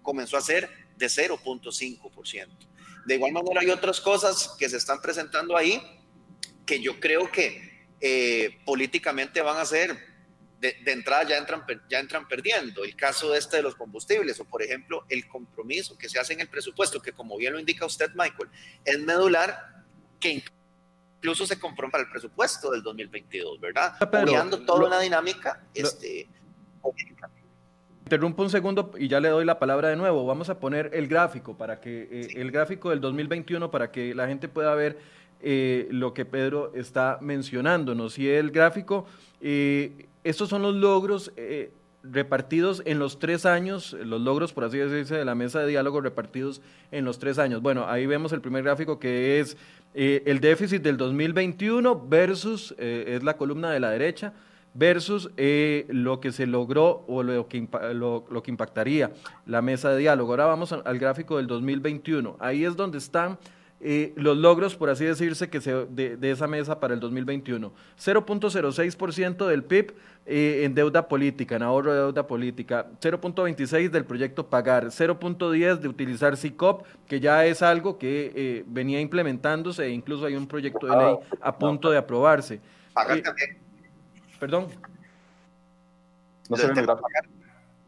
comenzó 0.03 0.37
a 0.37 0.41
ser 0.41 0.69
de 0.97 1.07
0.5%. 1.07 2.47
De 3.07 3.15
igual 3.15 3.31
manera 3.31 3.61
hay 3.61 3.71
otras 3.71 3.99
cosas 3.99 4.55
que 4.59 4.69
se 4.69 4.77
están 4.77 5.01
presentando 5.01 5.57
ahí 5.57 5.81
que 6.63 6.79
yo 6.79 6.99
creo 6.99 7.31
que 7.31 7.87
eh, 8.01 8.59
políticamente 8.67 9.41
van 9.41 9.57
a 9.57 9.65
ser, 9.65 9.97
de, 10.59 10.75
de, 10.83 10.91
entrada 10.91 11.23
ya 11.23 11.37
entran, 11.37 11.63
ya 11.89 11.99
entran 11.99 12.27
perdiendo. 12.27 12.83
El 12.83 12.95
caso 12.95 13.35
este 13.35 13.57
de 13.57 13.63
los 13.63 13.75
combustibles 13.75 14.39
o 14.39 14.45
por 14.45 14.61
ejemplo 14.61 15.05
el 15.09 15.27
compromiso 15.27 15.97
que 15.97 16.09
se 16.09 16.19
hace 16.19 16.33
en 16.33 16.41
el 16.41 16.47
presupuesto, 16.47 17.01
que 17.01 17.11
como 17.11 17.37
bien 17.37 17.53
lo 17.53 17.59
indica 17.59 17.85
usted 17.85 18.11
Michael, 18.15 18.49
es 18.83 18.99
medular 18.99 19.83
que 20.19 20.43
incluso 21.19 21.45
se 21.45 21.59
compromete 21.59 21.99
el 22.01 22.09
presupuesto 22.09 22.71
del 22.71 22.83
2022, 22.83 23.59
¿verdad? 23.59 23.95
Pero, 24.11 24.49
toda 24.65 24.79
lo, 24.79 24.87
una 24.87 24.99
dinámica 24.99 25.63
lo, 25.75 25.87
este, 25.87 26.27
Interrumpo 28.05 28.43
un 28.43 28.51
segundo 28.51 28.91
y 28.99 29.07
ya 29.07 29.19
le 29.19 29.29
doy 29.29 29.45
la 29.45 29.57
palabra 29.57 29.89
de 29.89 29.95
nuevo. 29.95 30.27
Vamos 30.27 30.49
a 30.49 30.59
poner 30.59 30.91
el 30.93 31.07
gráfico 31.07 31.57
para 31.57 31.81
que 31.81 32.07
eh, 32.11 32.27
sí. 32.29 32.37
el 32.37 32.51
gráfico 32.51 32.91
del 32.91 33.01
2021 33.01 33.71
para 33.71 33.91
que 33.91 34.13
la 34.13 34.27
gente 34.27 34.47
pueda 34.47 34.75
ver 34.75 34.99
eh, 35.41 35.87
lo 35.91 36.13
que 36.13 36.25
Pedro 36.25 36.71
está 36.73 37.19
mencionándonos. 37.21 38.17
Y 38.17 38.27
el 38.29 38.51
gráfico, 38.51 39.05
eh, 39.41 40.07
estos 40.23 40.49
son 40.49 40.61
los 40.61 40.73
logros 40.73 41.31
eh, 41.35 41.71
repartidos 42.03 42.81
en 42.85 42.99
los 42.99 43.19
tres 43.19 43.45
años, 43.45 43.93
los 43.93 44.21
logros, 44.21 44.53
por 44.53 44.63
así 44.63 44.77
decirse, 44.77 45.15
de 45.15 45.25
la 45.25 45.35
mesa 45.35 45.59
de 45.59 45.67
diálogo 45.67 46.01
repartidos 46.01 46.61
en 46.91 47.05
los 47.05 47.19
tres 47.19 47.37
años. 47.37 47.61
Bueno, 47.61 47.85
ahí 47.87 48.05
vemos 48.05 48.31
el 48.31 48.41
primer 48.41 48.63
gráfico 48.63 48.99
que 48.99 49.39
es 49.39 49.57
el 49.93 50.39
déficit 50.41 50.81
del 50.81 50.97
2021 50.97 52.07
versus, 52.07 52.75
es 52.77 53.23
la 53.23 53.37
columna 53.37 53.71
de 53.71 53.79
la 53.79 53.91
derecha, 53.91 54.33
versus 54.73 55.31
lo 55.87 56.19
que 56.19 56.31
se 56.31 56.45
logró 56.47 57.05
o 57.07 57.23
lo 57.23 57.47
que, 57.47 57.67
lo 57.93 58.43
que, 58.43 58.51
impactaría 58.51 59.13
la 59.45 59.61
mesa 59.61 59.89
de 59.91 59.99
diálogo. 59.99 60.33
Ahora 60.33 60.45
vamos 60.45 60.73
al 60.73 60.99
gráfico 60.99 61.37
del 61.37 61.47
2021. 61.47 62.35
Ahí 62.39 62.65
es 62.65 62.75
donde 62.75 62.97
están 62.97 63.37
eh, 63.87 64.13
los 64.15 64.35
logros, 64.35 64.75
por 64.75 64.89
así 64.89 65.05
decirse, 65.05 65.47
que 65.47 65.61
se, 65.61 65.85
de, 65.85 66.17
de, 66.17 66.31
esa 66.31 66.47
mesa 66.47 66.79
para 66.79 66.95
el 66.95 66.99
2021. 66.99 67.71
0.06% 67.99 69.45
del 69.45 69.63
PIB 69.63 69.93
eh, 70.25 70.61
en 70.63 70.73
deuda 70.73 71.07
política, 71.07 71.55
en 71.55 71.61
ahorro 71.61 71.93
de 71.93 71.99
deuda 71.99 72.25
política. 72.25 72.87
0.26 72.99 73.91
del 73.91 74.03
proyecto 74.03 74.47
Pagar. 74.47 74.85
0.10 74.85 75.77
de 75.77 75.87
utilizar 75.87 76.35
CICOP, 76.35 76.83
que 77.07 77.19
ya 77.19 77.45
es 77.45 77.61
algo 77.61 77.99
que 77.99 78.31
eh, 78.35 78.63
venía 78.65 78.99
implementándose 78.99 79.85
e 79.85 79.91
incluso 79.91 80.25
hay 80.25 80.35
un 80.35 80.47
proyecto 80.47 80.87
de 80.87 80.97
ley 80.97 81.15
a 81.39 81.55
punto 81.55 81.91
de 81.91 81.99
aprobarse. 81.99 82.59
Pagar 82.91 83.21
también 83.21 83.57
Perdón. 84.39 84.67
No 86.49 86.57
se 86.57 86.67
pagar, 86.69 86.99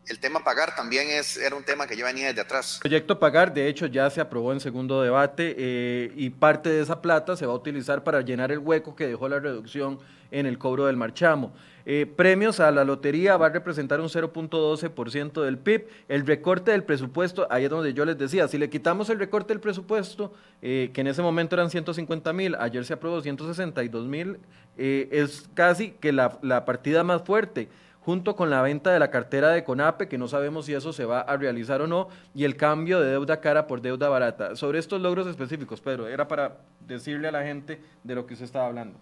el 0.10 0.20
tema 0.20 0.44
pagar 0.44 0.76
también 0.76 1.10
es, 1.10 1.38
era 1.38 1.56
un 1.56 1.64
tema 1.64 1.88
que 1.88 1.96
ya 1.96 2.06
venía 2.06 2.28
desde 2.28 2.42
atrás. 2.42 2.76
El 2.76 2.82
proyecto 2.82 3.20
pagar, 3.20 3.54
de 3.54 3.68
hecho, 3.68 3.88
ya 3.88 4.10
se 4.10 4.22
aprobó 4.22 4.54
en 4.54 4.60
segundo 4.60 5.02
debate 5.02 5.56
eh, 5.58 6.12
y 6.16 6.30
parte 6.30 6.70
de 6.70 6.82
esa 6.82 7.02
plata 7.02 7.36
se 7.36 7.46
va 7.46 7.54
a 7.54 7.56
utilizar 7.56 8.04
para 8.04 8.22
llenar 8.22 8.52
el 8.52 8.60
hueco 8.60 8.96
que 8.96 9.08
dejó 9.08 9.28
la 9.28 9.40
reducción 9.40 10.00
en 10.32 10.46
el 10.46 10.58
cobro 10.58 10.86
del 10.86 10.98
marchamo. 10.98 11.54
Eh, 11.86 12.06
premios 12.06 12.60
a 12.60 12.70
la 12.72 12.84
lotería 12.84 13.38
va 13.38 13.48
a 13.48 13.50
representar 13.50 14.02
un 14.02 14.10
0.12% 14.10 15.42
del 15.42 15.58
PIB. 15.58 15.88
El 16.10 16.26
recorte 16.26 16.72
del 16.72 16.84
presupuesto, 16.84 17.48
ahí 17.50 17.66
es 17.66 17.70
donde 17.70 17.94
yo 17.94 18.04
les 18.04 18.18
decía, 18.18 18.48
si 18.48 18.58
le 18.58 18.70
quitamos 18.70 19.10
el 19.10 19.20
recorte 19.20 19.54
del 19.54 19.62
presupuesto, 19.62 20.34
eh, 20.62 20.92
que 20.94 21.02
en 21.02 21.08
ese 21.08 21.22
momento 21.22 21.56
eran 21.56 21.70
150 21.70 22.34
mil, 22.34 22.56
ayer 22.56 22.84
se 22.86 22.94
aprobó 22.94 23.22
162 23.22 24.06
mil, 24.06 24.38
es 24.80 25.50
casi 25.56 25.90
que 25.90 26.12
la, 26.12 26.38
la 26.44 26.64
partida 26.64 27.04
más 27.04 27.24
fuerte 27.24 27.68
junto 28.08 28.38
con 28.38 28.50
la 28.50 28.62
venta 28.62 28.94
de 28.94 29.00
la 29.00 29.12
cartera 29.12 29.50
de 29.50 29.66
CONAPE, 29.66 30.08
que 30.08 30.18
no 30.18 30.30
sabemos 30.30 30.66
si 30.66 30.74
eso 30.74 30.94
se 30.94 31.04
va 31.04 31.20
a 31.20 31.36
realizar 31.36 31.82
o 31.82 31.88
no, 31.88 32.08
y 32.34 32.46
el 32.46 32.56
cambio 32.56 33.02
de 33.02 33.12
deuda 33.12 33.42
cara 33.42 33.68
por 33.68 33.82
deuda 33.82 34.08
barata. 34.08 34.56
Sobre 34.56 34.80
estos 34.80 35.02
logros 35.02 35.28
específicos, 35.28 35.82
Pedro, 35.82 36.08
era 36.08 36.26
para 36.26 36.56
decirle 36.88 37.28
a 37.28 37.34
la 37.34 37.44
gente 37.44 37.82
de 38.06 38.16
lo 38.16 38.26
que 38.26 38.36
usted 38.36 38.46
estaba 38.46 38.68
hablando. 38.68 38.98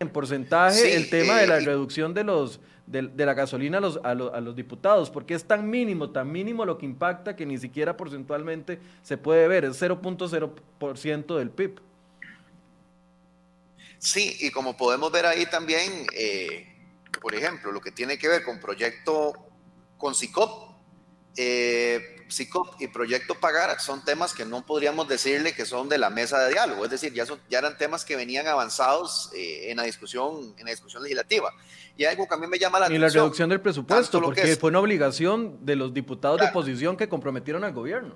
En 0.00 0.08
porcentaje, 0.08 0.80
sí, 0.80 0.90
el 0.90 1.08
tema 1.10 1.38
eh, 1.38 1.42
de 1.42 1.46
la 1.46 1.60
reducción 1.60 2.12
de 2.12 2.24
los 2.24 2.58
de, 2.88 3.02
de 3.02 3.24
la 3.24 3.34
gasolina 3.34 3.78
a 3.78 3.82
los, 3.82 4.00
a, 4.02 4.14
los, 4.16 4.34
a 4.34 4.40
los 4.40 4.56
diputados, 4.56 5.08
porque 5.08 5.34
es 5.34 5.44
tan 5.44 5.70
mínimo, 5.70 6.10
tan 6.10 6.32
mínimo 6.32 6.64
lo 6.64 6.76
que 6.76 6.86
impacta 6.86 7.36
que 7.36 7.46
ni 7.46 7.56
siquiera 7.56 7.96
porcentualmente 7.96 8.80
se 9.02 9.16
puede 9.16 9.46
ver, 9.46 9.64
es 9.64 9.80
0.0% 9.80 11.38
del 11.38 11.50
PIB. 11.50 11.80
Sí, 13.98 14.36
y 14.40 14.50
como 14.50 14.76
podemos 14.76 15.12
ver 15.12 15.26
ahí 15.26 15.46
también, 15.46 16.04
eh, 16.16 16.66
por 17.20 17.34
ejemplo, 17.34 17.72
lo 17.72 17.80
que 17.80 17.90
tiene 17.90 18.18
que 18.18 18.28
ver 18.28 18.42
con 18.42 18.60
proyecto 18.60 19.32
con 19.96 20.14
CICOP, 20.14 20.76
eh, 21.36 22.16
CICOP 22.30 22.80
y 22.80 22.88
proyecto 22.88 23.34
Pagar 23.34 23.80
son 23.80 24.04
temas 24.04 24.34
que 24.34 24.44
no 24.44 24.64
podríamos 24.64 25.08
decirle 25.08 25.54
que 25.54 25.64
son 25.64 25.88
de 25.88 25.98
la 25.98 26.10
mesa 26.10 26.40
de 26.40 26.52
diálogo, 26.52 26.84
es 26.84 26.90
decir, 26.90 27.12
ya, 27.12 27.26
son, 27.26 27.40
ya 27.48 27.58
eran 27.58 27.76
temas 27.78 28.04
que 28.04 28.16
venían 28.16 28.46
avanzados 28.46 29.30
eh, 29.34 29.70
en, 29.70 29.76
la 29.76 29.84
discusión, 29.84 30.54
en 30.56 30.64
la 30.64 30.70
discusión 30.70 31.02
legislativa. 31.02 31.52
Y 31.96 32.04
algo 32.04 32.28
que 32.28 32.34
a 32.34 32.38
mí 32.38 32.46
me 32.46 32.58
llama 32.58 32.78
la 32.78 32.86
y 32.86 32.88
atención. 32.88 33.10
Y 33.10 33.14
la 33.14 33.20
reducción 33.22 33.48
del 33.50 33.60
presupuesto, 33.60 34.20
porque 34.20 34.56
fue 34.56 34.70
una 34.70 34.80
obligación 34.80 35.64
de 35.64 35.76
los 35.76 35.92
diputados 35.92 36.38
claro. 36.38 36.52
de 36.52 36.58
oposición 36.58 36.96
que 36.96 37.08
comprometieron 37.08 37.64
al 37.64 37.72
gobierno. 37.72 38.14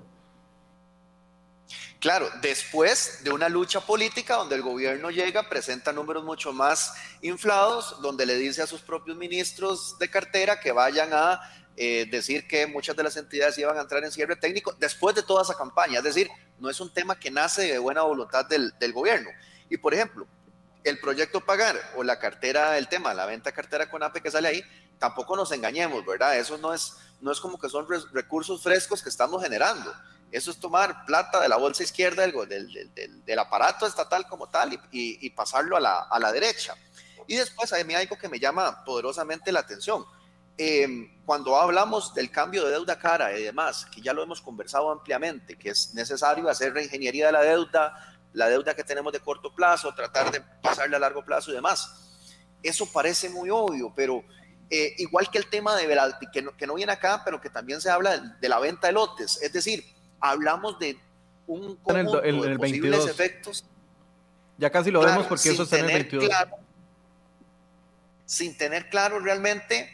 Claro, 2.03 2.29
después 2.41 3.23
de 3.23 3.29
una 3.29 3.47
lucha 3.47 3.79
política 3.79 4.35
donde 4.35 4.55
el 4.55 4.61
gobierno 4.61 5.09
llega, 5.09 5.47
presenta 5.47 5.93
números 5.93 6.25
mucho 6.25 6.51
más 6.51 6.93
inflados, 7.21 8.01
donde 8.01 8.25
le 8.25 8.35
dice 8.35 8.61
a 8.61 8.67
sus 8.67 8.81
propios 8.81 9.15
ministros 9.15 9.97
de 9.99 10.09
cartera 10.09 10.59
que 10.59 10.73
vayan 10.73 11.13
a 11.13 11.39
eh, 11.77 12.05
decir 12.11 12.45
que 12.45 12.67
muchas 12.67 12.97
de 12.97 13.03
las 13.03 13.15
entidades 13.15 13.57
iban 13.57 13.77
a 13.77 13.83
entrar 13.83 14.03
en 14.03 14.11
cierre 14.11 14.35
técnico 14.35 14.75
después 14.77 15.15
de 15.15 15.23
toda 15.23 15.43
esa 15.43 15.55
campaña. 15.57 15.99
Es 15.99 16.03
decir, 16.03 16.27
no 16.59 16.69
es 16.69 16.81
un 16.81 16.93
tema 16.93 17.17
que 17.17 17.31
nace 17.31 17.71
de 17.71 17.79
buena 17.79 18.01
voluntad 18.01 18.45
del, 18.47 18.73
gobierno. 18.91 19.29
Y 19.69 19.77
por 19.77 19.93
ejemplo, 19.93 20.27
el 20.83 20.99
proyecto 20.99 21.39
Pagar 21.39 21.79
o 21.95 22.03
la 22.03 22.19
cartera, 22.19 22.77
el 22.77 22.89
tema, 22.89 23.13
la 23.13 23.25
venta 23.25 23.53
cartera 23.53 23.89
con 23.89 24.03
APE 24.03 24.19
que 24.19 24.29
sale 24.29 24.49
ahí, 24.49 24.63
tampoco 24.99 25.37
nos 25.37 25.53
engañemos, 25.53 26.05
¿verdad? 26.05 26.37
Eso 26.37 26.57
no 26.57 26.73
es, 26.73 26.97
no 27.21 27.31
es 27.31 27.39
como 27.39 27.57
que 27.57 27.69
son 27.69 27.87
recursos 28.11 28.61
frescos 28.61 29.01
que 29.01 29.07
estamos 29.07 29.41
generando. 29.41 29.95
Eso 30.33 30.49
es 30.49 30.57
tomar 30.57 31.05
plata 31.05 31.39
de 31.39 31.47
la 31.47 31.57
bolsa 31.57 31.83
izquierda 31.83 32.25
del, 32.25 32.73
del, 32.95 33.23
del, 33.23 33.39
aparato 33.39 33.85
estatal 33.85 34.27
como 34.27 34.49
tal 34.49 34.73
y, 34.73 34.79
y, 34.91 35.29
pasarlo 35.29 35.77
a 35.77 35.79
la, 35.79 35.99
a 35.99 36.19
la, 36.19 36.31
derecha. 36.31 36.75
Y 37.27 37.35
después 37.35 37.71
hay 37.71 37.83
algo 37.93 38.17
que 38.17 38.27
me 38.27 38.39
llama 38.39 38.83
poderosamente 38.83 39.51
la 39.51 39.59
atención. 39.59 40.03
Eh, 40.57 40.87
cuando 41.23 41.55
hablamos 41.55 42.15
del 42.15 42.31
cambio 42.31 42.65
de 42.65 42.71
deuda 42.71 42.97
cara 42.97 43.37
y 43.37 43.43
demás, 43.43 43.85
que 43.85 44.01
ya 44.01 44.11
lo 44.11 44.23
hemos 44.23 44.41
conversado 44.41 44.89
ampliamente, 44.89 45.55
que 45.55 45.69
es 45.69 45.93
necesario 45.93 46.49
hacer 46.49 46.73
reingeniería 46.73 47.27
de 47.27 47.31
la 47.31 47.41
deuda, 47.43 48.17
la 48.33 48.49
deuda 48.49 48.73
que 48.73 48.83
tenemos 48.83 49.13
de 49.13 49.19
corto 49.19 49.53
plazo, 49.53 49.93
tratar 49.93 50.31
de 50.31 50.41
pasarle 50.63 50.95
a 50.95 50.99
largo 50.99 51.23
plazo 51.23 51.51
y 51.51 51.53
demás. 51.53 52.09
Eso 52.63 52.91
parece 52.91 53.29
muy 53.29 53.51
obvio, 53.51 53.93
pero 53.95 54.23
eh, 54.71 54.95
igual 54.97 55.29
que 55.29 55.37
el 55.37 55.47
tema 55.47 55.75
de 55.75 55.87
que, 56.31 56.41
no, 56.41 56.57
que 56.57 56.65
no 56.65 56.73
viene 56.73 56.91
acá, 56.91 57.21
pero 57.23 57.39
que 57.39 57.51
también 57.51 57.79
se 57.79 57.91
habla 57.91 58.17
de 58.17 58.49
la 58.49 58.57
venta 58.57 58.87
de 58.87 58.93
lotes, 58.93 59.39
es 59.39 59.53
decir, 59.53 59.93
hablamos 60.23 60.79
de 60.79 60.97
un 61.45 61.75
conjunto 61.75 62.23
el, 62.23 62.35
en 62.35 62.43
el 62.43 62.49
de 62.51 62.57
posibles 62.57 62.91
22. 62.91 63.09
efectos. 63.09 63.65
Ya 64.57 64.69
casi 64.69 64.89
lo 64.89 65.01
claro, 65.01 65.15
vemos 65.15 65.27
porque 65.27 65.49
eso 65.49 65.63
está 65.63 65.79
en 65.79 65.85
el 65.85 65.93
22. 65.93 66.25
Claro, 66.29 66.51
sin 68.25 68.57
tener 68.57 68.89
claro 68.89 69.19
realmente, 69.19 69.89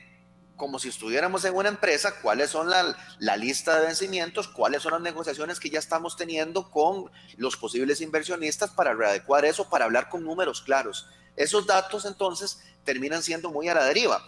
como 0.56 0.78
si 0.78 0.90
estuviéramos 0.90 1.44
en 1.46 1.56
una 1.56 1.70
empresa, 1.70 2.14
cuáles 2.22 2.52
son 2.52 2.70
la, 2.70 2.96
la, 3.18 3.38
lista 3.38 3.80
de 3.80 3.88
vencimientos, 3.88 4.48
cuáles 4.48 4.84
son 4.84 4.92
las 4.92 5.02
negociaciones 5.02 5.60
que 5.60 5.72
ya 5.72 5.80
estamos 5.80 6.16
teniendo 6.16 6.70
con 6.70 7.10
los 7.38 7.58
posibles 7.58 8.00
inversionistas 8.02 8.70
para 8.70 8.94
readecuar 8.94 9.46
eso, 9.46 9.68
para 9.70 9.86
hablar 9.86 10.10
con 10.10 10.24
números 10.24 10.62
claros. 10.62 11.08
Esos 11.36 11.66
datos 11.66 12.06
entonces 12.06 12.62
terminan 12.84 13.24
siendo 13.24 13.50
muy 13.50 13.68
a 13.68 13.74
la 13.74 13.86
deriva. 13.86 14.24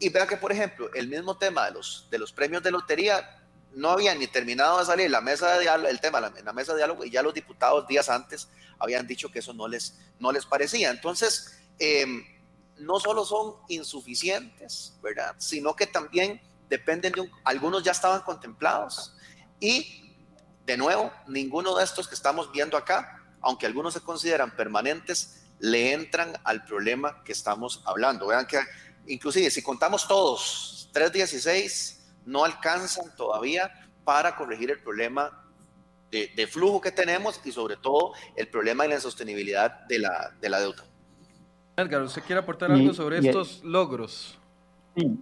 Y 0.00 0.08
vea 0.08 0.26
que, 0.26 0.36
por 0.36 0.50
ejemplo, 0.50 0.92
el 0.94 1.06
mismo 1.06 1.36
tema 1.36 1.66
de 1.66 1.72
los, 1.72 2.08
de 2.10 2.18
los 2.18 2.32
premios 2.32 2.62
de 2.64 2.72
lotería 2.72 3.43
no 3.74 3.90
había 3.90 4.14
ni 4.14 4.26
terminado 4.26 4.78
de 4.78 4.86
salir 4.86 5.10
la 5.10 5.20
mesa 5.20 5.54
de 5.54 5.62
diálogo, 5.62 5.88
el 5.88 6.00
tema 6.00 6.20
la 6.20 6.52
mesa 6.52 6.72
de 6.72 6.78
diálogo 6.78 7.04
y 7.04 7.10
ya 7.10 7.22
los 7.22 7.34
diputados 7.34 7.86
días 7.86 8.08
antes 8.08 8.48
habían 8.78 9.06
dicho 9.06 9.30
que 9.30 9.40
eso 9.40 9.52
no 9.52 9.68
les, 9.68 9.98
no 10.18 10.32
les 10.32 10.46
parecía. 10.46 10.90
Entonces, 10.90 11.58
eh, 11.78 12.06
no 12.78 13.00
solo 13.00 13.24
son 13.24 13.56
insuficientes, 13.68 14.94
¿verdad? 15.02 15.34
Sino 15.38 15.74
que 15.74 15.86
también 15.86 16.40
dependen 16.68 17.12
de 17.12 17.20
un, 17.22 17.30
algunos 17.44 17.82
ya 17.82 17.92
estaban 17.92 18.22
contemplados 18.22 19.14
y 19.60 20.04
de 20.66 20.76
nuevo, 20.76 21.12
ninguno 21.26 21.76
de 21.76 21.84
estos 21.84 22.08
que 22.08 22.14
estamos 22.14 22.50
viendo 22.50 22.76
acá, 22.76 23.22
aunque 23.42 23.66
algunos 23.66 23.94
se 23.94 24.00
consideran 24.00 24.56
permanentes, 24.56 25.44
le 25.58 25.92
entran 25.92 26.38
al 26.44 26.64
problema 26.64 27.22
que 27.22 27.32
estamos 27.32 27.82
hablando. 27.84 28.26
Vean 28.26 28.46
que 28.46 28.60
inclusive 29.06 29.50
si 29.50 29.62
contamos 29.62 30.08
todos, 30.08 30.88
316 30.92 32.03
no 32.26 32.44
alcanzan 32.44 33.14
todavía 33.16 33.70
para 34.04 34.36
corregir 34.36 34.70
el 34.70 34.80
problema 34.80 35.44
de, 36.10 36.46
flujo 36.46 36.80
que 36.80 36.92
tenemos 36.92 37.40
y 37.44 37.50
sobre 37.50 37.76
todo 37.76 38.12
el 38.36 38.46
problema 38.48 38.84
de 38.84 38.90
la 38.90 39.00
sostenibilidad 39.00 39.80
de 39.86 39.98
la, 39.98 40.32
de 40.40 40.48
la 40.48 40.60
deuda. 40.60 40.84
Edgar, 41.76 42.02
¿usted 42.02 42.22
quiere 42.22 42.40
aportar 42.40 42.70
algo 42.70 42.94
sobre 42.94 43.18
estos 43.18 43.64
logros? 43.64 44.38
Sí, 44.96 45.18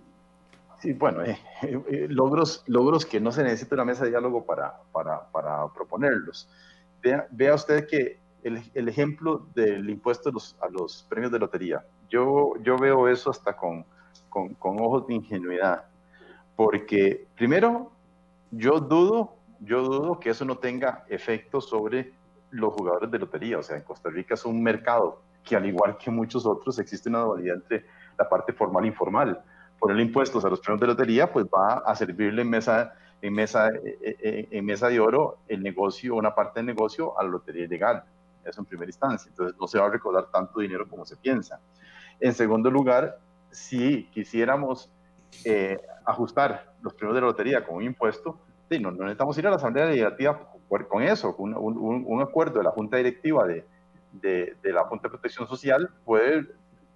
sí 0.80 0.92
bueno, 0.92 1.24
eh, 1.24 1.38
eh, 1.62 2.06
logros, 2.10 2.62
logros 2.66 3.06
que 3.06 3.20
no 3.20 3.32
se 3.32 3.42
necesita 3.42 3.74
una 3.74 3.86
mesa 3.86 4.04
de 4.04 4.10
diálogo 4.10 4.44
para, 4.44 4.74
para, 4.92 5.30
para 5.30 5.66
proponerlos. 5.72 6.46
Vea, 7.00 7.26
vea, 7.30 7.54
usted 7.54 7.86
que 7.86 8.20
el, 8.42 8.62
el 8.74 8.88
ejemplo 8.88 9.46
del 9.54 9.88
impuesto 9.88 10.28
a 10.28 10.32
los, 10.32 10.56
a 10.60 10.68
los, 10.68 11.06
premios 11.08 11.32
de 11.32 11.38
lotería, 11.38 11.86
yo, 12.10 12.52
yo 12.62 12.76
veo 12.76 13.08
eso 13.08 13.30
hasta 13.30 13.56
con, 13.56 13.86
con, 14.28 14.54
con 14.54 14.78
ojos 14.78 15.06
de 15.06 15.14
ingenuidad, 15.14 15.86
porque 16.56 17.26
primero, 17.36 17.90
yo 18.50 18.80
dudo 18.80 19.36
yo 19.64 19.82
dudo 19.82 20.18
que 20.18 20.30
eso 20.30 20.44
no 20.44 20.58
tenga 20.58 21.04
efecto 21.08 21.60
sobre 21.60 22.12
los 22.50 22.74
jugadores 22.74 23.10
de 23.10 23.18
lotería. 23.18 23.58
O 23.58 23.62
sea, 23.62 23.76
en 23.76 23.82
Costa 23.82 24.10
Rica 24.10 24.34
es 24.34 24.44
un 24.44 24.62
mercado 24.62 25.22
que 25.44 25.56
al 25.56 25.66
igual 25.66 25.96
que 25.96 26.10
muchos 26.10 26.46
otros 26.46 26.78
existe 26.78 27.08
una 27.08 27.20
dualidad 27.20 27.56
entre 27.56 27.86
la 28.18 28.28
parte 28.28 28.52
formal 28.52 28.84
e 28.84 28.88
informal. 28.88 29.42
Ponerle 29.78 30.02
impuestos 30.02 30.44
a 30.44 30.48
los 30.48 30.60
premios 30.60 30.80
de 30.80 30.86
lotería 30.88 31.32
pues 31.32 31.46
va 31.46 31.74
a 31.74 31.94
servirle 31.94 32.42
en 32.42 32.50
mesa, 32.50 32.92
en 33.20 33.32
mesa, 33.34 33.68
eh, 33.68 33.98
eh, 34.02 34.48
en 34.50 34.64
mesa 34.64 34.88
de 34.88 34.98
oro 35.00 35.38
el 35.48 35.62
negocio, 35.62 36.16
una 36.16 36.34
parte 36.34 36.60
del 36.60 36.66
negocio 36.66 37.18
a 37.18 37.22
la 37.22 37.30
lotería 37.30 37.64
ilegal. 37.64 38.04
Eso 38.44 38.60
en 38.60 38.66
primera 38.66 38.88
instancia. 38.88 39.30
Entonces 39.30 39.56
no 39.60 39.68
se 39.68 39.78
va 39.78 39.86
a 39.86 39.90
recordar 39.90 40.26
tanto 40.32 40.60
dinero 40.60 40.88
como 40.88 41.04
se 41.04 41.16
piensa. 41.16 41.60
En 42.18 42.34
segundo 42.34 42.68
lugar, 42.68 43.18
si 43.50 44.04
quisiéramos 44.12 44.90
eh, 45.44 45.80
ajustar 46.04 46.74
los 46.82 46.94
premios 46.94 47.14
de 47.14 47.20
lotería 47.20 47.64
con 47.64 47.76
un 47.76 47.84
impuesto, 47.84 48.38
no, 48.80 48.90
necesitamos 48.92 49.36
ir 49.38 49.46
a 49.46 49.50
la 49.50 49.56
Asamblea 49.56 49.86
Legislativa 49.86 50.48
con 50.88 51.02
eso, 51.02 51.36
con 51.36 51.54
un, 51.54 52.22
acuerdo 52.22 52.58
de 52.58 52.64
la 52.64 52.70
Junta 52.70 52.96
Directiva 52.96 53.46
de, 53.46 53.64
de, 54.12 54.72
la 54.72 54.84
Junta 54.84 55.04
de 55.04 55.10
Protección 55.10 55.46
Social 55.46 55.90
puede 56.04 56.46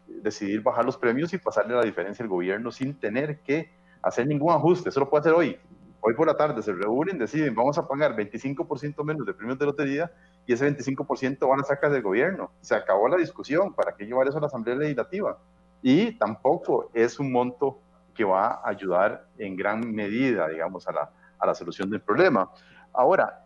decidir 0.07 0.63
bajar 0.63 0.85
los 0.85 0.97
premios 0.97 1.35
y 1.35 1.39
pasarle 1.39 1.75
la 1.75 1.83
diferencia 1.83 2.23
al 2.23 2.29
gobierno 2.29 2.73
sin 2.73 2.95
tener 2.95 3.41
que 3.41 3.71
hacer 4.01 4.27
ningún 4.27 4.53
ajuste. 4.53 4.89
Eso 4.89 5.01
lo 5.01 5.11
puede 5.11 5.21
hacer 5.21 5.35
hoy. 5.35 5.59
Hoy 6.01 6.15
por 6.15 6.27
la 6.27 6.37
tarde 6.37 6.63
se 6.63 6.73
reúnen, 6.73 7.19
deciden, 7.19 7.55
vamos 7.55 7.77
a 7.77 7.87
pagar 7.87 8.17
25% 8.17 9.05
menos 9.05 9.27
de 9.27 9.35
premios 9.35 9.59
de 9.59 9.67
lotería 9.67 10.11
y 10.47 10.53
ese 10.53 10.75
25% 10.75 11.49
van 11.49 11.61
a 11.61 11.65
sacar 11.65 11.91
del 11.91 12.03
gobierno. 12.03 12.51
Se 12.61 12.75
acabó 12.75 13.09
la 13.09 13.17
discusión. 13.17 13.75
¿Para 13.75 13.95
qué 13.95 14.07
llevar 14.07 14.29
eso 14.29 14.39
a 14.39 14.41
la 14.41 14.47
Asamblea 14.47 14.77
Legislativa? 14.77 15.37
Y 15.83 16.13
tampoco 16.13 16.91
es 16.95 17.19
un 17.19 17.33
monto 17.33 17.81
que 18.17 18.25
va 18.25 18.61
a 18.63 18.69
ayudar 18.69 19.27
en 19.39 19.57
gran 19.57 19.93
medida, 19.95 20.49
digamos, 20.49 20.89
a 20.89 20.93
la, 20.93 21.11
a 21.39 21.47
la 21.47 21.55
solución 21.55 21.91
del 21.91 22.01
problema. 22.01 22.51
Ahora, 22.93 23.45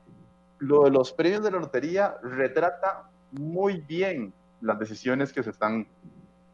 lo 0.61 0.85
de 0.85 0.91
los 0.91 1.13
premios 1.13 1.43
de 1.43 1.51
la 1.51 1.59
lotería 1.59 2.17
retrata 2.23 3.11
muy 3.33 3.81
bien 3.81 4.33
las 4.61 4.79
decisiones 4.79 5.33
que 5.33 5.43
se 5.43 5.51
están, 5.51 5.87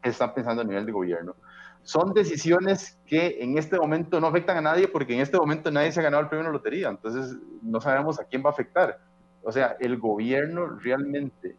están 0.01 0.33
pensando 0.33 0.61
a 0.61 0.65
nivel 0.65 0.85
de 0.85 0.91
gobierno. 0.91 1.35
Son 1.83 2.13
decisiones 2.13 2.97
que 3.05 3.37
en 3.41 3.57
este 3.57 3.77
momento 3.77 4.19
no 4.19 4.27
afectan 4.27 4.57
a 4.57 4.61
nadie 4.61 4.87
porque 4.87 5.13
en 5.13 5.21
este 5.21 5.37
momento 5.37 5.71
nadie 5.71 5.91
se 5.91 5.99
ha 5.99 6.03
ganado 6.03 6.23
el 6.23 6.29
premio 6.29 6.43
de 6.43 6.49
la 6.49 6.57
lotería, 6.57 6.89
entonces 6.89 7.37
no 7.61 7.79
sabemos 7.79 8.19
a 8.19 8.25
quién 8.25 8.43
va 8.43 8.49
a 8.49 8.53
afectar. 8.53 8.99
O 9.43 9.51
sea, 9.51 9.77
el 9.79 9.97
gobierno 9.97 10.67
realmente 10.67 11.55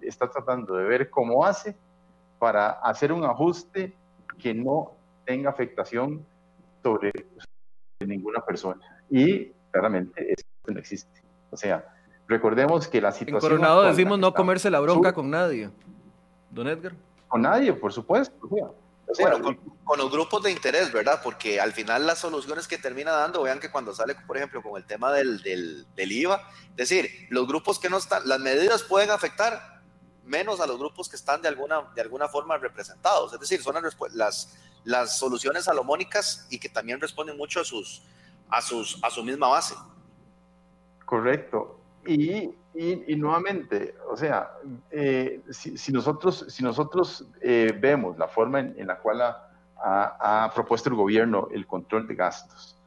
está 0.00 0.28
tratando 0.28 0.74
de 0.74 0.84
ver 0.84 1.08
cómo 1.08 1.44
hace 1.46 1.74
para 2.38 2.70
hacer 2.70 3.12
un 3.12 3.24
ajuste 3.24 3.94
que 4.38 4.52
no 4.52 4.92
tenga 5.24 5.50
afectación 5.50 6.24
sobre 6.82 7.12
ninguna 8.00 8.40
persona. 8.44 8.80
Y 9.10 9.52
claramente 9.70 10.32
eso 10.32 10.44
no 10.66 10.78
existe. 10.78 11.22
O 11.50 11.56
sea, 11.56 11.84
recordemos 12.26 12.88
que 12.88 13.00
la 13.00 13.12
situación... 13.12 13.52
En 13.52 13.58
Coronado 13.58 13.82
decimos 13.82 14.18
no 14.18 14.32
comerse 14.34 14.70
la 14.70 14.80
bronca 14.80 15.12
con 15.12 15.30
nadie. 15.30 15.70
Don 16.50 16.68
Edgar. 16.68 16.94
Con 17.28 17.42
nadie, 17.42 17.72
por 17.72 17.92
supuesto. 17.92 18.36
bueno, 18.48 19.56
con, 19.84 19.98
los 19.98 20.10
grupos 20.10 20.42
de 20.42 20.50
interés, 20.50 20.92
¿verdad? 20.92 21.20
Porque 21.22 21.60
al 21.60 21.72
final 21.72 22.06
las 22.06 22.18
soluciones 22.18 22.68
que 22.68 22.78
termina 22.78 23.12
dando, 23.12 23.42
vean 23.42 23.60
que 23.60 23.70
cuando 23.70 23.94
sale, 23.94 24.14
por 24.26 24.36
ejemplo, 24.36 24.62
con 24.62 24.76
el 24.76 24.86
tema 24.86 25.12
del, 25.12 25.42
del, 25.42 25.86
del 25.94 26.12
IVA, 26.12 26.42
es 26.70 26.88
decir, 26.88 27.10
los 27.30 27.46
grupos 27.46 27.78
que 27.78 27.88
no 27.88 27.98
están, 27.98 28.26
las 28.26 28.40
medidas 28.40 28.82
pueden 28.82 29.10
afectar 29.10 29.72
menos 30.24 30.60
a 30.60 30.66
los 30.66 30.78
grupos 30.78 31.08
que 31.08 31.16
están 31.16 31.42
de 31.42 31.48
alguna, 31.48 31.90
de 31.94 32.00
alguna 32.00 32.28
forma 32.28 32.56
representados. 32.58 33.32
Es 33.32 33.40
decir, 33.40 33.62
son 33.62 33.74
las, 33.74 33.96
las, 34.14 34.56
las 34.84 35.18
soluciones 35.18 35.64
salomónicas 35.64 36.46
y 36.50 36.58
que 36.58 36.68
también 36.68 37.00
responden 37.00 37.36
mucho 37.36 37.60
a 37.60 37.64
sus, 37.64 38.02
a, 38.48 38.60
sus, 38.60 39.02
a 39.02 39.10
su 39.10 39.22
misma 39.22 39.48
base. 39.48 39.74
Correcto. 41.04 41.78
Y, 42.06 42.50
y, 42.74 43.16
nuevamente, 43.16 43.94
o 44.10 44.16
sea, 44.16 44.52
eh, 44.90 45.42
si, 45.50 45.92
nosotros, 45.92 46.46
si 46.48 46.62
nosotros 46.62 47.28
eh, 47.40 47.76
vemos 47.78 48.18
la 48.18 48.28
forma 48.28 48.60
en, 48.60 48.86
la 48.86 48.98
cual 48.98 49.20
ha, 49.76 50.50
propuesto 50.54 50.88
el 50.88 50.96
gobierno 50.96 51.48
el 51.52 51.66
control 51.66 52.08
de 52.08 52.14
gastos, 52.14 52.78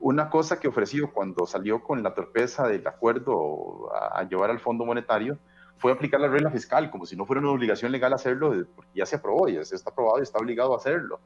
una 0.00 0.30
cosa 0.30 0.58
que 0.58 0.68
ofreció 0.68 1.12
cuando 1.12 1.46
salió 1.46 1.82
con 1.82 2.02
la 2.02 2.14
torpeza 2.14 2.66
del 2.66 2.86
acuerdo 2.86 3.90
a 3.94 4.22
llevar 4.24 4.50
al 4.50 4.60
Fondo 4.60 4.84
Monetario 4.84 5.38
fue 5.82 5.90
aplicar 5.90 6.20
la 6.20 6.28
regla 6.28 6.48
fiscal, 6.48 6.92
como 6.92 7.06
si 7.06 7.16
no 7.16 7.26
fuera 7.26 7.40
una 7.42 7.50
obligación 7.50 7.90
legal 7.90 8.12
hacerlo, 8.12 8.54
porque 8.76 8.92
ya 8.94 9.04
se 9.04 9.16
aprobó, 9.16 9.48
ya 9.48 9.64
se 9.64 9.74
está 9.74 9.90
aprobado 9.90 10.20
y 10.20 10.22
está 10.22 10.38
obligado 10.38 10.74
a 10.74 10.76
hacerlo. 10.76 11.18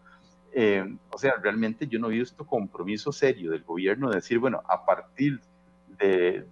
Eh, 0.50 0.96
o 1.12 1.18
sea, 1.18 1.34
realmente 1.42 1.86
yo 1.86 1.98
no 1.98 2.08
he 2.08 2.12
visto 2.12 2.46
compromiso 2.46 3.12
serio 3.12 3.50
del 3.50 3.64
gobierno 3.64 4.08
de 4.08 4.16
decir, 4.16 4.38
bueno, 4.38 4.62
a 4.66 4.86
partir 4.86 5.42
de, 5.98 6.46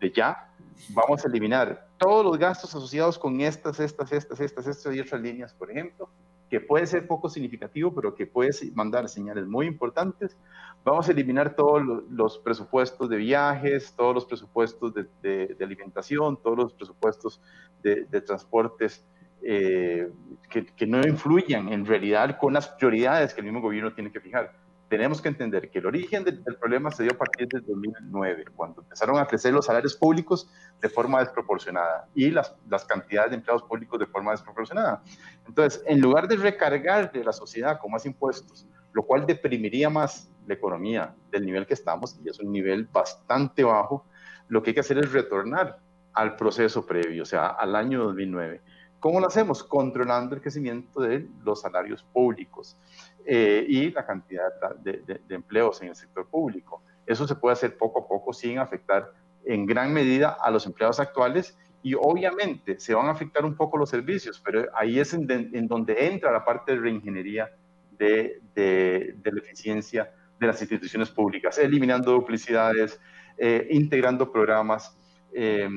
de, 0.00 0.12
ya 0.12 0.50
vamos 0.88 1.24
a 1.24 1.28
eliminar 1.28 1.86
todos 1.98 2.24
los 2.24 2.36
gastos 2.36 2.74
asociados 2.74 3.16
con 3.16 3.40
estas, 3.40 3.78
estas, 3.78 4.10
estas, 4.10 4.40
estas, 4.40 4.66
estas 4.66 4.96
y 4.96 4.98
otras 4.98 5.20
líneas, 5.20 5.54
por 5.54 5.70
ejemplo, 5.70 6.10
que 6.50 6.60
puede 6.60 6.86
ser 6.86 7.06
poco 7.06 7.28
significativo, 7.28 7.94
pero 7.94 8.14
que 8.14 8.26
puede 8.26 8.50
mandar 8.74 9.08
señales 9.08 9.46
muy 9.46 9.66
importantes. 9.66 10.36
Vamos 10.84 11.08
a 11.08 11.12
eliminar 11.12 11.56
todos 11.56 11.82
los 12.08 12.38
presupuestos 12.38 13.08
de 13.08 13.16
viajes, 13.16 13.92
todos 13.96 14.14
los 14.14 14.24
presupuestos 14.24 14.92
de, 14.94 15.56
alimentación, 15.60 16.40
todos 16.40 16.56
los 16.56 16.72
presupuestos 16.72 17.40
de, 17.82 18.20
transportes 18.20 19.04
eh, 19.42 20.08
que, 20.48 20.86
no 20.86 21.00
influyan 21.00 21.72
en 21.72 21.84
realidad 21.84 22.38
con 22.38 22.52
las 22.52 22.68
prioridades 22.68 23.34
que 23.34 23.40
el 23.40 23.46
mismo 23.46 23.60
gobierno 23.60 23.92
tiene 23.92 24.12
que 24.12 24.20
fijar. 24.20 24.65
Tenemos 24.88 25.20
que 25.20 25.28
entender 25.28 25.70
que 25.70 25.80
el 25.80 25.86
origen 25.86 26.22
del, 26.22 26.42
problema 26.42 26.92
se 26.92 27.02
dio 27.02 27.12
a 27.12 27.16
partir 27.18 27.48
del 27.48 27.64
2009, 27.66 28.44
cuando 28.54 28.82
empezaron 28.82 29.18
a 29.18 29.26
crecer 29.26 29.52
los 29.52 29.66
salarios 29.66 29.96
públicos 29.96 30.48
de 30.80 30.88
forma 30.88 31.18
desproporcionada 31.18 32.06
y 32.14 32.30
las, 32.30 32.54
las 32.68 32.84
cantidades 32.84 33.30
de 33.30 33.36
empleados 33.36 33.64
públicos 33.64 33.98
de 33.98 34.06
forma 34.06 34.30
desproporcionada. 34.30 35.02
Entonces, 35.46 35.82
en 35.86 36.00
lugar 36.00 36.28
de 36.28 36.36
recargar 36.36 37.10
de 37.10 37.24
la 37.24 37.32
sociedad 37.32 37.80
con 37.80 37.90
más 37.90 38.06
impuestos, 38.06 38.66
lo 38.92 39.02
cual 39.02 39.26
deprimiría 39.26 39.90
más 39.90 40.30
la 40.46 40.54
economía 40.54 41.14
del 41.32 41.44
nivel 41.44 41.66
que 41.66 41.74
estamos, 41.74 42.18
y 42.24 42.28
es 42.28 42.38
un 42.38 42.52
nivel 42.52 42.84
bastante 42.84 43.64
bajo, 43.64 44.06
lo 44.48 44.62
que 44.62 44.70
hay 44.70 44.74
que 44.74 44.80
hacer 44.80 44.98
es 44.98 45.12
retornar 45.12 45.80
al 46.12 46.36
proceso 46.36 46.86
previo, 46.86 47.24
o 47.24 47.26
sea, 47.26 47.48
al 47.48 47.74
año 47.74 48.04
2009 48.04 48.62
¿Cómo 49.06 49.20
lo 49.20 49.28
hacemos? 49.28 49.62
Controlando 49.62 50.34
el 50.34 50.40
crecimiento 50.40 51.00
de 51.00 51.28
los 51.44 51.60
salarios 51.60 52.02
públicos 52.02 52.76
eh, 53.24 53.64
y 53.68 53.92
la 53.92 54.04
cantidad 54.04 54.50
de, 54.82 55.20
empleos 55.28 55.80
en 55.80 55.90
el 55.90 55.94
sector 55.94 56.26
público. 56.26 56.82
Eso 57.06 57.24
se 57.24 57.36
puede 57.36 57.52
hacer 57.52 57.76
poco 57.78 58.00
a 58.00 58.08
poco 58.08 58.32
sin 58.32 58.58
afectar 58.58 59.12
en 59.44 59.64
gran 59.64 59.92
medida 59.92 60.36
a 60.42 60.50
los 60.50 60.66
empleados 60.66 60.98
actuales 60.98 61.56
y 61.84 61.94
obviamente 61.94 62.80
se 62.80 62.94
van 62.94 63.06
a 63.06 63.12
afectar 63.12 63.44
un 63.44 63.54
poco 63.54 63.78
los 63.78 63.90
servicios, 63.90 64.42
pero 64.44 64.64
ahí 64.74 64.98
es 64.98 65.14
en, 65.14 65.68
donde 65.68 66.04
entra 66.08 66.32
la 66.32 66.44
parte 66.44 66.72
de 66.72 66.80
reingeniería 66.80 67.48
de, 67.96 68.42
la 68.56 69.38
eficiencia 69.38 70.10
de 70.40 70.46
las 70.48 70.60
instituciones 70.60 71.10
públicas, 71.10 71.56
eliminando 71.58 72.10
duplicidades, 72.10 72.98
eh, 73.38 73.68
integrando 73.70 74.32
programas, 74.32 74.98
eh, 75.32 75.68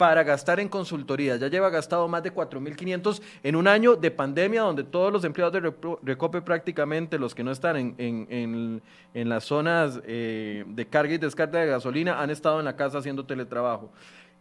para 0.01 0.23
gastar 0.23 0.61
en 0.61 0.69
consultoría. 0.71 1.37
Ya 1.37 1.49
lleva 1.49 1.69
gastado 1.69 2.09
más 2.09 2.23
de 2.23 2.33
4.500 2.33 3.21
en 3.43 3.55
un 3.55 3.69
año 3.69 3.97
de 3.97 4.11
pandemia 4.11 4.63
donde 4.63 4.83
todos 4.83 5.13
los 5.13 5.23
empleados 5.25 5.53
de 5.53 5.75
Recope 6.03 6.41
prácticamente, 6.41 7.19
los 7.19 7.35
que 7.35 7.45
no 7.45 7.51
están 7.51 7.95
en, 7.99 8.81
las 9.13 9.45
zonas 9.45 10.01
eh, 10.07 10.65
de 10.67 10.87
carga 10.87 11.13
y 11.13 11.19
descarga 11.19 11.61
de 11.61 11.67
gasolina, 11.67 12.19
han 12.19 12.31
estado 12.31 12.61
en 12.61 12.65
la 12.65 12.77
casa 12.77 12.97
haciendo 12.97 13.27
teletrabajo. 13.27 13.93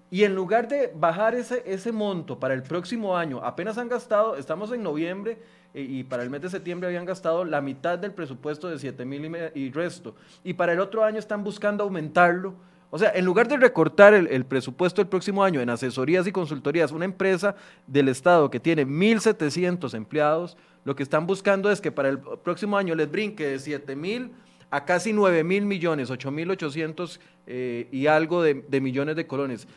Y 0.10 0.24
en 0.24 0.34
lugar 0.34 0.70
de 0.70 0.94
bajar 0.96 1.36
ese, 1.36 1.62
ese 1.66 1.92
monto 1.92 2.40
para 2.40 2.54
el 2.54 2.64
próximo 2.64 3.18
año, 3.18 3.42
apenas 3.44 3.78
han 3.78 3.90
gastado, 3.90 4.38
estamos 4.38 4.72
en 4.72 4.82
noviembre 4.82 5.40
eh, 5.74 5.82
y 5.82 6.06
para 6.06 6.24
el 6.24 6.30
mes 6.30 6.42
de 6.42 6.50
septiembre 6.50 6.88
habían 6.88 7.04
gastado 7.04 7.44
la 7.44 7.60
mitad 7.60 8.00
del 8.00 8.14
presupuesto 8.14 8.70
de 8.70 8.80
7 8.80 9.04
mil 9.04 9.36
y 9.54 9.72
resto. 9.72 10.16
Y 10.42 10.54
para 10.54 10.72
el 10.72 10.80
otro 10.80 11.04
año 11.04 11.20
están 11.20 11.44
buscando 11.44 11.84
aumentarlo 11.84 12.69
o 12.92 12.98
sea, 12.98 13.12
en 13.14 13.24
lugar 13.24 13.48
de 13.48 13.58
recortar 13.58 14.14
el, 14.14 14.46
presupuesto 14.46 15.02
del 15.02 15.10
próximo 15.10 15.44
año 15.44 15.62
en 15.62 15.70
asesorías 15.70 16.26
y 16.26 16.32
consultorías, 16.32 16.92
una 16.92 17.06
empresa 17.06 17.56
del 17.86 18.10
Estado 18.10 18.50
que 18.50 18.60
tiene 18.60 18.86
1.700 18.86 19.94
empleados, 19.94 20.58
lo 20.86 20.96
que 20.96 21.04
están 21.04 21.28
buscando 21.28 21.70
es 21.70 21.82
que 21.82 21.92
para 21.92 22.10
el 22.10 22.20
próximo 22.20 22.78
año 22.78 22.96
les 22.96 23.12
brinque 23.12 23.46
de 23.46 23.58
7.000 23.58 24.32
a 24.72 24.86
casi 24.86 25.12
9.000 25.12 25.62
millones, 25.62 26.10
8.800 26.10 27.20
eh, 27.48 27.88
y 27.92 28.08
algo 28.08 28.42
de 28.42 28.82
millones 28.82 29.16
de 29.16 29.28
colones. 29.28 29.68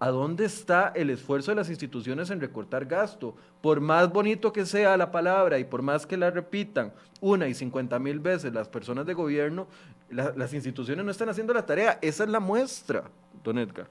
¿A 0.00 0.10
dónde 0.10 0.44
está 0.44 0.92
el 0.96 1.08
esfuerzo 1.08 1.52
de 1.52 1.54
las 1.54 1.70
instituciones 1.70 2.28
en 2.30 2.40
recortar 2.40 2.84
gasto? 2.84 3.36
Por 3.60 3.80
más 3.80 4.12
bonito 4.12 4.52
que 4.52 4.66
sea 4.66 4.96
la 4.96 5.12
palabra 5.12 5.58
y 5.58 5.64
por 5.64 5.82
más 5.82 6.04
que 6.04 6.16
la 6.16 6.30
repitan 6.30 6.92
una 7.20 7.46
y 7.46 7.54
cincuenta 7.54 7.98
mil 7.98 8.18
veces 8.18 8.52
las 8.52 8.68
personas 8.68 9.06
de 9.06 9.14
gobierno, 9.14 9.68
las 10.10 10.52
instituciones 10.54 11.04
no 11.04 11.10
están 11.10 11.28
haciendo 11.28 11.52
la 11.52 11.66
tarea. 11.66 11.98
Esa 12.00 12.24
es 12.24 12.30
la 12.30 12.40
muestra, 12.40 13.04
don 13.42 13.58
Edgar. 13.58 13.86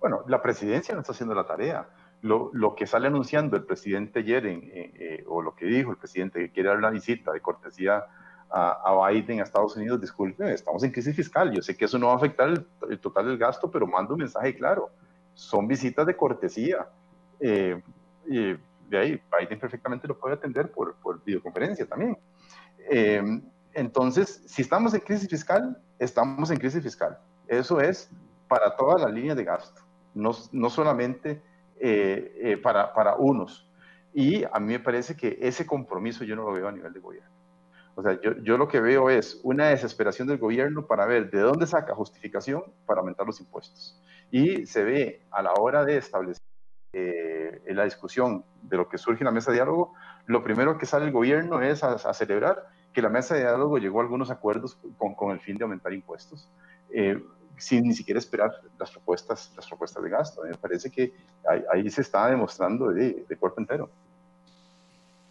Bueno, 0.00 0.22
la 0.28 0.40
presidencia 0.40 0.94
no 0.94 1.00
está 1.00 1.12
haciendo 1.12 1.34
la 1.34 1.46
tarea. 1.46 1.88
Lo, 2.22 2.74
que 2.76 2.86
sale 2.86 3.06
anunciando 3.06 3.56
el 3.56 3.64
presidente 3.64 4.20
ayer, 4.20 4.44
eh, 4.46 5.24
o 5.28 5.40
lo 5.40 5.54
que 5.54 5.66
dijo 5.66 5.92
el 5.92 5.96
presidente 5.96 6.40
que 6.40 6.50
quiere 6.50 6.68
dar 6.68 6.78
una 6.78 6.90
visita 6.90 7.32
de 7.32 7.40
cortesía 7.40 8.04
a, 8.50 9.08
Biden 9.08 9.40
a 9.40 9.44
Estados 9.44 9.76
Unidos, 9.76 10.00
disculpe, 10.00 10.52
estamos 10.52 10.82
en 10.82 10.90
crisis 10.90 11.14
fiscal. 11.14 11.52
Yo 11.52 11.62
sé 11.62 11.76
que 11.76 11.84
eso 11.84 11.98
no 11.98 12.08
va 12.08 12.14
a 12.14 12.16
afectar 12.16 12.48
el, 12.88 12.98
total 12.98 13.26
del 13.26 13.38
gasto, 13.38 13.70
pero 13.70 13.86
mando 13.86 14.14
un 14.14 14.20
mensaje 14.20 14.56
claro. 14.56 14.90
Son 15.34 15.68
visitas 15.68 16.06
de 16.06 16.16
cortesía. 16.16 16.88
Eh, 17.40 17.80
y 18.26 18.56
de 18.88 18.98
ahí, 18.98 19.22
Biden 19.38 19.60
perfectamente 19.60 20.08
lo 20.08 20.18
puede 20.18 20.34
atender 20.34 20.70
por, 20.70 20.94
por 20.96 21.22
videoconferencia 21.22 21.86
también. 21.86 22.18
Eh, 23.78 23.80
entonces, 23.80 24.42
si 24.46 24.62
estamos 24.62 24.94
en 24.94 25.00
crisis 25.00 25.28
fiscal, 25.28 25.80
estamos 25.98 26.50
en 26.50 26.58
crisis 26.58 26.82
fiscal. 26.82 27.18
Eso 27.46 27.80
es 27.80 28.10
para 28.48 28.76
toda 28.76 28.98
la 28.98 29.08
línea 29.08 29.34
de 29.34 29.44
gasto, 29.44 29.82
no, 30.14 30.32
no 30.52 30.70
solamente 30.70 31.42
eh, 31.80 32.58
para, 32.62 32.92
para 32.92 33.16
unos. 33.16 33.68
Y 34.14 34.44
a 34.44 34.58
mí 34.58 34.72
me 34.72 34.80
parece 34.80 35.16
que 35.16 35.38
ese 35.40 35.66
compromiso 35.66 36.24
yo 36.24 36.34
no 36.34 36.44
lo 36.44 36.52
veo 36.52 36.68
a 36.68 36.72
nivel 36.72 36.92
de 36.92 37.00
gobierno. 37.00 37.30
O 37.94 38.02
sea, 38.02 38.20
yo, 38.20 38.36
yo, 38.42 38.56
lo 38.56 38.68
que 38.68 38.80
veo 38.80 39.10
es 39.10 39.40
una 39.42 39.66
desesperación 39.66 40.28
del 40.28 40.38
gobierno 40.38 40.86
para 40.86 41.04
ver 41.04 41.30
de 41.30 41.40
dónde 41.40 41.66
saca 41.66 41.94
justificación 41.94 42.62
para 42.86 43.00
aumentar 43.00 43.26
los 43.26 43.40
impuestos. 43.40 44.00
Y 44.30 44.66
se 44.66 44.84
ve 44.84 45.26
a 45.30 45.42
la 45.42 45.52
hora 45.54 45.84
de 45.84 45.96
establecer 45.96 46.42
eh, 46.94 47.60
la 47.66 47.84
discusión 47.84 48.44
de 48.62 48.76
lo 48.78 48.88
que 48.88 48.98
surge 48.98 49.20
en 49.20 49.26
la 49.26 49.30
mesa 49.30 49.50
de 49.50 49.56
diálogo, 49.56 49.94
lo 50.26 50.42
primero 50.42 50.78
que 50.78 50.86
sale 50.86 51.04
el 51.04 51.12
gobierno 51.12 51.60
es 51.60 51.84
a, 51.84 51.98
celebrar 52.14 52.66
que 52.92 53.02
la 53.02 53.08
mesa 53.08 53.34
de 53.34 53.40
diálogo 53.40 53.78
llegó 53.78 54.00
a 54.00 54.02
algunos 54.02 54.30
acuerdos 54.30 54.78
con, 54.96 55.14
con 55.14 55.32
el 55.32 55.40
fin 55.40 55.56
de 55.56 55.64
aumentar 55.64 55.92
impuestos. 55.92 56.48
Eh, 56.90 57.22
sin 57.56 57.84
ni 57.84 57.94
siquiera 57.94 58.18
esperar 58.18 58.52
las 58.78 58.90
propuestas, 58.90 59.52
las 59.56 59.66
propuestas 59.66 60.02
de 60.02 60.10
gasto. 60.10 60.42
Me 60.44 60.54
parece 60.56 60.90
que 60.90 61.12
ahí, 61.72 61.90
se 61.90 62.02
está 62.02 62.28
demostrando 62.28 62.90
de, 62.90 63.24
de 63.28 63.36
cuerpo 63.36 63.60
entero 63.60 63.90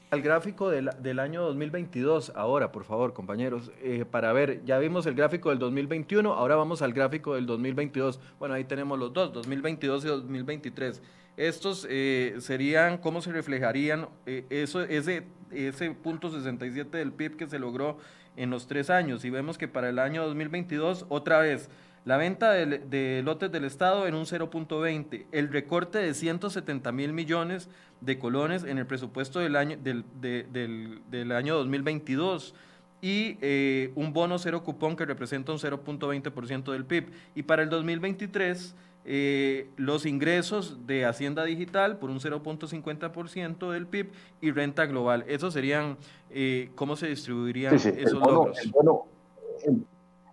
al 0.10 0.22
gráfico 0.22 0.70
del, 0.70 0.90
del, 1.00 1.20
año 1.20 1.44
2022 1.44 2.32
ahora, 2.36 2.72
por 2.72 2.86
favor, 2.86 3.14
compañeros, 3.14 3.72
eh, 3.82 4.06
para 4.10 4.32
ver, 4.32 4.64
ya 4.64 4.78
vimos 4.78 5.06
el 5.06 5.16
gráfico 5.16 5.50
del 5.50 5.60
2021, 5.60 6.34
ahora 6.34 6.56
vamos 6.56 6.82
al 6.82 6.94
gráfico 6.94 7.36
del 7.36 7.46
2022. 7.46 8.20
Bueno, 8.40 8.56
ahí 8.56 8.64
tenemos 8.64 8.98
los 8.98 9.12
dos, 9.12 9.34
2022 9.34 10.06
y 10.06 10.08
2023. 10.08 11.02
Estos 11.38 11.86
eh, 11.88 12.36
serían, 12.40 12.98
¿cómo 12.98 13.22
se 13.22 13.32
reflejarían 13.32 14.10
eh, 14.26 14.46
eso, 14.50 14.82
ese, 14.82 15.24
ese 15.52 15.92
punto 15.92 16.32
67 16.32 16.98
del 16.98 17.14
PIB 17.14 17.38
que 17.38 17.48
se 17.48 17.60
logró 17.60 18.00
en 18.36 18.50
los 18.50 18.66
tres 18.66 18.90
años? 18.90 19.24
Y 19.24 19.30
vemos 19.30 19.60
que 19.60 19.68
para 19.68 19.90
el 19.90 20.00
año 20.00 20.26
2022, 20.26 21.06
otra 21.10 21.38
vez, 21.38 21.70
la 22.06 22.18
venta 22.18 22.54
de, 22.54 23.22
lotes 23.24 23.52
del 23.52 23.66
Estado 23.66 24.08
en 24.08 24.16
un 24.16 24.26
0.20, 24.26 25.26
el 25.32 25.50
recorte 25.52 26.00
de 26.00 26.16
170 26.16 26.92
mil 26.92 27.14
millones 27.14 27.70
de 28.02 28.18
colones 28.18 28.64
en 28.64 28.80
el 28.80 28.88
presupuesto 28.88 29.40
del 29.40 29.56
año, 29.58 29.78
del, 29.78 30.06
del, 30.20 31.32
año 31.34 31.56
2022 31.56 32.56
y 33.00 33.38
eh, 33.42 33.92
un 33.94 34.12
bono 34.12 34.40
cero 34.40 34.64
cupón 34.64 34.96
que 34.96 35.06
representa 35.06 35.52
un 35.52 35.60
0.20% 35.60 36.72
del 36.72 36.86
PIB. 36.86 37.12
Y 37.36 37.44
para 37.44 37.62
el 37.62 37.70
2023, 37.70 38.74
eh, 39.10 39.70
los 39.78 40.06
ingresos 40.06 40.86
de 40.86 41.06
Hacienda 41.06 41.46
Digital 41.46 41.98
por 41.98 42.10
un 42.10 42.20
0.50% 42.20 43.72
del 43.72 43.88
PIB 43.88 44.12
y 44.42 44.52
renta 44.52 44.86
global. 44.86 45.24
Esos 45.30 45.54
serían, 45.54 45.98
eh, 46.30 46.72
¿cómo 46.76 46.98
se 46.98 47.08
distribuirían 47.08 47.74
esos 47.74 48.12
logros? 48.20 48.60
El 48.60 48.72
bono, 48.72 49.06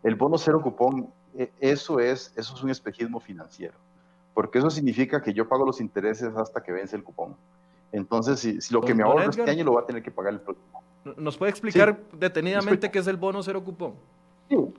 el 0.02 0.16
bono 0.16 0.38
cero 0.38 0.60
cupón 0.60 1.08
e, 1.38 1.52
eso 1.60 2.00
es, 2.00 2.32
eso 2.34 2.52
es 2.52 2.62
un 2.64 2.70
espejismo 2.70 3.20
financiero, 3.20 3.74
porque 4.34 4.58
eso 4.58 4.68
significa 4.70 5.22
que 5.22 5.32
yo 5.32 5.48
pago 5.48 5.64
los 5.64 5.80
intereses 5.80 6.34
hasta 6.36 6.60
que 6.60 6.72
vence 6.72 6.96
el 6.96 7.04
cupón. 7.04 7.36
Entonces, 7.92 8.40
si, 8.40 8.74
lo 8.74 8.80
que 8.80 8.92
me 8.92 9.04
ahorro 9.04 9.30
este 9.30 9.48
año 9.48 9.62
lo 9.62 9.74
va 9.74 9.82
a 9.82 9.86
tener 9.86 10.02
que 10.02 10.10
pagar 10.10 10.32
el 10.32 10.40
próximo. 10.40 10.82
¿Nos 11.16 11.36
puede 11.36 11.50
explicar 11.50 12.00
detenidamente 12.12 12.90
qué 12.90 12.98
es 12.98 13.06
el 13.06 13.16
bono 13.16 13.40
cero 13.40 13.62
cupón? 13.62 13.94
Sí. 14.48 14.56
Un 14.56 14.74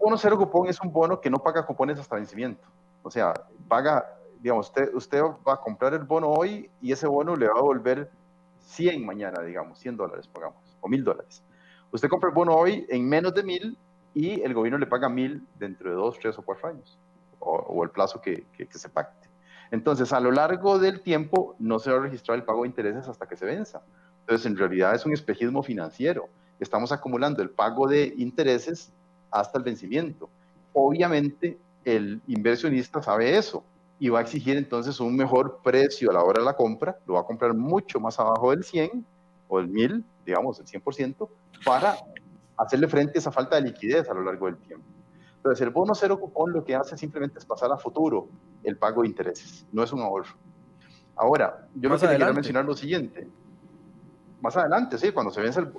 bono 0.00 0.16
cero 0.16 0.38
cupón 0.38 0.68
es 0.68 0.80
un 0.80 0.92
bono 0.92 1.20
que 1.20 1.28
no 1.30 1.38
paga 1.38 1.66
cupones 1.66 1.98
hasta 1.98 2.14
vencimiento. 2.14 2.62
O 3.08 3.10
sea, 3.10 3.32
paga, 3.68 4.04
digamos, 4.40 4.66
usted, 4.66 4.94
usted 4.94 5.22
va 5.46 5.54
a 5.54 5.60
comprar 5.60 5.94
el 5.94 6.04
bono 6.04 6.28
hoy 6.28 6.70
y 6.82 6.92
ese 6.92 7.06
bono 7.06 7.36
le 7.36 7.46
va 7.46 7.54
a 7.54 7.56
devolver 7.56 8.10
100 8.58 9.06
mañana, 9.06 9.42
digamos, 9.42 9.78
100 9.78 9.96
dólares, 9.96 10.28
pagamos, 10.28 10.76
o 10.82 10.88
1000 10.88 11.04
dólares. 11.04 11.42
Usted 11.90 12.10
compra 12.10 12.28
el 12.28 12.34
bono 12.34 12.54
hoy 12.54 12.84
en 12.90 13.08
menos 13.08 13.32
de 13.32 13.42
1000 13.42 13.78
y 14.12 14.42
el 14.42 14.52
gobierno 14.52 14.76
le 14.78 14.84
paga 14.84 15.08
mil 15.08 15.46
dentro 15.58 15.88
de 15.88 15.96
dos, 15.96 16.18
tres 16.18 16.36
o 16.38 16.42
cuatro 16.42 16.68
años, 16.68 16.98
o, 17.38 17.82
el 17.82 17.88
plazo 17.88 18.20
que, 18.20 18.44
que, 18.52 18.66
se 18.78 18.90
pacte. 18.90 19.26
Entonces, 19.70 20.12
a 20.12 20.20
lo 20.20 20.30
largo 20.30 20.78
del 20.78 21.00
tiempo 21.00 21.56
no 21.58 21.78
se 21.78 21.90
va 21.90 21.96
a 21.96 22.00
registrar 22.00 22.36
el 22.36 22.44
pago 22.44 22.62
de 22.62 22.68
intereses 22.68 23.08
hasta 23.08 23.26
que 23.26 23.36
se 23.36 23.46
venza. 23.46 23.80
Entonces, 24.20 24.44
en 24.44 24.58
realidad 24.58 24.94
es 24.94 25.06
un 25.06 25.14
espejismo 25.14 25.62
financiero. 25.62 26.28
Estamos 26.60 26.92
acumulando 26.92 27.42
el 27.42 27.48
pago 27.48 27.86
de 27.86 28.12
intereses 28.18 28.92
hasta 29.30 29.56
el 29.56 29.64
vencimiento. 29.64 30.28
Obviamente, 30.74 31.56
el 31.96 32.20
inversionista 32.26 33.02
sabe 33.02 33.36
eso 33.36 33.64
y 33.98 34.10
va 34.10 34.18
a 34.18 34.22
exigir 34.22 34.56
entonces 34.56 35.00
un 35.00 35.16
mejor 35.16 35.60
precio 35.62 36.10
a 36.10 36.14
la 36.14 36.22
hora 36.22 36.40
de 36.40 36.44
la 36.44 36.54
compra, 36.54 36.98
lo 37.06 37.14
va 37.14 37.20
a 37.20 37.24
comprar 37.24 37.54
mucho 37.54 37.98
más 37.98 38.18
abajo 38.20 38.50
del 38.50 38.62
100 38.62 39.04
o 39.48 39.58
del 39.58 39.68
1000, 39.68 40.04
digamos, 40.26 40.60
el 40.60 40.66
100%, 40.66 41.28
para 41.64 41.96
hacerle 42.56 42.88
frente 42.88 43.18
a 43.18 43.20
esa 43.20 43.32
falta 43.32 43.56
de 43.56 43.62
liquidez 43.62 44.08
a 44.08 44.14
lo 44.14 44.22
largo 44.22 44.46
del 44.46 44.56
tiempo. 44.58 44.84
Entonces, 45.36 45.62
el 45.62 45.70
bono 45.70 45.94
cero 45.94 46.20
cupón 46.20 46.52
lo 46.52 46.64
que 46.64 46.74
hace 46.74 46.96
simplemente 46.96 47.38
es 47.38 47.46
pasar 47.46 47.72
a 47.72 47.78
futuro 47.78 48.28
el 48.62 48.76
pago 48.76 49.02
de 49.02 49.08
intereses, 49.08 49.66
no 49.72 49.82
es 49.82 49.92
un 49.92 50.00
ahorro. 50.00 50.34
Ahora, 51.16 51.66
yo 51.74 51.88
más 51.88 52.02
lo 52.02 52.08
que 52.08 52.16
quiero 52.16 52.34
mencionar 52.34 52.64
lo 52.64 52.76
siguiente. 52.76 53.28
Más 54.40 54.56
adelante, 54.56 54.98
sí, 54.98 55.10
cuando 55.10 55.32
se 55.32 55.40
vence 55.40 55.60
el, 55.60 55.72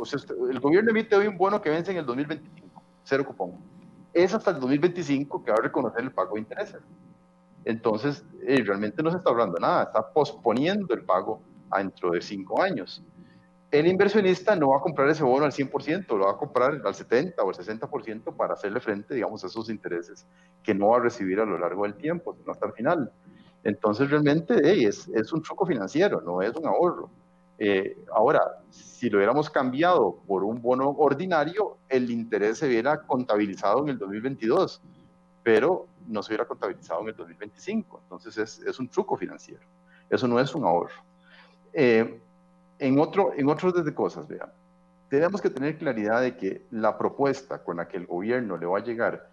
el 0.50 0.60
gobierno 0.60 0.90
emite 0.90 1.16
hoy 1.16 1.28
un 1.28 1.38
bono 1.38 1.62
que 1.62 1.70
vence 1.70 1.92
en 1.92 1.98
el 1.98 2.06
2025, 2.06 2.82
cero 3.04 3.26
cupón. 3.26 3.79
Es 4.14 4.34
hasta 4.34 4.52
el 4.52 4.60
2025 4.60 5.44
que 5.44 5.52
va 5.52 5.58
a 5.58 5.62
reconocer 5.62 6.02
el 6.02 6.12
pago 6.12 6.36
de 6.36 6.42
intereses. 6.42 6.82
Entonces, 7.66 8.24
eh, 8.46 8.64
realmente 8.66 9.04
no 9.04 9.12
se 9.12 9.18
está 9.18 9.30
hablando 9.30 9.60
nada, 9.60 9.84
está 9.84 10.12
posponiendo 10.12 10.94
el 10.94 11.04
pago 11.04 11.42
dentro 11.76 12.12
de 12.12 12.22
cinco 12.22 12.62
años 12.62 13.04
el 13.72 13.86
inversionista 13.86 14.56
no 14.56 14.70
va 14.70 14.78
a 14.78 14.82
comprar 14.82 15.10
ese 15.10 15.24
bono 15.24 15.46
al 15.46 15.52
100%, 15.52 16.18
lo 16.18 16.26
va 16.26 16.32
a 16.32 16.38
comprar 16.38 16.72
al 16.72 16.82
70% 16.82 17.36
o 17.38 17.50
al 17.50 17.56
60% 17.56 18.36
para 18.36 18.54
hacerle 18.54 18.80
frente, 18.80 19.14
digamos, 19.14 19.44
a 19.44 19.48
esos 19.48 19.70
intereses 19.70 20.26
que 20.64 20.74
no 20.74 20.90
va 20.90 20.98
a 20.98 21.02
recibir 21.02 21.40
a 21.40 21.46
lo 21.46 21.58
largo 21.58 21.84
del 21.84 21.94
tiempo, 21.94 22.36
sino 22.36 22.52
hasta 22.52 22.66
el 22.66 22.74
final. 22.74 23.12
Entonces, 23.64 24.10
realmente 24.10 24.56
es, 24.84 25.08
es, 25.10 25.32
un 25.34 25.44
truco 25.44 25.66
financiero, 25.68 26.22
no 26.22 26.42
es 26.42 26.56
un 26.56 26.66
ahorro. 26.66 27.12
Eh, 27.62 27.98
ahora, 28.14 28.42
si 28.70 29.10
lo 29.10 29.18
hubiéramos 29.18 29.50
cambiado 29.50 30.18
por 30.26 30.46
un 30.46 30.62
bono 30.62 30.90
ordinario, 30.92 31.78
el 31.90 32.10
interés 32.10 32.60
se 32.60 32.68
hubiera 32.68 33.02
contabilizado 33.02 33.84
en 33.84 33.90
el 33.90 33.98
2022, 33.98 34.82
pero 35.44 35.88
no 36.08 36.24
se 36.24 36.32
hubiera 36.32 36.46
contabilizado 36.46 37.02
en 37.02 37.10
el 37.10 37.16
2025. 37.16 38.00
Entonces, 38.04 38.38
es, 38.38 38.60
es 38.66 38.80
un 38.80 38.88
truco 38.88 39.18
financiero. 39.18 39.62
Eso 40.10 40.28
no 40.28 40.40
es 40.40 40.56
un 40.56 40.64
ahorro. 40.64 41.04
Eh, 41.74 42.20
en, 42.80 43.00
otro, 43.00 43.34
en 43.36 43.46
de 43.84 43.94
cosas, 43.94 44.28
vean, 44.28 44.50
tenemos 45.10 45.42
que 45.42 45.50
tener 45.50 45.78
claridad 45.78 46.22
de 46.22 46.38
que 46.38 46.64
la 46.72 46.98
propuesta 46.98 47.62
con 47.64 47.78
la 47.78 47.88
que 47.88 47.98
el 47.98 48.06
gobierno 48.06 48.58
le 48.58 48.66
va 48.66 48.78
a 48.78 48.84
llegar 48.84 49.30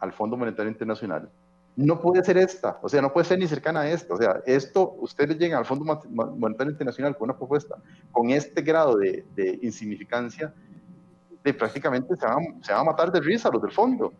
al 0.00 0.12
Fondo 0.12 0.36
Monetario 0.36 0.70
Internacional 0.70 1.30
no 1.78 2.00
puede 2.00 2.24
ser 2.24 2.36
esta, 2.38 2.80
o 2.82 2.88
sea, 2.88 3.00
no 3.00 3.12
puede 3.12 3.28
ser 3.28 3.38
ni 3.38 3.46
cercana 3.46 3.82
a 3.82 3.88
esta. 3.88 4.12
O 4.12 4.16
sea, 4.16 4.42
esto, 4.46 4.96
ustedes 4.98 5.38
llegan 5.38 5.60
al 5.60 5.64
Fondo 5.64 5.84
Monetario 6.10 6.72
Internacional 6.72 7.16
con 7.16 7.30
una 7.30 7.38
propuesta 7.38 7.76
con 8.10 8.30
este 8.30 8.62
grado 8.62 8.96
de, 8.96 9.58
insignificancia, 9.62 10.52
de 11.44 11.54
prácticamente 11.54 12.16
se 12.16 12.26
van, 12.26 12.60
se 12.64 12.72
van, 12.72 12.80
a 12.80 12.84
matar 12.84 13.12
de 13.12 13.20
risa 13.20 13.48
los 13.52 13.62
del 13.62 13.70
fondo. 13.70 14.12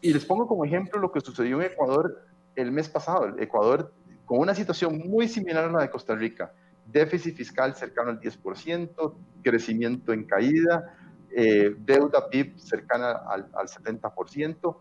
Y 0.00 0.10
les 0.10 0.24
pongo 0.24 0.46
como 0.46 0.64
ejemplo 0.64 0.98
lo 0.98 1.12
que 1.12 1.20
sucedió 1.20 1.60
en 1.60 1.66
Ecuador 1.66 2.24
el 2.54 2.72
mes 2.72 2.88
pasado. 2.88 3.28
Ecuador, 3.38 3.92
con 4.24 4.38
una 4.38 4.54
situación 4.54 4.96
muy 5.06 5.28
similar 5.28 5.64
a 5.64 5.72
la 5.72 5.82
de 5.82 5.90
Costa 5.90 6.14
Rica, 6.14 6.50
déficit 6.86 7.36
fiscal 7.36 7.74
cercano 7.74 8.08
al 8.08 8.20
10%, 8.20 9.14
crecimiento 9.42 10.14
en 10.14 10.24
caída, 10.24 10.96
eh, 11.36 11.76
deuda 11.76 12.30
PIB 12.30 12.58
cercana 12.58 13.10
al, 13.28 13.50
al 13.52 13.68
70%, 13.68 14.76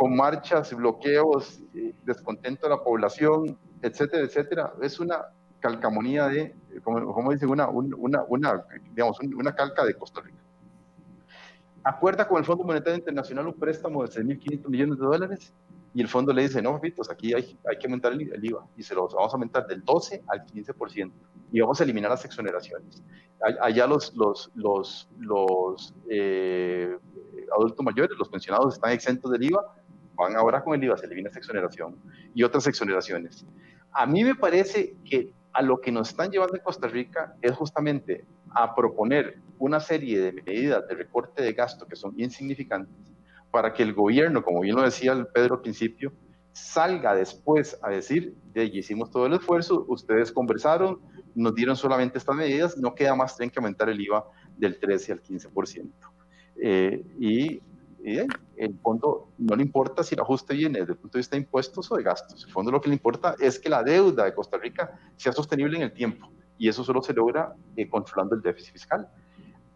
con 0.00 0.16
marchas, 0.16 0.74
bloqueos, 0.74 1.60
eh, 1.74 1.92
descontento 2.06 2.66
de 2.66 2.70
la 2.70 2.82
población, 2.82 3.58
etcétera, 3.82 4.24
etcétera. 4.24 4.72
Es 4.80 4.98
una 4.98 5.26
calcamonía 5.58 6.26
de, 6.26 6.54
como, 6.82 7.12
como 7.12 7.30
dicen, 7.32 7.50
una, 7.50 7.68
una, 7.68 8.64
digamos, 8.94 9.20
una 9.20 9.54
calca 9.54 9.84
de 9.84 9.92
Costa 9.92 10.22
Rica. 10.22 10.38
Acuerda 11.84 12.26
con 12.26 12.38
el 12.38 12.46
Fondo 12.46 12.64
Monetario 12.64 12.96
Internacional 12.96 13.48
un 13.48 13.52
préstamo 13.52 14.02
de 14.02 14.08
6.500 14.08 14.68
millones 14.70 14.98
de 14.98 15.04
dólares 15.04 15.52
y 15.92 16.00
el 16.00 16.08
fondo 16.08 16.32
le 16.32 16.44
dice, 16.44 16.62
no, 16.62 16.72
papitos, 16.72 17.10
aquí 17.10 17.34
hay, 17.34 17.58
que 17.78 17.86
aumentar 17.86 18.12
el, 18.12 18.42
IVA 18.42 18.66
y 18.78 18.82
se 18.82 18.94
lo 18.94 19.06
vamos 19.06 19.34
a 19.34 19.36
aumentar 19.36 19.66
del 19.66 19.84
12 19.84 20.22
al 20.28 20.46
15% 20.46 21.12
y 21.52 21.60
vamos 21.60 21.78
a 21.78 21.84
eliminar 21.84 22.10
las 22.10 22.24
exoneraciones. 22.24 23.02
Allá 23.60 23.86
los, 23.86 24.14
los, 24.16 24.50
los, 24.54 25.10
los 25.18 25.94
eh, 26.08 26.96
adultos 27.54 27.84
mayores, 27.84 28.16
los 28.18 28.30
pensionados 28.30 28.74
están 28.74 28.92
exentos 28.92 29.30
del 29.30 29.42
IVA, 29.42 29.74
van 30.20 30.36
ahora 30.36 30.62
con 30.62 30.74
el 30.74 30.84
IVA, 30.84 30.96
se 30.96 31.06
elimina 31.06 31.30
esa 31.30 31.38
exoneración 31.38 31.96
y 32.34 32.42
otras 32.42 32.66
exoneraciones. 32.66 33.46
A 33.92 34.06
mí 34.06 34.22
me 34.22 34.34
parece 34.34 34.94
que 35.04 35.32
a 35.52 35.62
lo 35.62 35.80
que 35.80 35.90
nos 35.90 36.10
están 36.10 36.30
llevando 36.30 36.56
en 36.56 36.62
Costa 36.62 36.86
Rica 36.86 37.34
es 37.42 37.52
justamente 37.52 38.24
a 38.52 38.74
proponer 38.74 39.38
una 39.58 39.80
serie 39.80 40.20
de 40.20 40.32
medidas 40.32 40.86
de 40.86 40.94
recorte 40.94 41.42
de 41.42 41.52
gasto 41.52 41.86
que 41.86 41.96
son 41.96 42.14
insignificantes 42.18 42.94
para 43.50 43.72
que 43.72 43.82
el 43.82 43.94
gobierno, 43.94 44.42
como 44.42 44.60
bien 44.60 44.76
lo 44.76 44.82
decía 44.82 45.12
el 45.12 45.26
Pedro 45.26 45.56
al 45.56 45.60
principio, 45.60 46.12
salga 46.52 47.14
después 47.14 47.78
a 47.82 47.90
decir, 47.90 48.34
de 48.52 48.64
hicimos 48.64 49.10
todo 49.10 49.26
el 49.26 49.34
esfuerzo, 49.34 49.84
ustedes 49.88 50.30
conversaron, 50.30 51.00
nos 51.34 51.54
dieron 51.54 51.76
solamente 51.76 52.18
estas 52.18 52.36
medidas, 52.36 52.76
no 52.76 52.94
queda 52.94 53.14
más, 53.14 53.36
tienen 53.36 53.50
que 53.50 53.58
aumentar 53.58 53.88
el 53.88 54.00
IVA 54.00 54.24
del 54.56 54.78
13 54.78 55.12
al 55.12 55.22
15%. 55.22 55.90
Eh, 56.62 57.02
y, 57.18 57.60
y 58.04 58.18
el 58.60 58.78
fondo 58.78 59.28
no 59.38 59.56
le 59.56 59.62
importa 59.62 60.02
si 60.02 60.14
el 60.14 60.20
ajuste 60.20 60.54
viene 60.54 60.80
desde 60.80 60.92
el 60.92 60.98
punto 60.98 61.18
de 61.18 61.20
vista 61.20 61.36
de 61.36 61.42
impuestos 61.42 61.90
o 61.90 61.96
de 61.96 62.02
gastos. 62.02 62.44
El 62.44 62.52
fondo 62.52 62.70
lo 62.70 62.80
que 62.80 62.88
le 62.88 62.94
importa 62.94 63.34
es 63.38 63.58
que 63.58 63.68
la 63.68 63.82
deuda 63.82 64.24
de 64.24 64.34
Costa 64.34 64.58
Rica 64.58 64.98
sea 65.16 65.32
sostenible 65.32 65.76
en 65.76 65.84
el 65.84 65.92
tiempo 65.92 66.30
y 66.58 66.68
eso 66.68 66.84
solo 66.84 67.02
se 67.02 67.14
logra 67.14 67.54
eh, 67.76 67.88
controlando 67.88 68.34
el 68.34 68.42
déficit 68.42 68.72
fiscal 68.72 69.08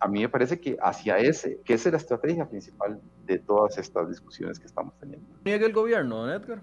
a 0.04 0.08
mí 0.08 0.20
me 0.20 0.28
parece 0.28 0.60
que 0.60 0.76
hacia 0.82 1.16
ese, 1.16 1.60
que 1.64 1.72
esa 1.72 1.88
es 1.88 1.92
la 1.94 1.98
estrategia 1.98 2.46
principal 2.46 3.00
de 3.24 3.38
todas 3.38 3.78
estas 3.78 4.06
discusiones 4.08 4.58
que 4.58 4.66
estamos 4.66 4.92
teniendo. 4.98 5.26
¿Niega 5.44 5.64
el 5.64 5.72
gobierno, 5.72 6.16
don 6.16 6.30
Edgar? 6.30 6.62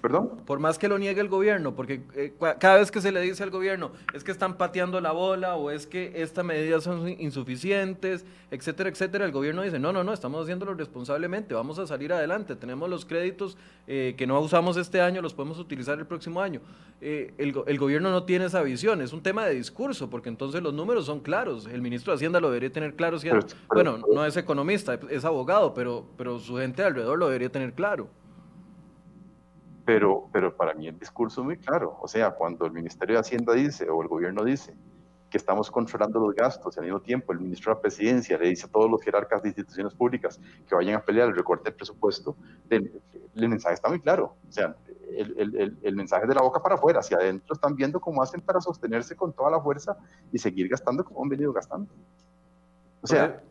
¿Perdón? 0.00 0.40
Por 0.46 0.60
más 0.60 0.78
que 0.78 0.88
lo 0.88 0.98
niegue 0.98 1.20
el 1.20 1.28
gobierno, 1.28 1.74
porque 1.74 2.02
eh, 2.14 2.32
cada 2.58 2.78
vez 2.78 2.90
que 2.90 3.02
se 3.02 3.12
le 3.12 3.20
dice 3.20 3.42
al 3.42 3.50
gobierno 3.50 3.92
es 4.14 4.24
que 4.24 4.30
están 4.30 4.56
pateando 4.56 4.98
la 5.00 5.12
bola 5.12 5.56
o 5.56 5.70
es 5.70 5.86
que 5.86 6.12
estas 6.16 6.42
medidas 6.44 6.84
son 6.84 7.06
insuficientes, 7.08 8.24
etcétera, 8.50 8.88
etcétera, 8.88 9.26
el 9.26 9.32
gobierno 9.32 9.62
dice, 9.62 9.78
no, 9.78 9.92
no, 9.92 10.02
no, 10.02 10.14
estamos 10.14 10.42
haciéndolo 10.42 10.72
responsablemente, 10.72 11.54
vamos 11.54 11.78
a 11.78 11.86
salir 11.86 12.12
adelante, 12.14 12.56
tenemos 12.56 12.88
los 12.88 13.04
créditos 13.04 13.58
eh, 13.86 14.14
que 14.16 14.26
no 14.26 14.40
usamos 14.40 14.78
este 14.78 15.02
año, 15.02 15.20
los 15.20 15.34
podemos 15.34 15.58
utilizar 15.58 15.98
el 15.98 16.06
próximo 16.06 16.40
año. 16.40 16.62
Eh, 17.02 17.34
el, 17.36 17.54
el, 17.66 17.78
gobierno 17.78 18.10
no 18.10 18.24
tiene 18.24 18.46
esa 18.46 18.62
visión, 18.62 19.02
es 19.02 19.12
un 19.12 19.22
tema 19.22 19.44
de 19.44 19.54
discurso, 19.54 20.08
porque 20.08 20.30
entonces 20.30 20.62
los 20.62 20.72
números 20.72 21.06
son 21.06 21.20
claros, 21.20 21.66
el 21.66 21.82
ministro 21.82 22.12
de 22.12 22.16
Hacienda 22.16 22.40
lo 22.40 22.48
debería 22.48 22.72
tener 22.72 22.94
claro, 22.94 23.18
bueno, 23.68 23.98
no 24.12 24.24
es 24.24 24.36
economista, 24.36 24.98
es 25.10 25.24
abogado, 25.24 25.74
pero, 25.74 26.06
pero 26.16 26.38
su 26.38 26.56
gente 26.56 26.82
alrededor 26.82 27.18
lo 27.18 27.26
debería 27.26 27.50
tener 27.50 27.74
claro. 27.74 28.08
Pero, 29.90 30.28
pero 30.32 30.56
para 30.56 30.72
mí 30.72 30.86
el 30.86 30.96
discurso 30.96 31.40
es 31.40 31.44
muy 31.44 31.56
claro. 31.56 31.98
O 32.00 32.06
sea, 32.06 32.30
cuando 32.30 32.64
el 32.64 32.70
Ministerio 32.70 33.16
de 33.16 33.22
Hacienda 33.22 33.54
dice 33.54 33.90
o 33.90 34.00
el 34.02 34.06
gobierno 34.06 34.44
dice 34.44 34.72
que 35.28 35.36
estamos 35.36 35.68
controlando 35.68 36.20
los 36.20 36.32
gastos 36.32 36.76
y 36.76 36.78
al 36.78 36.84
mismo 36.84 37.00
tiempo 37.00 37.32
el 37.32 37.40
ministro 37.40 37.72
de 37.72 37.74
la 37.74 37.82
Presidencia 37.82 38.38
le 38.38 38.50
dice 38.50 38.66
a 38.66 38.68
todos 38.68 38.88
los 38.88 39.02
jerarcas 39.02 39.42
de 39.42 39.48
instituciones 39.48 39.92
públicas 39.92 40.38
que 40.68 40.76
vayan 40.76 40.94
a 40.94 41.00
pelear 41.00 41.26
el 41.26 41.34
recorte 41.34 41.70
del 41.70 41.74
presupuesto, 41.74 42.36
el, 42.68 42.88
mensaje 43.34 43.74
está 43.74 43.88
muy 43.88 43.98
claro. 43.98 44.36
O 44.48 44.52
sea, 44.52 44.76
el, 45.12 45.34
el, 45.36 45.76
el, 45.82 45.96
mensaje 45.96 46.24
de 46.24 46.36
la 46.36 46.42
boca 46.42 46.62
para 46.62 46.76
afuera, 46.76 47.00
hacia 47.00 47.16
adentro 47.16 47.52
están 47.52 47.74
viendo 47.74 48.00
cómo 48.00 48.22
hacen 48.22 48.40
para 48.42 48.60
sostenerse 48.60 49.16
con 49.16 49.32
toda 49.32 49.50
la 49.50 49.60
fuerza 49.60 49.96
y 50.30 50.38
seguir 50.38 50.68
gastando 50.68 51.04
como 51.04 51.24
han 51.24 51.30
venido 51.30 51.52
gastando. 51.52 51.92
O 53.02 53.08
sea, 53.08 53.42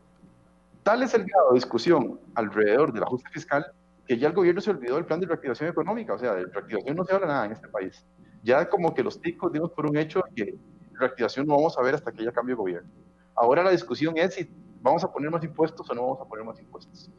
tal 0.84 1.04
es 1.04 1.14
el 1.14 1.26
grado 1.26 1.50
de 1.50 1.56
discusión 1.56 2.18
alrededor 2.34 2.94
del 2.94 3.04
ajuste 3.04 3.30
fiscal 3.30 3.74
que 4.10 4.18
ya 4.18 4.30
el 4.30 4.34
gobierno 4.34 4.60
se 4.60 4.72
olvidó 4.72 4.95
del 4.95 5.05
plan 5.05 5.20
de 5.20 5.28
reactivación 5.28 5.70
económica, 5.70 6.16
o 6.16 6.18
sea, 6.18 6.34
de 6.34 6.45
reactivación 6.45 6.95
no 6.95 7.05
se 7.05 7.14
habla 7.14 7.28
nada 7.28 7.45
en 7.45 7.51
este 7.51 7.68
país. 7.68 8.03
Ya 8.41 8.68
como 8.68 8.95
que 8.95 9.03
los 9.03 9.22
ticos 9.22 9.53
dimos 9.53 9.70
por 9.70 9.86
un 9.86 9.95
hecho 9.97 10.24
que 10.36 10.57
reactivación 10.93 11.45
no 11.45 11.55
vamos 11.55 11.78
a 11.78 11.84
ver 11.84 11.93
hasta 11.93 12.12
que 12.12 12.24
haya 12.24 12.32
cambio 12.32 12.55
de 12.55 12.57
gobierno. 12.57 12.89
Ahora 13.36 13.64
la 13.64 13.70
discusión 13.70 14.18
es 14.18 14.34
si 14.34 14.49
vamos 14.82 15.03
a 15.03 15.12
poner 15.12 15.30
más 15.30 15.43
impuestos 15.43 15.88
o 15.88 15.93
no 15.93 16.01
vamos 16.01 16.22
a 16.22 16.26
poner 16.26 16.43
más 16.43 16.60
impuestos. 16.60 17.12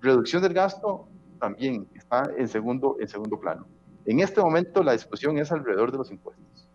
Reducción 0.00 0.40
del 0.40 0.54
gasto 0.54 1.08
también 1.40 1.88
está 1.96 2.30
en 2.38 2.46
segundo, 2.46 2.96
en 3.00 3.08
segundo 3.08 3.40
plano. 3.40 3.66
En 4.04 4.20
este 4.20 4.40
momento 4.40 4.84
la 4.84 4.92
discusión 4.92 5.38
es 5.38 5.50
alrededor 5.50 5.90
de 5.90 5.98
los 5.98 6.12
impuestos. 6.12 6.68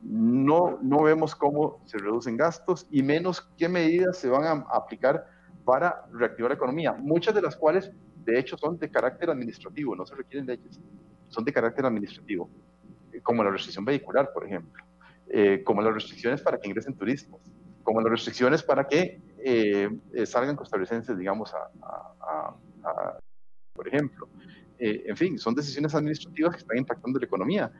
No, 0.00 0.78
no 0.80 1.02
vemos 1.02 1.34
cómo 1.34 1.82
se 1.84 1.98
reducen 1.98 2.38
gastos 2.38 2.86
y 2.90 3.02
menos 3.02 3.42
qué 3.58 3.68
medidas 3.68 4.16
se 4.16 4.30
van 4.30 4.44
a 4.44 4.64
aplicar 4.74 5.26
para 5.66 6.06
reactivar 6.10 6.52
la 6.52 6.56
economía, 6.56 6.94
muchas 6.94 7.34
de 7.34 7.42
las 7.42 7.54
cuales 7.54 7.92
de 8.24 8.38
hecho 8.38 8.56
son 8.56 8.78
de 8.78 8.90
carácter 8.90 9.30
administrativo, 9.30 9.94
no 9.96 10.06
se 10.06 10.14
requieren 10.14 10.46
leyes, 10.46 10.80
son 11.28 11.44
de 11.44 11.52
carácter 11.52 11.86
administrativo, 11.86 12.50
eh, 13.12 13.20
como 13.20 13.42
la 13.44 13.50
restricción 13.50 13.84
vehicular, 13.84 14.30
por 14.32 14.46
ejemplo, 14.46 14.82
eh, 15.28 15.62
como 15.64 15.82
las 15.82 15.94
restricciones 15.94 16.40
para 16.40 16.58
que 16.58 16.68
ingresen 16.68 16.94
turistas, 16.94 17.40
como 17.82 18.00
las 18.00 18.10
restricciones 18.10 18.62
para 18.62 18.86
que 18.86 19.20
eh, 19.38 19.88
salgan 20.26 20.56
costarricenses, 20.56 21.16
digamos, 21.16 21.52
a, 21.54 22.54
por 23.72 23.88
ejemplo. 23.88 24.28
en 24.78 25.16
fin, 25.16 25.38
son 25.38 25.54
decisiones 25.54 25.94
administrativas 25.94 26.52
que 26.52 26.60
están 26.60 26.78
impactando 26.78 27.18
la 27.18 27.26
economía. 27.26 27.72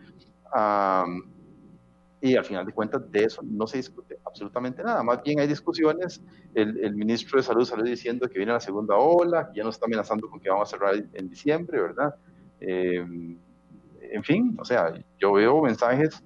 Y 2.21 2.37
al 2.37 2.45
final 2.45 2.67
de 2.67 2.73
cuentas 2.73 3.11
de 3.11 3.25
eso 3.25 3.43
no 3.43 3.67
se 3.67 3.79
discute 3.79 4.19
absolutamente 4.25 4.83
nada. 4.83 5.03
Más 5.03 5.23
bien 5.23 5.41
hay 5.41 5.47
discusiones, 5.47 6.23
el, 6.55 6.95
ministro 6.95 7.39
de 7.39 7.45
Salud 7.45 7.65
salió 7.65 7.85
diciendo 7.85 8.29
que 8.29 8.39
viene 8.39 8.53
la 8.53 8.61
segunda 8.61 8.97
ola, 8.97 9.51
que 9.51 9.59
ya 9.59 9.65
nos 9.65 9.77
está 9.77 9.87
amenazando 9.87 10.29
con 10.29 10.39
que 10.41 10.51
vamos 10.51 10.69
a 10.69 10.77
cerrar 10.77 10.95
en 10.95 11.29
diciembre, 11.29 11.81
¿verdad? 11.81 12.15
Eh, 12.61 13.05
en 14.03 14.25
fin, 14.25 14.57
o 14.59 14.65
sea, 14.65 14.93
yo 15.19 15.33
veo 15.33 15.63
mensajes 15.63 16.23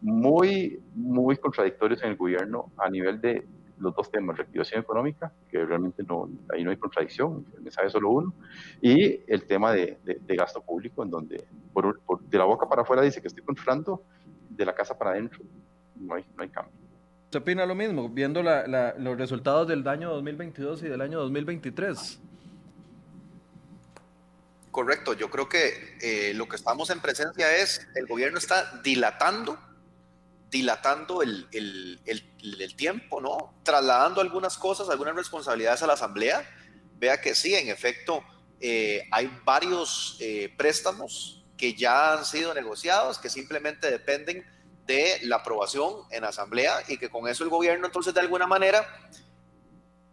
muy, 0.00 0.80
muy 0.94 1.36
contradictorios 1.36 2.02
en 2.02 2.10
el 2.10 2.16
gobierno 2.16 2.70
a 2.76 2.90
nivel 2.90 3.20
de 3.20 3.44
los 3.80 3.94
dos 3.94 4.10
temas, 4.10 4.36
reactivación 4.36 4.82
económica, 4.82 5.32
que 5.50 5.64
realmente 5.64 6.02
no, 6.02 6.28
ahí 6.52 6.62
no 6.62 6.70
hay 6.70 6.76
contradicción, 6.76 7.46
el 7.56 7.62
mensaje 7.62 7.86
es 7.86 7.92
solo 7.92 8.10
uno, 8.10 8.34
y 8.80 9.20
el 9.26 9.44
tema 9.46 9.72
de, 9.72 9.98
de, 10.04 10.36
gasto 10.36 10.60
público, 10.60 11.02
en 11.02 11.10
donde 11.10 11.44
por, 11.72 11.98
de 12.28 12.38
la 12.38 12.44
boca 12.44 12.68
para 12.68 12.82
afuera 12.82 13.02
dice 13.02 13.22
que 13.22 13.28
estoy 13.28 13.42
controlando, 13.42 14.02
de 14.60 14.66
la 14.66 14.74
casa 14.74 14.96
para 14.96 15.12
adentro 15.12 15.40
no 15.96 16.14
hay, 16.14 16.24
no 16.36 16.42
hay 16.42 16.48
cambio. 16.50 16.72
¿Usted 17.24 17.40
opina 17.40 17.64
lo 17.64 17.74
mismo, 17.74 18.08
viendo 18.08 18.42
los 18.42 19.16
resultados 19.16 19.68
del 19.68 19.86
año 19.86 20.10
2022 20.10 20.82
y 20.82 20.88
del 20.88 21.00
año 21.00 21.20
2023? 21.20 22.18
Correcto, 24.70 25.14
yo 25.14 25.30
creo 25.30 25.48
que 25.48 25.96
eh, 26.00 26.34
lo 26.34 26.48
que 26.48 26.56
estamos 26.56 26.90
en 26.90 27.00
presencia 27.00 27.56
es 27.56 27.86
el 27.94 28.06
gobierno 28.06 28.38
está 28.38 28.80
dilatando, 28.82 29.58
dilatando 30.50 31.22
el, 31.22 31.48
tiempo, 32.76 33.20
¿no? 33.20 33.54
Trasladando 33.62 34.20
algunas 34.20 34.58
cosas, 34.58 34.88
algunas 34.90 35.14
responsabilidades 35.14 35.82
a 35.82 35.86
la 35.86 35.94
Asamblea. 35.94 36.48
Vea 36.98 37.20
que 37.20 37.34
sí, 37.34 37.54
en 37.54 37.68
efecto, 37.68 38.22
eh, 38.60 39.06
hay 39.10 39.30
varios 39.44 40.16
eh, 40.20 40.52
préstamos 40.56 41.39
que 41.60 41.74
ya 41.74 42.14
han 42.14 42.24
sido 42.24 42.54
negociados, 42.54 43.18
que 43.18 43.28
simplemente 43.28 43.90
dependen 43.90 44.46
de 44.86 45.18
la 45.24 45.36
aprobación 45.36 45.92
en 46.10 46.24
asamblea 46.24 46.82
y 46.88 46.96
que 46.96 47.10
con 47.10 47.28
eso 47.28 47.44
el 47.44 47.50
gobierno 47.50 47.84
entonces 47.84 48.14
de 48.14 48.20
alguna 48.20 48.46
manera 48.46 48.88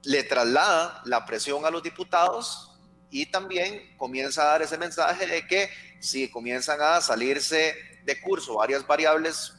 le 0.03 0.23
traslada 0.23 1.01
la 1.05 1.25
presión 1.25 1.65
a 1.65 1.71
los 1.71 1.81
diputados 1.81 2.77
y 3.09 3.27
también 3.27 3.95
comienza 3.95 4.41
a 4.41 4.45
dar 4.47 4.61
ese 4.61 4.77
mensaje 4.77 5.25
de 5.25 5.47
que 5.47 5.69
si 6.01 6.29
comienzan 6.29 6.81
a 6.81 6.99
salirse 6.99 7.75
de 8.03 8.19
curso 8.19 8.55
varias 8.55 8.85
variables 8.85 9.53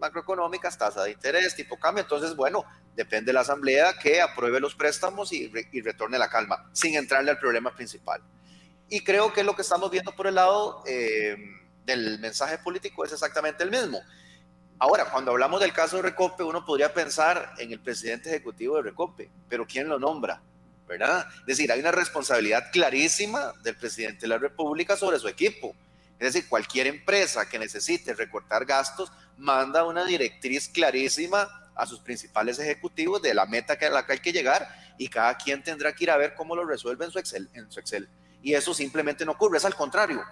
macroeconómicas, 0.00 0.78
tasa 0.78 1.04
de 1.04 1.10
interés, 1.10 1.54
tipo 1.54 1.78
cambio. 1.78 2.04
Entonces, 2.04 2.34
bueno, 2.34 2.64
depende 2.94 3.26
de 3.26 3.32
la 3.34 3.40
Asamblea 3.40 3.98
que 3.98 4.22
apruebe 4.22 4.60
los 4.60 4.74
préstamos 4.74 5.30
y, 5.32 5.52
retorne 5.82 6.18
la 6.18 6.30
calma, 6.30 6.70
sin 6.72 6.94
entrarle 6.94 7.30
al 7.30 7.38
problema 7.38 7.74
principal. 7.74 8.22
Y 8.88 9.00
creo 9.00 9.32
que 9.32 9.44
lo 9.44 9.54
que 9.54 9.62
estamos 9.62 9.90
viendo 9.90 10.12
por 10.12 10.26
el 10.26 10.36
lado 10.36 10.82
eh, 10.86 11.36
del 11.84 12.18
mensaje 12.18 12.58
político 12.58 13.04
es 13.04 13.12
exactamente 13.12 13.62
el 13.62 13.70
mismo. 13.70 14.00
Ahora, 14.78 15.06
cuando 15.06 15.32
hablamos 15.32 15.60
del 15.60 15.72
caso 15.72 15.96
de 15.96 16.02
Recope, 16.02 16.42
uno 16.42 16.64
podría 16.64 16.94
pensar 16.94 17.54
en 17.58 17.72
el 17.72 17.80
presidente 17.80 18.30
ejecutivo 18.30 18.76
de 18.76 18.82
Recope, 18.82 19.28
pero 19.48 19.66
¿quién 19.66 19.88
lo 19.88 19.98
nombra? 19.98 20.40
¿Verdad? 20.86 21.26
Es 21.40 21.46
decir, 21.46 21.70
hay 21.70 21.80
una 21.80 21.90
responsabilidad 21.90 22.70
clarísima 22.72 23.52
del 23.62 23.76
presidente 23.76 24.22
de 24.22 24.28
la 24.28 24.38
República 24.38 24.96
sobre 24.96 25.18
su 25.18 25.28
equipo. 25.28 25.74
Es 26.18 26.32
decir, 26.32 26.48
cualquier 26.48 26.86
empresa 26.86 27.48
que 27.48 27.58
necesite 27.58 28.14
recortar 28.14 28.64
gastos 28.64 29.12
manda 29.36 29.84
una 29.84 30.04
directriz 30.04 30.68
clarísima 30.68 31.48
a 31.74 31.86
sus 31.86 32.00
principales 32.00 32.58
ejecutivos 32.58 33.20
de 33.20 33.34
la 33.34 33.46
meta 33.46 33.74
a 33.80 33.90
la 33.90 34.06
que 34.06 34.12
hay 34.12 34.18
que 34.18 34.32
llegar 34.32 34.68
y 34.98 35.08
cada 35.08 35.36
quien 35.36 35.62
tendrá 35.62 35.92
que 35.92 36.04
ir 36.04 36.10
a 36.10 36.16
ver 36.16 36.34
cómo 36.34 36.56
lo 36.56 36.64
resuelve 36.64 37.04
en 37.04 37.10
su 37.10 37.18
Excel. 37.18 37.48
En 37.52 37.70
su 37.70 37.80
Excel. 37.80 38.08
Y 38.42 38.54
eso 38.54 38.72
simplemente 38.74 39.24
no 39.24 39.32
ocurre, 39.32 39.58
es 39.58 39.64
al 39.64 39.74
contrario 39.74 40.22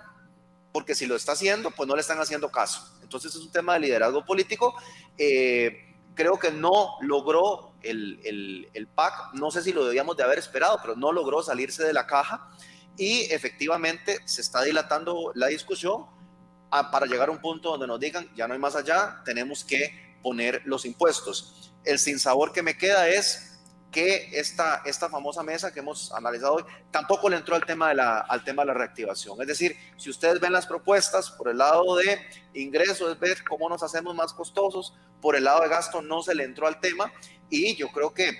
porque 0.76 0.94
si 0.94 1.06
lo 1.06 1.16
está 1.16 1.32
haciendo, 1.32 1.70
pues 1.70 1.88
no 1.88 1.94
le 1.94 2.02
están 2.02 2.20
haciendo 2.20 2.50
caso. 2.50 2.86
Entonces 3.00 3.34
es 3.34 3.40
un 3.40 3.50
tema 3.50 3.72
de 3.72 3.80
liderazgo 3.80 4.26
político. 4.26 4.74
Eh, 5.16 5.94
creo 6.14 6.38
que 6.38 6.50
no 6.50 6.98
logró 7.00 7.72
el, 7.80 8.20
el, 8.22 8.68
el, 8.74 8.86
PAC, 8.86 9.32
no 9.32 9.50
sé 9.50 9.62
si 9.62 9.72
lo 9.72 9.86
debíamos 9.86 10.18
de 10.18 10.24
haber 10.24 10.38
esperado, 10.38 10.78
pero 10.82 10.94
no 10.94 11.12
logró 11.12 11.42
salirse 11.42 11.82
de 11.82 11.94
la 11.94 12.06
caja 12.06 12.50
y 12.98 13.20
efectivamente 13.32 14.18
se 14.26 14.42
está 14.42 14.64
dilatando 14.64 15.32
la 15.34 15.46
discusión 15.46 16.04
para 16.68 17.06
llegar 17.06 17.30
a 17.30 17.32
un 17.32 17.40
punto 17.40 17.70
donde 17.70 17.86
nos 17.86 17.98
digan, 17.98 18.28
ya 18.36 18.46
no 18.46 18.52
hay 18.52 18.60
más 18.60 18.76
allá, 18.76 19.22
tenemos 19.24 19.64
que 19.64 20.18
poner 20.22 20.60
los 20.66 20.84
impuestos. 20.84 21.72
El 21.84 21.98
sinsabor 21.98 22.52
que 22.52 22.62
me 22.62 22.76
queda 22.76 23.08
es 23.08 23.55
que 23.96 24.28
esta, 24.38 24.82
esta 24.84 25.08
famosa 25.08 25.42
mesa 25.42 25.72
que 25.72 25.80
hemos 25.80 26.12
analizado 26.12 26.56
hoy 26.56 26.64
tampoco 26.90 27.30
le 27.30 27.38
entró 27.38 27.54
al 27.54 27.64
tema, 27.64 27.88
de 27.88 27.94
la, 27.94 28.18
al 28.18 28.44
tema 28.44 28.60
de 28.60 28.66
la 28.66 28.74
reactivación. 28.74 29.40
Es 29.40 29.46
decir, 29.46 29.74
si 29.96 30.10
ustedes 30.10 30.38
ven 30.38 30.52
las 30.52 30.66
propuestas 30.66 31.30
por 31.30 31.48
el 31.48 31.56
lado 31.56 31.96
de 31.96 32.20
ingresos, 32.52 33.10
es 33.10 33.18
ver 33.18 33.42
cómo 33.42 33.70
nos 33.70 33.82
hacemos 33.82 34.14
más 34.14 34.34
costosos, 34.34 34.92
por 35.22 35.34
el 35.34 35.44
lado 35.44 35.62
de 35.62 35.70
gasto 35.70 36.02
no 36.02 36.20
se 36.20 36.34
le 36.34 36.44
entró 36.44 36.66
al 36.66 36.78
tema 36.78 37.10
y 37.48 37.74
yo 37.76 37.88
creo 37.88 38.12
que 38.12 38.36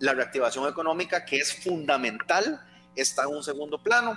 la 0.00 0.12
reactivación 0.12 0.68
económica, 0.68 1.24
que 1.24 1.36
es 1.36 1.54
fundamental, 1.54 2.60
está 2.96 3.22
en 3.22 3.28
un 3.28 3.44
segundo 3.44 3.80
plano. 3.80 4.16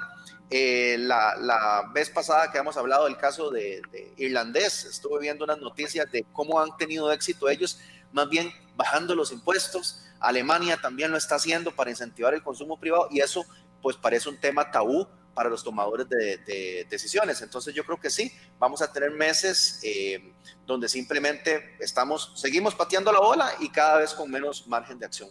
Eh, 0.49 0.95
la, 0.97 1.35
la, 1.35 1.91
vez 1.93 2.09
pasada 2.09 2.51
que 2.51 2.57
hemos 2.57 2.77
hablado 2.77 3.05
del 3.05 3.17
caso 3.17 3.51
de, 3.51 3.79
de, 3.91 4.11
irlandés, 4.17 4.85
estuve 4.85 5.19
viendo 5.19 5.43
unas 5.43 5.59
noticias 5.59 6.11
de 6.11 6.25
cómo 6.33 6.59
han 6.59 6.75
tenido 6.77 7.11
éxito 7.11 7.47
ellos, 7.47 7.79
más 8.13 8.29
bien 8.29 8.51
bajando 8.75 9.15
los 9.15 9.31
impuestos, 9.31 10.05
Alemania 10.19 10.77
también 10.77 11.11
lo 11.11 11.17
está 11.17 11.35
haciendo 11.35 11.75
para 11.75 11.89
incentivar 11.89 12.33
el 12.33 12.41
consumo 12.41 12.79
privado 12.79 13.07
y 13.11 13.19
eso 13.19 13.45
pues 13.81 13.97
parece 13.97 14.29
un 14.29 14.37
tema 14.37 14.71
tabú 14.71 15.05
para 15.33 15.49
los 15.49 15.63
tomadores 15.63 16.07
de, 16.07 16.87
decisiones. 16.89 17.41
Entonces 17.41 17.73
yo 17.73 17.83
creo 17.83 17.99
que 17.99 18.09
sí, 18.09 18.31
vamos 18.59 18.81
a 18.81 18.91
tener 18.91 19.11
meses 19.11 19.79
eh, 19.83 20.33
donde 20.65 20.87
simplemente 20.87 21.75
estamos, 21.79 22.31
seguimos 22.35 22.75
pateando 22.75 23.11
la 23.11 23.19
bola 23.19 23.51
y 23.59 23.69
cada 23.69 23.97
vez 23.97 24.13
con 24.13 24.31
menos 24.31 24.67
margen 24.67 24.97
de 24.99 25.05
acción. 25.05 25.29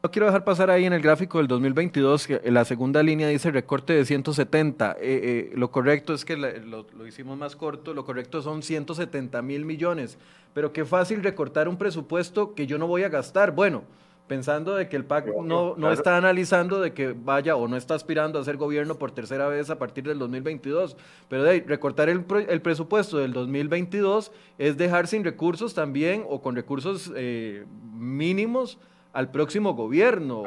No 0.00 0.12
quiero 0.12 0.26
dejar 0.26 0.44
pasar 0.44 0.70
ahí 0.70 0.84
en 0.84 0.92
el 0.92 1.02
gráfico 1.02 1.38
del 1.38 1.48
2022, 1.48 2.28
que 2.28 2.40
la 2.52 2.64
segunda 2.64 3.02
línea 3.02 3.26
dice 3.26 3.50
recorte 3.50 3.94
de 3.94 4.04
170. 4.04 4.92
Eh, 4.92 4.96
eh, 5.00 5.52
lo 5.56 5.72
correcto 5.72 6.14
es 6.14 6.24
que 6.24 6.36
lo, 6.36 6.86
lo, 6.96 7.04
hicimos 7.04 7.36
más 7.36 7.56
corto, 7.56 7.92
lo 7.94 8.04
correcto 8.04 8.40
son 8.40 8.62
170 8.62 9.42
mil 9.42 9.64
millones. 9.64 10.16
Pero 10.54 10.72
qué 10.72 10.84
fácil 10.84 11.24
recortar 11.24 11.68
un 11.68 11.78
presupuesto 11.78 12.54
que 12.54 12.68
yo 12.68 12.78
no 12.78 12.86
voy 12.86 13.02
a 13.02 13.08
gastar. 13.08 13.50
Bueno, 13.50 13.82
pensando 14.28 14.76
de 14.76 14.88
que 14.88 14.94
el 14.94 15.04
PAC 15.04 15.34
no, 15.42 15.74
no 15.76 15.90
está 15.90 16.16
analizando 16.16 16.80
de 16.80 16.92
que 16.92 17.12
vaya 17.12 17.56
o 17.56 17.66
no 17.66 17.76
está 17.76 17.96
aspirando 17.96 18.38
a 18.38 18.44
ser 18.44 18.56
gobierno 18.56 19.00
por 19.00 19.10
tercera 19.10 19.48
vez 19.48 19.68
a 19.68 19.80
partir 19.80 20.04
del 20.04 20.20
2022. 20.20 20.96
Pero 21.28 21.42
de 21.42 21.64
recortar 21.66 22.08
el, 22.08 22.24
el 22.48 22.62
presupuesto 22.62 23.18
del 23.18 23.32
2022 23.32 24.30
es 24.58 24.76
dejar 24.76 25.08
sin 25.08 25.24
recursos 25.24 25.74
también 25.74 26.24
o 26.28 26.40
con 26.40 26.54
recursos 26.54 27.10
eh, 27.16 27.64
mínimos 27.96 28.78
al 29.12 29.30
próximo 29.30 29.74
gobierno, 29.74 30.44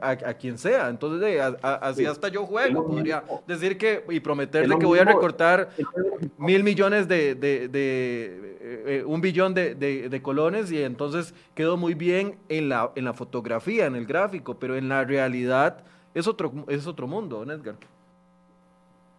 a, 0.00 0.10
a, 0.10 0.34
quien 0.34 0.58
sea. 0.58 0.88
Entonces, 0.88 1.40
así 1.62 2.06
hasta 2.06 2.28
yo 2.28 2.46
juego, 2.46 2.86
podría 2.86 3.24
decir 3.46 3.76
que 3.76 4.04
y 4.08 4.20
prometerle 4.20 4.78
que 4.78 4.86
voy 4.86 4.98
a 4.98 5.04
recortar 5.04 5.70
mil 6.38 6.62
millones 6.62 7.08
de, 7.08 7.34
de, 7.34 7.68
de 7.68 8.56
eh, 8.60 9.04
un 9.06 9.20
billón 9.20 9.54
de, 9.54 9.74
de, 9.74 10.22
colones 10.22 10.70
y 10.70 10.82
entonces 10.82 11.34
quedó 11.54 11.76
muy 11.76 11.94
bien 11.94 12.38
en 12.48 12.68
la, 12.68 12.92
en 12.94 13.04
la 13.04 13.14
fotografía, 13.14 13.86
en 13.86 13.96
el 13.96 14.06
gráfico, 14.06 14.58
pero 14.58 14.76
en 14.76 14.88
la 14.88 15.04
realidad 15.04 15.84
es 16.14 16.26
otro, 16.26 16.52
es 16.68 16.86
otro 16.86 17.06
mundo, 17.06 17.42
Edgar 17.42 17.76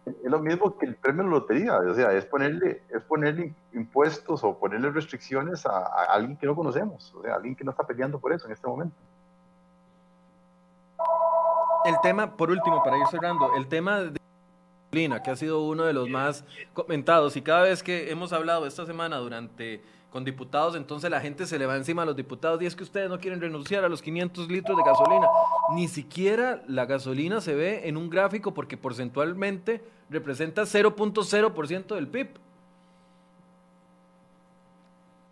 es 0.06 0.30
lo 0.30 0.38
mismo 0.38 0.78
que 0.78 0.86
el 0.86 0.94
premio 0.94 1.24
de 1.24 1.30
lotería, 1.30 1.78
o 1.78 1.94
sea, 1.94 2.12
es 2.12 2.24
ponerle, 2.26 2.82
es 2.88 3.02
ponerle 3.02 3.52
impuestos 3.72 4.44
o 4.44 4.56
ponerle 4.56 4.90
restricciones 4.90 5.66
a, 5.66 5.84
alguien 6.08 6.36
que 6.36 6.46
no 6.46 6.54
conocemos, 6.54 7.12
o 7.14 7.22
sea, 7.22 7.34
alguien 7.34 7.56
que 7.56 7.64
no 7.64 7.72
está 7.72 7.84
peleando 7.84 8.20
por 8.20 8.32
eso 8.32 8.46
en 8.46 8.52
este 8.52 8.66
momento. 8.68 8.94
El 11.84 11.96
tema, 12.02 12.36
por 12.36 12.50
último, 12.50 12.82
para 12.84 12.98
ir 12.98 13.06
cerrando, 13.08 13.54
el 13.56 13.66
tema 13.66 14.00
de 14.00 14.20
gasolina, 14.92 15.22
que 15.22 15.30
ha 15.30 15.36
sido 15.36 15.62
uno 15.62 15.84
de 15.84 15.92
los 15.92 16.08
más 16.08 16.44
comentados 16.72 17.36
y 17.36 17.42
cada 17.42 17.62
vez 17.62 17.82
que 17.82 18.10
hemos 18.10 18.32
hablado 18.32 18.66
esta 18.66 18.86
semana 18.86 19.16
durante 19.16 19.82
con 20.10 20.24
diputados, 20.24 20.76
entonces 20.76 21.10
la 21.10 21.20
gente 21.20 21.46
se 21.46 21.58
le 21.58 21.66
va 21.66 21.76
encima 21.76 22.02
a 22.02 22.06
los 22.06 22.16
diputados 22.16 22.62
y 22.62 22.66
es 22.66 22.74
que 22.74 22.84
ustedes 22.84 23.10
no 23.10 23.18
quieren 23.18 23.40
renunciar 23.40 23.84
a 23.84 23.88
los 23.88 24.00
500 24.00 24.48
litros 24.48 24.76
de 24.76 24.82
gasolina. 24.82 25.26
Ni 25.74 25.88
siquiera 25.88 26.62
la 26.68 26.86
gasolina 26.86 27.40
se 27.40 27.54
ve 27.54 27.88
en 27.88 27.96
un 27.96 28.08
gráfico 28.08 28.54
porque 28.54 28.76
porcentualmente 28.78 29.82
representa 30.08 30.62
0.0% 30.62 31.94
del 31.94 32.08
PIB. 32.08 32.28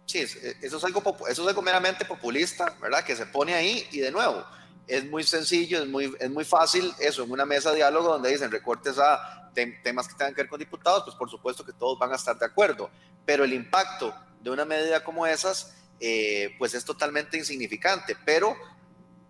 Sí, 0.06 0.18
eso 0.18 0.76
es, 0.76 0.84
algo, 0.84 1.02
eso 1.28 1.42
es 1.42 1.48
algo 1.48 1.62
meramente 1.62 2.04
populista, 2.04 2.76
¿verdad? 2.80 3.04
Que 3.04 3.16
se 3.16 3.26
pone 3.26 3.54
ahí 3.54 3.86
y 3.90 4.00
de 4.00 4.10
nuevo, 4.10 4.44
es 4.86 5.04
muy 5.06 5.24
sencillo, 5.24 5.82
es 5.82 5.88
muy, 5.88 6.14
es 6.20 6.30
muy 6.30 6.44
fácil 6.44 6.92
eso, 6.98 7.24
en 7.24 7.30
una 7.32 7.46
mesa 7.46 7.70
de 7.70 7.76
diálogo 7.76 8.08
donde 8.08 8.30
dicen 8.30 8.50
recortes 8.50 8.98
a 8.98 9.50
temas 9.82 10.08
que 10.08 10.14
tengan 10.14 10.34
que 10.34 10.42
ver 10.42 10.48
con 10.48 10.58
diputados, 10.58 11.04
pues 11.04 11.16
por 11.16 11.30
supuesto 11.30 11.64
que 11.64 11.72
todos 11.72 11.98
van 11.98 12.12
a 12.12 12.16
estar 12.16 12.38
de 12.38 12.44
acuerdo, 12.44 12.90
pero 13.24 13.44
el 13.44 13.52
impacto 13.52 14.14
de 14.40 14.50
una 14.50 14.64
medida 14.64 15.02
como 15.02 15.26
esas, 15.26 15.74
eh, 16.00 16.54
pues 16.58 16.74
es 16.74 16.84
totalmente 16.84 17.38
insignificante, 17.38 18.16
pero 18.24 18.56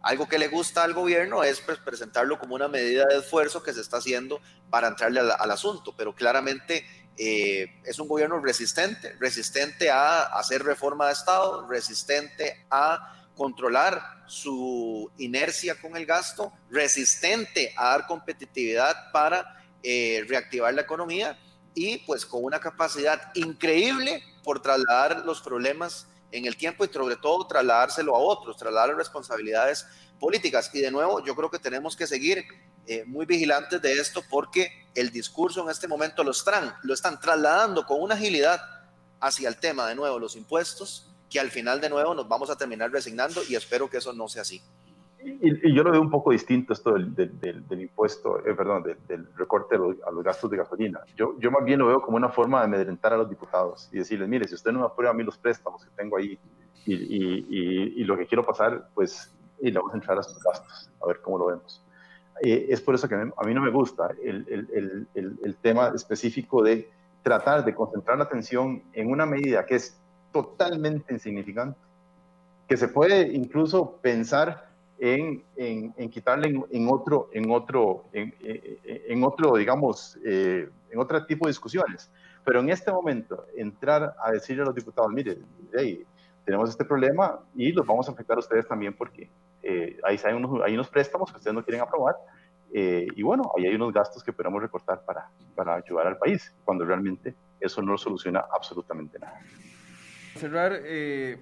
algo 0.05 0.28
que 0.28 0.38
le 0.38 0.48
gusta 0.48 0.84
al 0.84 0.92
gobierno 0.92 1.42
es 1.42 1.61
pues, 1.61 1.78
presentarlo 1.78 2.38
como 2.38 2.55
una 2.55 2.68
medida 2.68 3.07
de 3.07 3.18
esfuerzo 3.18 3.62
que 3.62 3.72
se 3.72 3.80
está 3.80 3.96
haciendo 3.96 4.38
para 4.68 4.88
entrarle 4.88 5.20
al, 5.20 5.50
asunto, 5.50 5.94
pero 5.96 6.14
claramente 6.14 6.86
eh, 7.16 7.80
es 7.84 7.98
un 7.98 8.07
gobierno 8.07 8.38
resistente, 8.38 9.16
resistente 9.18 9.90
a 9.90 10.24
hacer 10.24 10.62
reforma 10.62 11.07
de 11.07 11.14
Estado, 11.14 11.66
resistente 11.66 12.66
a 12.70 13.30
controlar 13.34 14.24
su 14.26 15.11
inercia 15.16 15.80
con 15.80 15.96
el 15.96 16.05
gasto, 16.05 16.52
resistente 16.70 17.72
a 17.74 17.88
dar 17.88 18.07
competitividad 18.07 19.11
para 19.11 19.57
eh, 19.82 20.22
reactivar 20.28 20.74
la 20.74 20.82
economía 20.82 21.38
y 21.74 21.98
pues 21.98 22.26
con 22.26 22.44
una 22.44 22.61
capacidad 22.61 23.34
increíble 23.34 24.22
por 24.42 24.61
trasladar 24.61 25.24
los 25.24 25.40
problemas 25.40 26.09
en 26.35 26.47
el 26.47 26.57
tiempo 26.57 26.85
y 26.85 26.89
sobre 26.89 27.16
todo 27.16 27.47
trasladárselo 27.47 28.14
a 28.14 28.18
otros, 28.18 28.57
trasladar 28.57 28.97
responsabilidades 28.97 29.87
políticas. 30.18 30.68
Y 30.74 30.80
de 30.80 30.91
nuevo, 30.91 31.24
yo 31.24 31.37
creo 31.37 31.49
que 31.49 31.61
tenemos 31.61 31.97
que 31.97 32.09
seguir 32.09 32.45
eh, 32.87 33.05
muy 33.07 33.24
vigilantes 33.24 33.80
de 33.80 33.93
esto 33.93 34.20
porque 34.28 34.68
el 34.97 35.11
discurso 35.11 35.62
en 35.62 35.70
este 35.70 35.87
momento 35.87 36.24
lo 36.24 36.32
están, 36.32 36.74
lo 36.82 36.93
están 36.93 37.20
trasladando 37.20 37.87
con 37.87 38.03
una 38.03 38.16
agilidad 38.16 38.61
hacia 39.20 39.49
el 39.49 39.57
tema 39.57 39.87
de 39.87 39.95
nuevo, 39.95 40.18
los 40.18 40.35
impuestos, 40.35 41.09
que 41.30 41.39
al 41.39 41.51
final 41.51 41.80
de 41.80 41.89
nuevo 41.89 42.14
nos 42.14 42.28
vamos 42.28 42.51
a 42.51 42.57
terminar 42.57 42.91
resignando 42.91 43.43
y 43.49 43.55
espero 43.55 43.89
que 43.89 43.99
eso 43.99 44.12
no 44.12 44.28
sea 44.28 44.43
así. 44.43 44.61
Y, 45.24 45.74
yo 45.74 45.82
lo 45.82 45.90
veo 45.90 46.00
un 46.00 46.10
poco 46.10 46.32
distinto 46.32 46.72
esto 46.72 46.92
del, 46.92 47.14
del, 47.14 47.80
impuesto, 47.80 48.38
eh, 48.46 48.54
perdón, 48.54 48.84
del, 49.08 49.26
recorte 49.36 49.76
a 49.76 49.78
los, 49.78 50.24
gastos 50.24 50.50
de 50.50 50.58
gasolina. 50.58 51.00
Yo, 51.16 51.38
yo 51.38 51.50
más 51.50 51.64
bien 51.64 51.78
lo 51.78 51.86
veo 51.86 52.02
como 52.02 52.16
una 52.16 52.28
forma 52.28 52.60
de 52.60 52.64
amedrentar 52.66 53.12
a 53.14 53.16
los 53.16 53.28
diputados 53.30 53.88
y 53.92 53.98
decirles, 53.98 54.28
mire, 54.28 54.46
si 54.46 54.54
usted 54.54 54.72
no 54.72 54.80
me 54.80 54.86
aprueba 54.86 55.12
a 55.12 55.14
mí 55.14 55.22
los 55.22 55.38
préstamos 55.38 55.84
que 55.84 55.90
tengo 55.96 56.16
ahí 56.16 56.38
y, 56.84 56.94
y, 56.94 58.02
y 58.02 58.04
lo 58.04 58.16
que 58.16 58.26
quiero 58.26 58.44
pasar, 58.44 58.88
pues 58.94 59.34
y 59.60 59.70
le 59.70 59.78
vamos 59.78 59.92
a 59.92 59.96
entrar 59.96 60.18
a 60.18 60.22
sus 60.22 60.42
gastos, 60.42 60.90
a 61.02 61.06
ver 61.06 61.20
cómo 61.22 61.38
lo 61.38 61.46
vemos. 61.46 61.82
Eh, 62.42 62.66
es 62.68 62.80
por 62.80 62.94
eso 62.94 63.08
que 63.08 63.14
a 63.14 63.44
mí, 63.44 63.54
no 63.54 63.60
me 63.60 63.70
gusta 63.70 64.10
el, 64.22 64.44
el, 64.48 65.06
el, 65.14 65.38
el, 65.42 65.56
tema 65.56 65.92
específico 65.94 66.62
de 66.62 66.90
tratar 67.22 67.64
de 67.64 67.74
concentrar 67.74 68.18
la 68.18 68.24
atención 68.24 68.82
en 68.92 69.10
una 69.10 69.24
medida 69.24 69.64
que 69.64 69.76
es 69.76 69.96
totalmente 70.32 71.14
insignificante, 71.14 71.78
que 72.68 72.76
se 72.76 72.88
puede 72.88 73.32
incluso 73.32 73.98
pensar 74.02 74.73
en, 74.99 75.45
en, 75.57 76.11
quitarle 76.11 76.49
en, 76.70 76.88
otro, 76.88 77.28
en 77.32 77.51
otro, 77.51 78.05
en, 78.12 78.34
en 78.40 79.24
otro, 79.24 79.57
digamos, 79.57 80.18
eh, 80.24 80.68
en 80.90 80.99
otro 80.99 81.24
tipo 81.26 81.47
de 81.47 81.51
discusiones. 81.51 82.11
Pero 82.45 82.61
en 82.61 82.70
este 82.70 82.92
momento, 82.92 83.47
entrar 83.57 84.14
a 84.22 84.30
decirle 84.30 84.62
a 84.62 84.66
los 84.66 84.74
diputados, 84.74 85.11
mire, 85.12 85.38
tenemos 86.45 86.70
este 86.70 86.84
problema 86.84 87.38
y 87.55 87.72
los 87.72 87.86
vamos 87.86 88.09
a 88.09 88.12
afectar 88.12 88.36
a 88.36 88.40
ustedes 88.40 88.66
también 88.68 88.95
porque 88.95 89.30
eh, 89.62 89.99
ahí 90.05 90.20
hay 90.22 90.34
unos, 90.34 90.62
hay 90.62 90.74
unos 90.74 90.88
préstamos 90.88 91.30
que 91.30 91.38
ustedes 91.38 91.55
no 91.55 91.64
quieren 91.64 91.80
aprobar 91.80 92.16
eh, 92.72 93.07
y 93.14 93.22
bueno, 93.22 93.51
ahí 93.57 93.66
hay 93.66 93.74
unos 93.76 93.92
gastos 93.92 94.22
que 94.22 94.32
podemos 94.32 94.61
recortar 94.61 95.05
para, 95.05 95.28
para 95.55 95.76
ayudar 95.76 96.09
al 96.09 96.18
país, 96.18 96.53
cuando 96.64 96.84
realmente 96.84 97.34
eso 97.61 97.80
no 97.80 97.97
soluciona 97.97 98.45
absolutamente 98.53 99.18
nada. 99.18 99.40
Cerrar, 100.34 100.72
eh, 100.84 101.38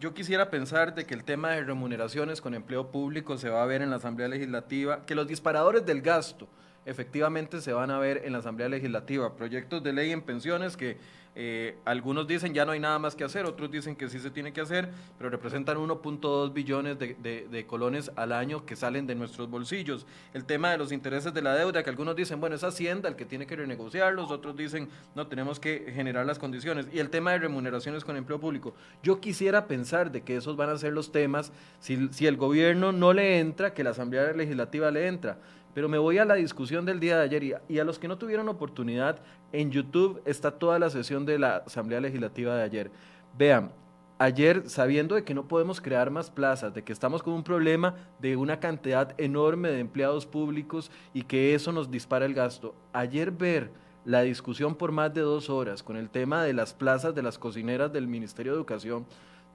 yo 0.00 0.14
quisiera 0.14 0.48
pensar 0.48 0.94
de 0.94 1.04
que 1.04 1.12
el 1.12 1.24
tema 1.24 1.50
de 1.50 1.62
remuneraciones 1.62 2.40
con 2.40 2.54
empleo 2.54 2.90
público 2.90 3.36
se 3.36 3.50
va 3.50 3.62
a 3.62 3.66
ver 3.66 3.82
en 3.82 3.90
la 3.90 3.96
Asamblea 3.96 4.28
Legislativa, 4.28 5.04
que 5.04 5.14
los 5.14 5.28
disparadores 5.28 5.84
del 5.84 6.00
gasto 6.00 6.48
efectivamente 6.86 7.60
se 7.60 7.72
van 7.72 7.90
a 7.90 7.98
ver 7.98 8.22
en 8.24 8.32
la 8.32 8.38
Asamblea 8.38 8.68
Legislativa, 8.68 9.36
proyectos 9.36 9.82
de 9.82 9.92
ley 9.92 10.10
en 10.12 10.22
pensiones 10.22 10.76
que 10.76 10.96
eh, 11.36 11.76
algunos 11.84 12.26
dicen 12.26 12.52
ya 12.54 12.64
no 12.64 12.72
hay 12.72 12.80
nada 12.80 12.98
más 12.98 13.14
que 13.14 13.22
hacer, 13.22 13.46
otros 13.46 13.70
dicen 13.70 13.94
que 13.94 14.08
sí 14.08 14.18
se 14.18 14.30
tiene 14.30 14.52
que 14.52 14.60
hacer, 14.60 14.90
pero 15.16 15.30
representan 15.30 15.76
1.2 15.76 16.52
billones 16.52 16.98
de, 16.98 17.66
colones 17.68 18.10
al 18.16 18.32
año 18.32 18.66
que 18.66 18.74
salen 18.74 19.06
de 19.06 19.14
nuestros 19.14 19.48
bolsillos. 19.48 20.06
El 20.34 20.44
tema 20.44 20.70
de 20.70 20.78
los 20.78 20.90
intereses 20.90 21.32
de 21.32 21.42
la 21.42 21.54
deuda, 21.54 21.84
que 21.84 21.90
algunos 21.90 22.16
dicen, 22.16 22.40
bueno, 22.40 22.56
es 22.56 22.64
Hacienda 22.64 23.08
el 23.08 23.14
que 23.14 23.24
tiene 23.24 23.46
que 23.46 23.54
renegociarlos, 23.56 24.30
otros 24.30 24.56
dicen, 24.56 24.88
no, 25.14 25.28
tenemos 25.28 25.60
que 25.60 25.92
generar 25.94 26.26
las 26.26 26.38
condiciones. 26.38 26.88
Y 26.92 26.98
el 26.98 27.10
tema 27.10 27.32
de 27.32 27.38
remuneraciones 27.38 28.04
con 28.04 28.16
empleo 28.16 28.40
público. 28.40 28.74
Yo 29.02 29.20
quisiera 29.20 29.66
pensar 29.66 30.10
de 30.10 30.22
que 30.22 30.36
esos 30.36 30.56
van 30.56 30.70
a 30.70 30.78
ser 30.78 30.92
los 30.92 31.12
temas, 31.12 31.52
si, 31.78 32.08
si 32.08 32.26
el 32.26 32.36
gobierno 32.36 32.90
no 32.92 33.12
le 33.12 33.38
entra, 33.38 33.72
que 33.72 33.84
la 33.84 33.90
Asamblea 33.90 34.32
Legislativa 34.32 34.90
le 34.90 35.06
entra. 35.06 35.38
Pero 35.74 35.88
me 35.88 35.98
voy 35.98 36.18
a 36.18 36.24
la 36.24 36.34
discusión 36.34 36.84
del 36.84 37.00
día 37.00 37.18
de 37.18 37.24
ayer 37.24 37.62
y, 37.68 37.78
a 37.78 37.84
los 37.84 37.98
que 37.98 38.08
no 38.08 38.18
tuvieron 38.18 38.48
oportunidad, 38.48 39.20
en 39.52 39.70
YouTube 39.70 40.20
está 40.24 40.50
toda 40.50 40.78
la 40.78 40.90
sesión 40.90 41.24
de 41.26 41.38
la 41.38 41.58
Asamblea 41.58 42.00
Legislativa 42.00 42.56
de 42.56 42.62
ayer. 42.62 42.90
Vean, 43.38 43.72
ayer 44.18 44.68
sabiendo 44.68 45.14
de 45.14 45.24
que 45.24 45.34
no 45.34 45.48
podemos 45.48 45.80
crear 45.80 46.10
más 46.10 46.30
plazas, 46.30 46.74
de 46.74 46.82
que 46.82 46.92
estamos 46.92 47.22
con 47.22 47.34
un 47.34 47.44
problema 47.44 47.94
de 48.18 48.36
una 48.36 48.58
cantidad 48.58 49.14
enorme 49.18 49.70
de 49.70 49.80
empleados 49.80 50.26
públicos 50.26 50.90
y 51.14 51.22
que 51.22 51.54
eso 51.54 51.72
nos 51.72 51.90
dispara 51.90 52.26
el 52.26 52.34
gasto, 52.34 52.74
ayer 52.92 53.30
ver 53.30 53.70
la 54.04 54.22
discusión 54.22 54.74
por 54.74 54.92
más 54.92 55.14
de 55.14 55.20
dos 55.20 55.50
horas 55.50 55.82
con 55.82 55.96
el 55.96 56.10
tema 56.10 56.42
de 56.42 56.52
las 56.52 56.74
plazas 56.74 57.14
de 57.14 57.22
las 57.22 57.38
cocineras 57.38 57.92
del 57.92 58.08
Ministerio 58.08 58.52
de 58.52 58.58
Educación, 58.58 59.06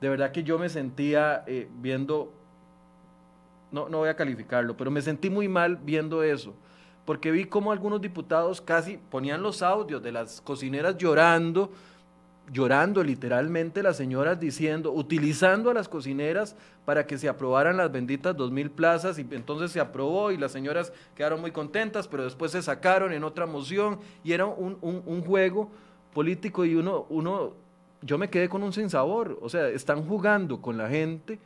de 0.02 0.10
verdad 0.10 0.32
que 0.32 0.44
yo 0.44 0.60
me 0.60 0.70
sentía 0.70 1.44
eh, 1.48 1.68
viendo 1.82 2.34
no, 3.76 3.90
no 3.90 3.98
voy 3.98 4.10
a 4.10 4.16
calificarlo, 4.16 4.78
pero 4.78 4.90
me 4.90 5.02
sentí 5.02 5.30
muy 5.30 5.50
mal 5.50 5.76
viendo 5.76 6.24
eso, 6.24 6.54
porque 7.04 7.30
vi 7.30 7.44
como 7.44 7.74
algunos 7.74 8.00
diputados 8.00 8.62
casi 8.62 8.98
ponían 8.98 9.44
los 9.44 9.62
audios 9.62 10.02
de 10.02 10.14
las 10.14 10.40
cocineras 10.40 10.98
llorando, 10.98 11.72
llorando 12.54 13.04
literalmente 13.04 13.84
las 13.84 13.98
señoras 13.98 14.40
diciendo, 14.40 14.94
utilizando 14.94 15.70
a 15.70 15.74
las 15.74 15.90
cocineras 15.90 16.56
para 16.86 17.06
que 17.06 17.18
se 17.18 17.28
aprobaran 17.28 17.76
las 17.76 17.92
benditas 17.92 18.38
dos 18.38 18.50
mil 18.50 18.72
plazas 18.72 19.20
y 19.20 19.28
entonces 19.32 19.72
se 19.72 19.82
aprobó 19.82 20.32
y 20.32 20.38
las 20.38 20.54
señoras 20.54 20.94
quedaron 21.14 21.42
muy 21.42 21.52
contentas, 21.52 22.08
pero 22.08 22.24
después 22.24 22.54
se 22.54 22.62
sacaron 22.62 23.12
en 23.12 23.26
otra 23.26 23.46
moción 23.46 24.00
y 24.24 24.32
era 24.32 24.46
un, 24.46 24.78
un 24.82 25.22
juego 25.22 25.70
político 26.14 26.64
y 26.64 26.76
uno, 26.76 27.08
uno, 27.10 27.52
yo 28.02 28.18
me 28.18 28.30
quedé 28.30 28.48
con 28.48 28.64
un 28.64 28.72
sinsabor, 28.72 29.38
o 29.42 29.50
sea, 29.50 29.68
están 29.68 30.08
jugando 30.08 30.62
con 30.62 30.78
la 30.78 30.88
gente 30.88 31.40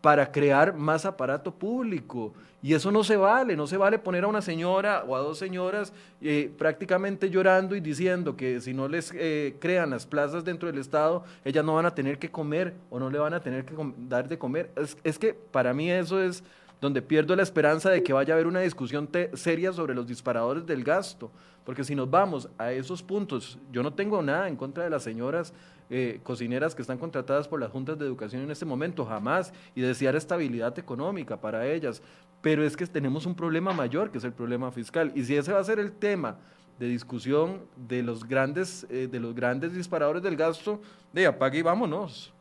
para 0.00 0.30
crear 0.30 0.74
más 0.74 1.04
aparato 1.04 1.52
público. 1.52 2.32
Y 2.60 2.74
eso 2.74 2.90
no 2.90 3.04
se 3.04 3.16
vale, 3.16 3.56
no 3.56 3.66
se 3.66 3.76
vale 3.76 3.98
poner 3.98 4.24
a 4.24 4.28
una 4.28 4.42
señora 4.42 5.04
o 5.06 5.14
a 5.14 5.20
dos 5.20 5.38
señoras 5.38 5.92
eh, 6.20 6.52
prácticamente 6.58 7.30
llorando 7.30 7.76
y 7.76 7.80
diciendo 7.80 8.36
que 8.36 8.60
si 8.60 8.74
no 8.74 8.88
les 8.88 9.12
eh, 9.14 9.54
crean 9.60 9.90
las 9.90 10.06
plazas 10.06 10.44
dentro 10.44 10.68
del 10.68 10.78
Estado, 10.78 11.24
ellas 11.44 11.64
no 11.64 11.74
van 11.74 11.86
a 11.86 11.94
tener 11.94 12.18
que 12.18 12.30
comer 12.30 12.74
o 12.90 12.98
no 12.98 13.10
le 13.10 13.18
van 13.18 13.34
a 13.34 13.40
tener 13.40 13.64
que 13.64 13.74
dar 14.08 14.28
de 14.28 14.38
comer. 14.38 14.70
Es, 14.74 14.96
es 15.04 15.18
que 15.18 15.34
para 15.34 15.72
mí 15.72 15.88
eso 15.90 16.20
es 16.20 16.42
donde 16.80 17.02
pierdo 17.02 17.34
la 17.36 17.42
esperanza 17.42 17.90
de 17.90 18.02
que 18.02 18.12
vaya 18.12 18.34
a 18.34 18.36
haber 18.36 18.46
una 18.46 18.60
discusión 18.60 19.08
seria 19.34 19.72
sobre 19.72 19.94
los 19.94 20.06
disparadores 20.06 20.66
del 20.66 20.82
gasto. 20.82 21.30
Porque 21.64 21.84
si 21.84 21.94
nos 21.94 22.10
vamos 22.10 22.48
a 22.56 22.72
esos 22.72 23.02
puntos, 23.02 23.58
yo 23.70 23.82
no 23.82 23.92
tengo 23.92 24.22
nada 24.22 24.48
en 24.48 24.56
contra 24.56 24.84
de 24.84 24.90
las 24.90 25.02
señoras 25.02 25.52
eh, 25.90 26.20
cocineras 26.22 26.74
que 26.74 26.82
están 26.82 26.98
contratadas 26.98 27.48
por 27.48 27.60
las 27.60 27.70
juntas 27.70 27.98
de 27.98 28.04
educación 28.04 28.42
en 28.42 28.50
este 28.50 28.64
momento, 28.64 29.04
jamás, 29.04 29.52
y 29.74 29.80
desear 29.80 30.16
estabilidad 30.16 30.78
económica 30.78 31.40
para 31.40 31.66
ellas. 31.66 32.02
Pero 32.42 32.64
es 32.64 32.76
que 32.76 32.86
tenemos 32.86 33.26
un 33.26 33.34
problema 33.34 33.72
mayor, 33.72 34.10
que 34.10 34.18
es 34.18 34.24
el 34.24 34.32
problema 34.32 34.70
fiscal. 34.70 35.12
Y 35.14 35.24
si 35.24 35.36
ese 35.36 35.52
va 35.52 35.60
a 35.60 35.64
ser 35.64 35.78
el 35.78 35.92
tema 35.92 36.38
de 36.78 36.86
discusión 36.86 37.66
de 37.76 38.02
los 38.02 38.24
grandes, 38.24 38.86
eh, 38.90 39.08
de 39.10 39.18
los 39.18 39.34
grandes 39.34 39.72
disparadores 39.72 40.22
del 40.22 40.36
gasto, 40.36 40.80
de 41.12 41.26
apague 41.26 41.58
y 41.58 41.62
vámonos. 41.62 42.32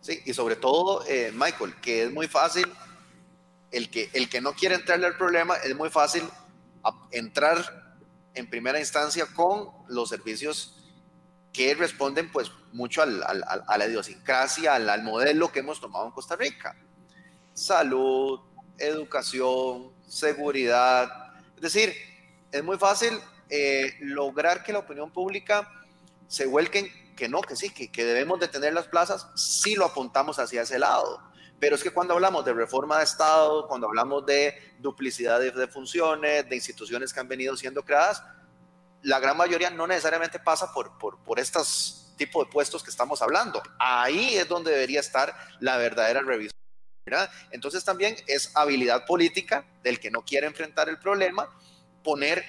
Sí, 0.00 0.20
y 0.24 0.32
sobre 0.32 0.56
todo, 0.56 1.04
eh, 1.06 1.32
Michael, 1.34 1.74
que 1.80 2.04
es 2.04 2.12
muy 2.12 2.28
fácil, 2.28 2.66
el 3.70 3.90
que, 3.90 4.10
el 4.14 4.28
que 4.28 4.40
no 4.40 4.52
quiere 4.52 4.74
entrarle 4.74 5.06
al 5.06 5.16
problema, 5.16 5.56
es 5.56 5.76
muy 5.76 5.90
fácil 5.90 6.22
entrar 7.10 7.87
en 8.38 8.48
primera 8.48 8.78
instancia 8.78 9.26
con 9.26 9.68
los 9.88 10.08
servicios 10.08 10.74
que 11.52 11.74
responden 11.74 12.30
pues 12.30 12.50
mucho 12.72 13.02
a 13.02 13.06
la 13.78 13.86
idiosincrasia, 13.86 14.74
al, 14.74 15.02
modelo 15.02 15.50
que 15.50 15.60
hemos 15.60 15.80
tomado 15.80 16.06
en 16.06 16.12
Costa 16.12 16.36
Rica. 16.36 16.76
Salud, 17.52 18.40
educación, 18.78 19.92
seguridad. 20.06 21.10
Es 21.56 21.62
decir, 21.62 21.94
es 22.52 22.62
muy 22.62 22.78
fácil 22.78 23.18
eh, 23.50 23.96
lograr 24.00 24.62
que 24.62 24.72
la 24.72 24.80
opinión 24.80 25.10
pública 25.10 25.68
se 26.28 26.46
vuelque 26.46 26.92
que 27.16 27.28
no, 27.28 27.40
que 27.40 27.56
sí, 27.56 27.70
que, 27.70 27.90
que 27.90 28.04
debemos 28.04 28.38
de 28.38 28.46
tener 28.46 28.72
las 28.72 28.86
plazas 28.86 29.26
si 29.34 29.74
lo 29.74 29.86
apuntamos 29.86 30.38
hacia 30.38 30.62
ese 30.62 30.78
lado. 30.78 31.20
Pero 31.60 31.74
es 31.74 31.82
que 31.82 31.90
cuando 31.90 32.14
hablamos 32.14 32.44
de 32.44 32.52
reforma 32.52 32.98
de 32.98 33.04
Estado, 33.04 33.66
cuando 33.66 33.86
hablamos 33.88 34.24
de 34.26 34.74
duplicidad 34.78 35.40
de, 35.40 35.68
funciones, 35.68 36.48
de 36.48 36.54
instituciones 36.54 37.12
que 37.12 37.20
han 37.20 37.28
venido 37.28 37.56
siendo 37.56 37.84
creadas, 37.84 38.22
la 39.02 39.18
gran 39.18 39.36
mayoría 39.36 39.70
no 39.70 39.86
necesariamente 39.86 40.38
pasa 40.38 40.72
por, 40.72 40.98
por, 40.98 41.18
por 41.24 41.38
estos 41.40 42.14
tipos 42.16 42.46
de 42.46 42.52
puestos 42.52 42.82
que 42.82 42.90
estamos 42.90 43.22
hablando. 43.22 43.62
Ahí 43.78 44.36
es 44.36 44.48
donde 44.48 44.70
debería 44.70 45.00
estar 45.00 45.34
la 45.60 45.76
verdadera 45.76 46.20
revisión. 46.22 46.52
Entonces 47.50 47.84
también 47.84 48.16
es 48.26 48.54
habilidad 48.54 49.06
política 49.06 49.64
del 49.82 49.98
que 49.98 50.10
no 50.10 50.22
quiere 50.22 50.46
enfrentar 50.46 50.88
el 50.88 50.98
problema, 50.98 51.48
poner 52.04 52.44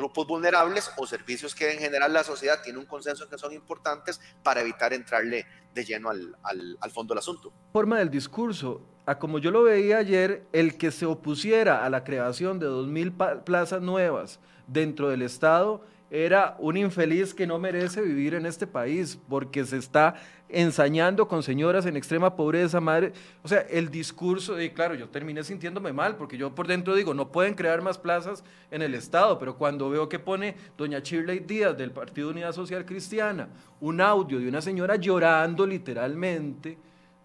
grupos 0.00 0.26
vulnerables 0.26 0.90
o 0.96 1.06
servicios 1.06 1.54
que 1.54 1.72
en 1.72 1.78
general 1.78 2.12
la 2.12 2.24
sociedad 2.24 2.60
tiene 2.62 2.78
un 2.78 2.86
consenso 2.86 3.24
en 3.24 3.30
que 3.30 3.38
son 3.38 3.52
importantes 3.52 4.20
para 4.42 4.60
evitar 4.60 4.92
entrarle 4.92 5.46
de 5.74 5.84
lleno 5.84 6.10
al, 6.10 6.36
al, 6.42 6.90
fondo 6.90 7.14
del 7.14 7.18
asunto. 7.18 7.52
Forma 7.72 7.98
del 7.98 8.10
discurso, 8.10 8.82
a 9.06 9.18
como 9.18 9.38
yo 9.38 9.50
lo 9.50 9.62
veía 9.62 9.98
ayer, 9.98 10.46
el 10.52 10.76
que 10.76 10.90
se 10.90 11.06
opusiera 11.06 11.84
a 11.84 11.90
la 11.90 12.02
creación 12.02 12.58
de 12.58 12.66
2.000 12.66 13.44
plazas 13.44 13.80
nuevas 13.80 14.40
dentro 14.66 15.08
del 15.08 15.22
Estado 15.22 15.84
era 16.10 16.56
un 16.58 16.76
infeliz 16.76 17.32
que 17.32 17.46
no 17.46 17.58
merece 17.58 18.02
vivir 18.02 18.34
en 18.34 18.44
este 18.44 18.66
país 18.66 19.18
porque 19.28 19.64
se 19.64 19.76
está 19.76 20.16
ensañando 20.48 21.28
con 21.28 21.44
señoras 21.44 21.86
en 21.86 21.96
extrema 21.96 22.34
pobreza, 22.34 22.80
madre. 22.80 23.12
O 23.44 23.48
sea, 23.48 23.60
el 23.60 23.88
discurso, 23.90 24.60
y 24.60 24.70
claro, 24.70 24.96
yo 24.96 25.08
terminé 25.08 25.44
sintiéndome 25.44 25.92
mal 25.92 26.16
porque 26.16 26.36
yo 26.36 26.52
por 26.52 26.66
dentro 26.66 26.96
digo, 26.96 27.14
no 27.14 27.30
pueden 27.30 27.54
crear 27.54 27.80
más 27.80 27.96
plazas 27.96 28.42
en 28.72 28.82
el 28.82 28.94
Estado, 28.94 29.38
pero 29.38 29.56
cuando 29.56 29.88
veo 29.88 30.08
que 30.08 30.18
pone 30.18 30.56
doña 30.76 30.98
Shirley 30.98 31.38
Díaz 31.40 31.78
del 31.78 31.92
Partido 31.92 32.30
Unidad 32.30 32.52
Social 32.52 32.84
Cristiana 32.84 33.48
un 33.80 34.00
audio 34.00 34.38
de 34.38 34.48
una 34.48 34.60
señora 34.60 34.96
llorando 34.96 35.66
literalmente, 35.66 36.76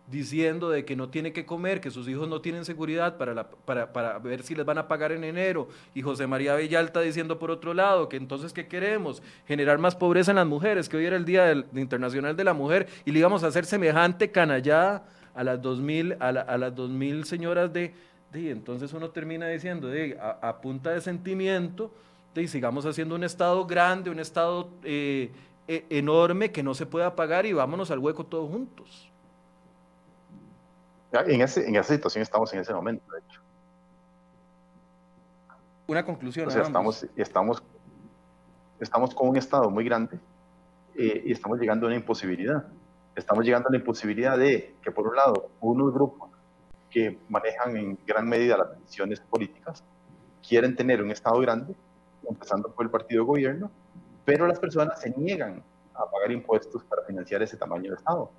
diciendo 0.08 0.70
de 0.70 0.86
que 0.86 0.96
no 0.96 1.10
tiene 1.10 1.34
que 1.34 1.46
comer, 1.46 1.82
que 1.82 1.90
sus 1.90 2.08
hijos 2.08 2.28
no 2.30 2.42
tienen 2.42 2.64
seguridad 2.64 3.18
para, 3.18 3.50
para, 3.50 3.92
para, 3.92 4.20
ver 4.20 4.44
si 4.44 4.54
les 4.54 4.66
van 4.66 4.78
a 4.78 4.88
pagar 4.88 5.12
en 5.12 5.24
enero, 5.24 5.68
y 5.94 6.02
José 6.02 6.28
María 6.28 6.56
Villalta 6.56 7.02
diciendo 7.02 7.40
por 7.40 7.50
otro 7.50 7.74
lado 7.74 8.08
que 8.08 8.18
entonces, 8.18 8.54
¿qué 8.54 8.68
queremos? 8.68 9.24
Generar 9.48 9.80
más 9.80 9.96
pobreza 9.96 10.32
en 10.32 10.38
las 10.38 10.48
mujeres, 10.48 10.90
que 10.90 10.98
hoy 10.98 11.06
era 11.06 11.16
el 11.16 11.26
Día 11.26 11.46
del, 11.46 11.66
Internacional 11.76 12.36
de 12.36 12.44
la 12.44 12.54
Mujer, 12.54 12.88
y 13.04 13.12
le 13.12 13.20
íbamos 13.20 13.44
a 13.44 13.48
hacer 13.48 13.66
semejante 13.66 14.32
canallada 14.32 15.08
a 15.34 15.44
las 15.44 15.62
2000, 15.62 16.18
a, 16.20 16.28
a 16.28 16.58
las 16.58 16.76
2000 16.76 17.26
señoras 17.26 17.74
de, 17.74 17.94
de, 18.32 18.52
entonces 18.52 18.94
uno 18.94 19.10
termina 19.10 19.48
diciendo, 19.48 19.88
de, 19.88 20.18
a, 20.20 20.62
punta 20.62 20.92
de 20.92 21.02
sentimiento, 21.02 21.92
de, 22.36 22.48
sigamos 22.48 22.86
haciendo 22.86 23.16
un 23.16 23.24
Estado 23.24 23.66
grande, 23.66 24.12
un 24.12 24.20
Estado 24.20 24.70
eh, 24.84 25.32
e, 25.68 25.86
enorme 25.90 26.52
que 26.52 26.62
no 26.62 26.76
se 26.76 26.86
pueda 26.86 27.16
pagar 27.16 27.46
y 27.48 27.54
vámonos 27.54 27.90
al 27.90 28.00
hueco 28.00 28.26
todos 28.26 28.52
juntos. 28.52 29.10
En, 31.22 31.42
ese, 31.42 31.68
en 31.68 31.76
esa 31.76 31.94
situación 31.94 32.22
estamos 32.22 32.54
en 32.54 32.60
ese 32.60 32.74
momento, 32.74 33.04
de 33.12 33.20
hecho. 33.20 33.42
Una 35.88 36.04
conclusión. 36.04 36.48
O 36.48 36.52
sea, 36.52 36.64
estamos, 36.64 37.06
estamos, 37.16 37.64
estamos 38.80 39.14
con 39.14 39.30
un 39.30 39.38
Estado 39.38 39.70
muy 39.70 39.84
grande 39.86 40.20
eh, 40.96 41.24
y 41.26 41.32
estamos 41.32 41.60
llegando 41.60 41.86
a 41.86 41.90
una 41.90 41.98
imposibilidad. 41.98 42.66
Estamos 43.16 43.46
llegando 43.46 43.70
a 43.70 43.72
la 43.72 43.78
imposibilidad 43.78 44.38
de 44.38 44.76
que, 44.82 44.92
por 44.92 45.08
un 45.08 45.16
lado, 45.16 45.50
unos 45.62 45.94
grupos 45.94 46.32
que 46.90 47.20
manejan 47.30 47.78
en 47.78 47.98
gran 48.06 48.28
medida 48.28 48.58
las 48.58 48.80
decisiones 48.80 49.20
políticas 49.20 49.84
quieren 50.48 50.76
tener 50.76 51.02
un 51.02 51.12
Estado 51.12 51.40
grande, 51.40 51.76
empezando 52.28 52.72
por 52.72 52.86
el 52.86 52.92
partido 52.92 53.24
de 53.24 53.28
gobierno, 53.28 53.72
pero 54.24 54.48
las 54.48 54.60
personas 54.60 55.00
se 55.00 55.12
niegan 55.12 55.62
a 55.94 56.06
pagar 56.10 56.32
impuestos 56.32 56.84
para 56.84 57.04
financiar 57.04 57.42
ese 57.44 57.58
tamaño 57.58 57.92
de 57.92 57.98
Estado. 57.98 58.32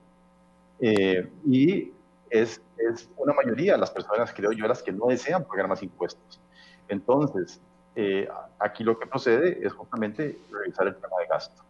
Eh, 0.81 1.31
y 1.47 1.93
es, 2.31 2.61
es, 2.77 3.09
una 3.17 3.33
mayoría 3.33 3.73
de 3.73 3.79
las 3.79 3.91
personas, 3.91 4.33
creo 4.35 4.53
yo, 4.53 4.67
las 4.67 4.83
que 4.83 4.93
no 4.93 5.07
desean 5.07 5.45
pagar 5.45 5.69
más 5.69 5.83
impuestos. 5.83 6.41
Entonces, 6.89 7.61
eh, 7.95 8.29
aquí 8.59 8.85
lo 8.85 8.99
que 8.99 9.07
procede 9.07 9.65
es 9.65 9.73
justamente 9.73 10.39
revisar 10.51 10.87
el 10.87 10.95
tema 10.97 11.17
de 11.21 11.27
gasto. 11.27 11.63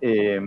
Eh, 0.00 0.40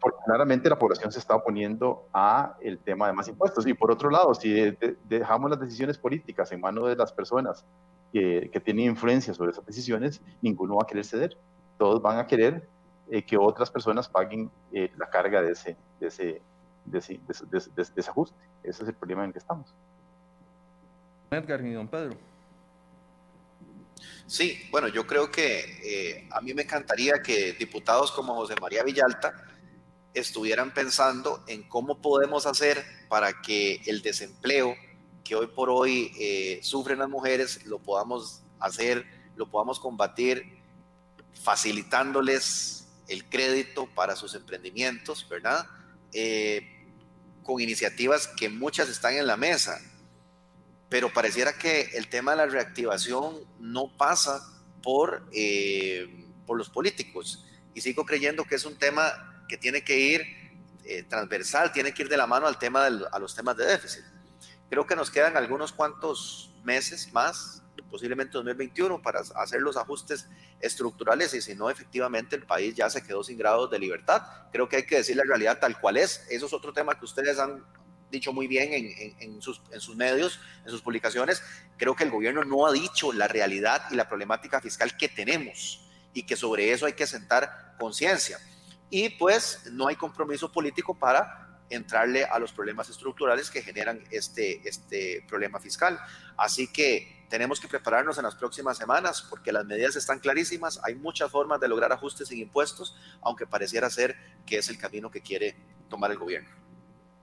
porque 0.00 0.18
claramente 0.24 0.68
la 0.70 0.78
población 0.78 1.12
se 1.12 1.18
está 1.18 1.34
oponiendo 1.34 2.06
a 2.14 2.56
el 2.60 2.78
tema 2.78 3.06
de 3.06 3.12
más 3.12 3.28
impuestos. 3.28 3.66
Y 3.66 3.74
por 3.74 3.90
otro 3.90 4.08
lado, 4.08 4.34
si 4.34 4.74
dejamos 5.04 5.50
las 5.50 5.60
decisiones 5.60 5.98
políticas 5.98 6.50
en 6.52 6.60
manos 6.60 6.88
de 6.88 6.96
las 6.96 7.12
personas 7.12 7.66
que, 8.12 8.48
que, 8.50 8.60
tienen 8.60 8.86
influencia 8.86 9.34
sobre 9.34 9.50
esas 9.50 9.66
decisiones, 9.66 10.22
ninguno 10.40 10.76
va 10.76 10.84
a 10.84 10.86
querer 10.86 11.04
ceder. 11.04 11.36
Todos 11.76 12.00
van 12.00 12.18
a 12.18 12.26
querer 12.26 12.66
eh, 13.12 13.24
que 13.24 13.36
otras 13.36 13.68
personas 13.72 14.08
paguen 14.08 14.48
eh, 14.72 14.88
la 14.96 15.10
carga 15.10 15.42
de 15.42 15.50
ese, 15.50 15.76
de, 15.98 16.06
ese, 16.06 16.40
de, 16.84 16.98
ese, 16.98 17.20
de, 17.50 17.58
ese, 17.96 18.10
ajuste. 18.10 18.36
Ese 18.62 18.82
es 18.82 18.88
el 18.88 18.94
problema 18.94 19.22
en 19.22 19.28
el 19.28 19.32
que 19.32 19.38
estamos. 19.38 19.72
Edgar 21.30 21.64
y 21.64 21.72
don 21.72 21.88
Pedro. 21.88 22.16
Sí, 24.26 24.68
bueno, 24.70 24.88
yo 24.88 25.06
creo 25.06 25.30
que 25.30 25.58
eh, 25.82 26.28
a 26.30 26.40
mí 26.40 26.54
me 26.54 26.62
encantaría 26.62 27.22
que 27.22 27.52
diputados 27.54 28.12
como 28.12 28.34
José 28.34 28.54
María 28.60 28.82
Villalta 28.82 29.34
estuvieran 30.14 30.72
pensando 30.72 31.44
en 31.46 31.68
cómo 31.68 32.00
podemos 32.00 32.46
hacer 32.46 32.84
para 33.08 33.40
que 33.42 33.80
el 33.86 34.02
desempleo 34.02 34.74
que 35.24 35.36
hoy 35.36 35.46
por 35.48 35.70
hoy 35.70 36.12
eh, 36.18 36.60
sufren 36.62 36.98
las 36.98 37.08
mujeres 37.08 37.64
lo 37.66 37.78
podamos 37.78 38.42
hacer, 38.58 39.06
lo 39.36 39.48
podamos 39.48 39.78
combatir 39.78 40.58
facilitándoles 41.32 42.88
el 43.08 43.24
crédito 43.28 43.88
para 43.94 44.16
sus 44.16 44.34
emprendimientos, 44.34 45.28
¿verdad? 45.28 45.66
Eh, 46.12 46.76
con 47.42 47.60
iniciativas 47.60 48.28
que 48.28 48.48
muchas 48.48 48.88
están 48.88 49.14
en 49.14 49.26
la 49.26 49.36
mesa, 49.36 49.80
pero 50.88 51.12
pareciera 51.12 51.52
que 51.52 51.90
el 51.94 52.08
tema 52.08 52.32
de 52.32 52.38
la 52.38 52.46
reactivación 52.46 53.38
no 53.58 53.96
pasa 53.96 54.40
por, 54.82 55.26
eh, 55.32 56.26
por 56.46 56.58
los 56.58 56.68
políticos. 56.68 57.46
Y 57.74 57.80
sigo 57.80 58.04
creyendo 58.04 58.44
que 58.44 58.56
es 58.56 58.64
un 58.64 58.76
tema 58.76 59.44
que 59.48 59.56
tiene 59.56 59.82
que 59.82 59.98
ir 59.98 60.22
eh, 60.84 61.02
transversal, 61.04 61.72
tiene 61.72 61.92
que 61.94 62.02
ir 62.02 62.08
de 62.08 62.16
la 62.16 62.26
mano 62.26 62.46
al 62.46 62.58
tema 62.58 62.86
a 62.86 63.18
los 63.18 63.34
temas 63.34 63.56
de 63.56 63.66
déficit. 63.66 64.04
Creo 64.68 64.86
que 64.86 64.96
nos 64.96 65.10
quedan 65.10 65.36
algunos 65.36 65.72
cuantos 65.72 66.54
meses 66.64 67.12
más, 67.12 67.59
posiblemente 67.90 68.32
2021, 68.32 69.02
para 69.02 69.20
hacer 69.20 69.60
los 69.60 69.76
ajustes 69.76 70.28
estructurales 70.60 71.34
y 71.34 71.42
si 71.42 71.54
no, 71.54 71.68
efectivamente 71.70 72.36
el 72.36 72.44
país 72.44 72.74
ya 72.74 72.88
se 72.88 73.02
quedó 73.02 73.22
sin 73.24 73.38
grados 73.38 73.70
de 73.70 73.78
libertad. 73.78 74.22
Creo 74.52 74.68
que 74.68 74.76
hay 74.76 74.86
que 74.86 74.96
decir 74.96 75.16
la 75.16 75.24
realidad 75.24 75.58
tal 75.58 75.78
cual 75.80 75.96
es. 75.96 76.26
Eso 76.30 76.46
es 76.46 76.52
otro 76.52 76.72
tema 76.72 76.98
que 76.98 77.04
ustedes 77.04 77.38
han 77.38 77.64
dicho 78.10 78.32
muy 78.32 78.46
bien 78.46 78.70
en, 79.20 79.40
sus, 79.40 79.62
en 79.70 79.80
sus 79.80 79.96
medios, 79.96 80.40
en 80.64 80.70
sus 80.70 80.82
publicaciones. 80.82 81.42
Creo 81.76 81.94
que 81.94 82.04
el 82.04 82.10
gobierno 82.10 82.44
no 82.44 82.66
ha 82.66 82.72
dicho 82.72 83.12
la 83.12 83.28
realidad 83.28 83.82
y 83.90 83.94
la 83.94 84.08
problemática 84.08 84.60
fiscal 84.60 84.96
que 84.96 85.08
tenemos 85.08 85.88
y 86.12 86.24
que 86.24 86.36
sobre 86.36 86.72
eso 86.72 86.86
hay 86.86 86.94
que 86.94 87.06
sentar 87.06 87.76
conciencia 87.78 88.38
y 88.90 89.08
pues 89.10 89.60
no 89.70 89.86
hay 89.86 89.96
compromiso 89.96 90.50
político 90.50 90.98
para 90.98 91.49
entrarle 91.70 92.24
a 92.24 92.38
los 92.38 92.52
problemas 92.52 92.90
estructurales 92.90 93.50
que 93.50 93.62
generan 93.62 94.02
este, 94.10 94.60
este 94.68 95.24
problema 95.28 95.58
fiscal. 95.60 95.98
Así 96.36 96.70
que 96.72 97.24
tenemos 97.30 97.60
que 97.60 97.68
prepararnos 97.68 98.18
en 98.18 98.24
las 98.24 98.34
próximas 98.34 98.76
semanas 98.76 99.26
porque 99.30 99.52
las 99.52 99.64
medidas 99.64 99.96
están 99.96 100.18
clarísimas, 100.18 100.80
hay 100.82 100.96
muchas 100.96 101.30
formas 101.30 101.60
de 101.60 101.68
lograr 101.68 101.92
ajustes 101.92 102.28
sin 102.28 102.40
impuestos, 102.40 102.96
aunque 103.22 103.46
pareciera 103.46 103.88
ser 103.88 104.16
que 104.44 104.58
es 104.58 104.68
el 104.68 104.78
camino 104.78 105.10
que 105.10 105.20
quiere 105.20 105.54
tomar 105.88 106.10
el 106.10 106.18
gobierno. 106.18 106.50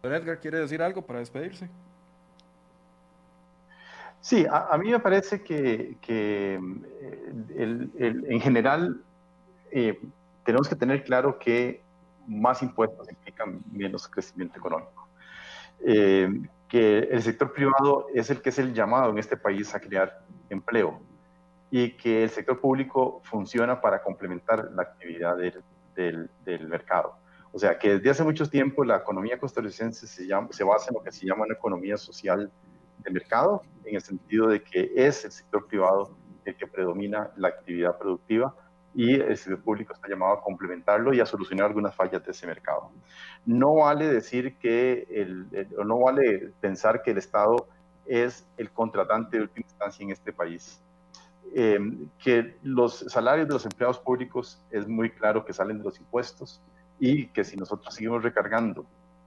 Edgar, 0.01 0.39
¿quiere 0.39 0.59
decir 0.59 0.81
algo 0.81 1.05
para 1.05 1.19
despedirse? 1.19 1.69
Sí, 4.21 4.45
a, 4.49 4.77
mí 4.77 4.89
me 4.89 4.99
parece 4.99 5.43
que, 5.43 5.97
que 6.01 6.59
eh, 7.49 8.19
en 8.29 8.41
general 8.41 9.03
eh, 9.71 9.99
tenemos 10.43 10.67
que 10.67 10.75
tener 10.75 11.03
claro 11.03 11.37
que 11.39 11.81
más 12.27 12.61
impuestos 12.61 13.09
implican 13.09 13.61
menos 13.71 14.07
crecimiento 14.07 14.59
económico. 14.59 15.07
Eh, 15.85 16.29
que 16.67 16.99
el 16.99 17.21
sector 17.23 17.53
privado 17.53 18.07
es 18.13 18.29
el 18.29 18.41
que 18.41 18.49
es 18.49 18.59
el 18.59 18.73
llamado 18.73 19.11
en 19.11 19.17
este 19.17 19.37
país 19.37 19.73
a 19.73 19.79
crear 19.79 20.21
empleo 20.49 20.99
y 21.71 21.91
que 21.91 22.23
el 22.23 22.29
sector 22.29 22.59
público 22.59 23.21
funciona 23.23 23.79
para 23.79 24.01
complementar 24.01 24.69
la 24.73 24.83
actividad 24.83 25.37
del, 25.37 26.29
del, 26.45 26.67
mercado. 26.67 27.15
O 27.51 27.59
sea, 27.59 27.77
que 27.79 27.95
desde 27.95 28.09
hace 28.09 28.23
mucho 28.23 28.49
tiempo 28.49 28.83
la 28.83 28.97
economía 28.97 29.39
costarricense 29.39 30.07
se, 30.07 30.27
llama, 30.27 30.49
se 30.51 30.63
basa 30.63 30.89
en 30.89 30.95
lo 30.95 31.03
que 31.03 31.11
se 31.11 31.25
llama 31.25 31.45
una 31.45 31.55
economía 31.55 31.97
social 31.97 32.51
de 32.99 33.11
mercado, 33.11 33.63
en 33.85 33.95
el 33.95 34.01
sentido 34.01 34.47
de 34.47 34.61
que 34.61 34.91
es 34.95 35.23
el 35.25 35.31
sector 35.31 35.65
privado 35.67 36.11
el 36.45 36.55
que 36.55 36.67
predomina 36.67 37.31
la 37.35 37.49
actividad 37.49 37.97
productiva 37.97 38.55
y 38.97 39.13
el 39.13 39.37
sector 39.37 39.61
público 39.61 39.93
está 39.93 40.07
llamado 40.07 40.33
a 40.33 40.41
complementarlo 40.41 41.13
y 41.13 41.19
a 41.19 41.25
solucionar 41.27 41.67
algunas 41.67 41.93
fallas 41.93 42.25
de 42.25 42.31
ese 42.31 42.47
mercado. 42.47 42.89
No 43.45 43.75
vale 43.75 44.07
decir 44.07 44.57
que, 44.57 45.05
el, 45.11 45.45
no 45.85 45.99
vale 45.99 46.51
pensar 46.59 47.03
que 47.03 47.11
el 47.11 47.19
Estado 47.19 47.67
es 48.07 48.47
el 48.57 48.71
contratante 48.71 49.37
de 49.37 49.43
última 49.43 49.67
instancia 49.67 50.03
en 50.03 50.09
este 50.09 50.33
país. 50.33 50.81
Em, 51.53 52.09
que 52.17 52.57
los 52.63 53.05
salarios 53.07 53.47
de 53.47 53.53
los 53.53 53.65
empleados 53.65 53.99
públicos 53.99 54.65
es 54.71 54.87
muy 54.87 55.11
claro 55.11 55.45
que 55.45 55.53
salen 55.53 55.77
de 55.77 55.83
los 55.83 55.99
impuestos 55.99 56.59
y 56.99 57.27
que 57.27 57.43
si 57.43 57.55
nosotros 57.55 57.93
seguimos 57.93 58.23
recargando 58.23 58.83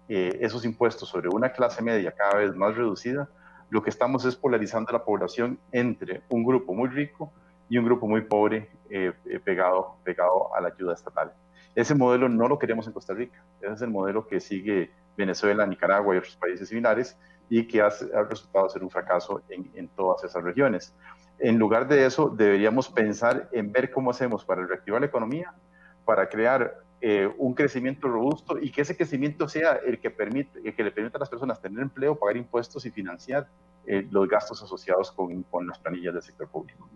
eh, 0.09 0.37
esos 0.41 0.65
impuestos 0.65 1.09
sobre 1.09 1.29
una 1.29 1.53
clase 1.53 1.81
media 1.81 2.11
cada 2.11 2.39
vez 2.41 2.57
más 2.57 2.77
reducida, 2.77 3.29
lo 3.69 3.85
que 3.85 3.91
estamos 3.91 4.25
es 4.25 4.35
polarizando 4.35 4.91
la 4.93 5.05
población 5.05 5.61
entre 5.71 6.23
un 6.29 6.43
grupo 6.43 6.75
muy 6.75 6.89
rico 6.89 7.33
y 7.71 7.79
un 7.79 7.85
grupo 7.85 8.07
muy 8.07 8.23
pobre 8.23 8.69
eh, 8.91 9.13
eh, 9.25 9.39
pegado, 9.39 9.95
pegado 10.03 10.55
a 10.55 10.61
la 10.61 10.69
ayuda 10.69 10.93
estatal. 10.93 11.33
Ese 11.77 11.95
modelo 11.95 12.29
no 12.29 12.49
lo 12.49 12.59
queremos 12.59 12.87
en 12.89 12.93
Costa 12.93 13.15
Rica. 13.15 13.45
Ese 13.61 13.73
es 13.73 13.83
el 13.83 13.91
modelo 13.91 14.27
que 14.27 14.41
sigue 14.41 14.91
Venezuela, 15.17 15.65
Nicaragua 15.65 16.15
y 16.15 16.19
otros 16.19 16.35
países 16.35 16.69
similares 16.69 17.17
y 17.49 17.67
que 17.69 17.81
ha, 17.81 17.87
ha 17.87 18.23
resultado 18.25 18.69
ser 18.69 18.83
un 18.83 18.91
fracaso 18.91 19.43
en, 19.49 19.71
en, 19.75 19.87
todas 19.89 20.25
esas 20.25 20.43
regiones. 20.43 20.93
En 21.39 21.59
lugar 21.59 21.87
de 21.87 22.05
eso, 22.05 22.29
deberíamos 22.29 22.89
pensar 22.89 23.49
en 23.53 23.71
ver 23.71 23.93
cómo 23.93 24.11
hacemos 24.11 24.45
para 24.45 24.67
reactivar 24.67 25.01
la 25.01 25.07
economía, 25.07 25.55
para 26.05 26.29
crear 26.29 26.75
eh, 27.01 27.33
un 27.39 27.55
crecimiento 27.55 28.09
robusto 28.09 28.59
y 28.59 28.73
que 28.73 28.83
ese 28.83 28.97
crecimiento 28.97 29.49
sea 29.49 29.79
el 29.87 30.01
que, 30.01 30.11
permite, 30.11 30.59
el 30.65 30.75
que 30.75 30.83
le 30.83 30.91
permita 30.91 31.19
a 31.19 31.21
las 31.21 31.31
personas 31.31 31.61
tener 31.61 31.81
empleo, 31.83 32.19
pagar 32.19 32.37
impuestos 32.37 32.85
y 32.85 32.91
financiar 32.91 33.47
los 34.11 34.29
gastos 34.29 34.63
asociados 34.63 35.11
con, 35.11 35.43
con 35.45 35.67
las 35.67 35.79
planillas 35.79 36.15
del 36.15 36.23
sector 36.23 36.47
público 36.49 36.89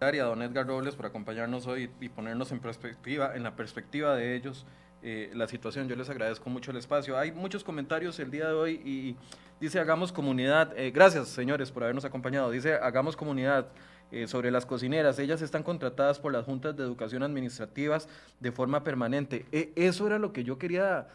a 0.00 0.24
don 0.24 0.42
Edgar 0.42 0.64
Robles 0.66 0.94
por 0.94 1.06
acompañarnos 1.06 1.66
hoy 1.66 1.90
y 2.00 2.08
ponernos 2.08 2.52
en 2.52 2.60
perspectiva, 2.60 3.34
en 3.34 3.42
la 3.42 3.56
perspectiva 3.56 4.14
de 4.14 4.36
ellos, 4.36 4.64
eh, 5.02 5.30
la 5.34 5.48
situación. 5.48 5.88
Yo 5.88 5.96
les 5.96 6.08
agradezco 6.08 6.48
mucho 6.50 6.70
el 6.70 6.76
espacio. 6.76 7.18
Hay 7.18 7.32
muchos 7.32 7.64
comentarios 7.64 8.18
el 8.20 8.30
día 8.30 8.46
de 8.46 8.54
hoy 8.54 8.80
y 8.84 9.16
dice 9.60 9.80
hagamos 9.80 10.12
comunidad. 10.12 10.72
Eh, 10.78 10.92
gracias 10.92 11.26
señores 11.28 11.72
por 11.72 11.82
habernos 11.82 12.04
acompañado. 12.04 12.50
Dice 12.52 12.74
hagamos 12.74 13.16
comunidad. 13.16 13.66
Eh, 14.10 14.26
sobre 14.26 14.50
las 14.50 14.64
cocineras, 14.64 15.18
ellas 15.18 15.42
están 15.42 15.62
contratadas 15.62 16.18
por 16.18 16.32
las 16.32 16.46
juntas 16.46 16.74
de 16.74 16.82
educación 16.82 17.22
administrativas 17.22 18.08
de 18.40 18.50
forma 18.52 18.82
permanente. 18.82 19.44
eso 19.76 20.06
era 20.06 20.18
lo 20.18 20.32
que 20.32 20.44
yo 20.44 20.56
quería 20.56 21.08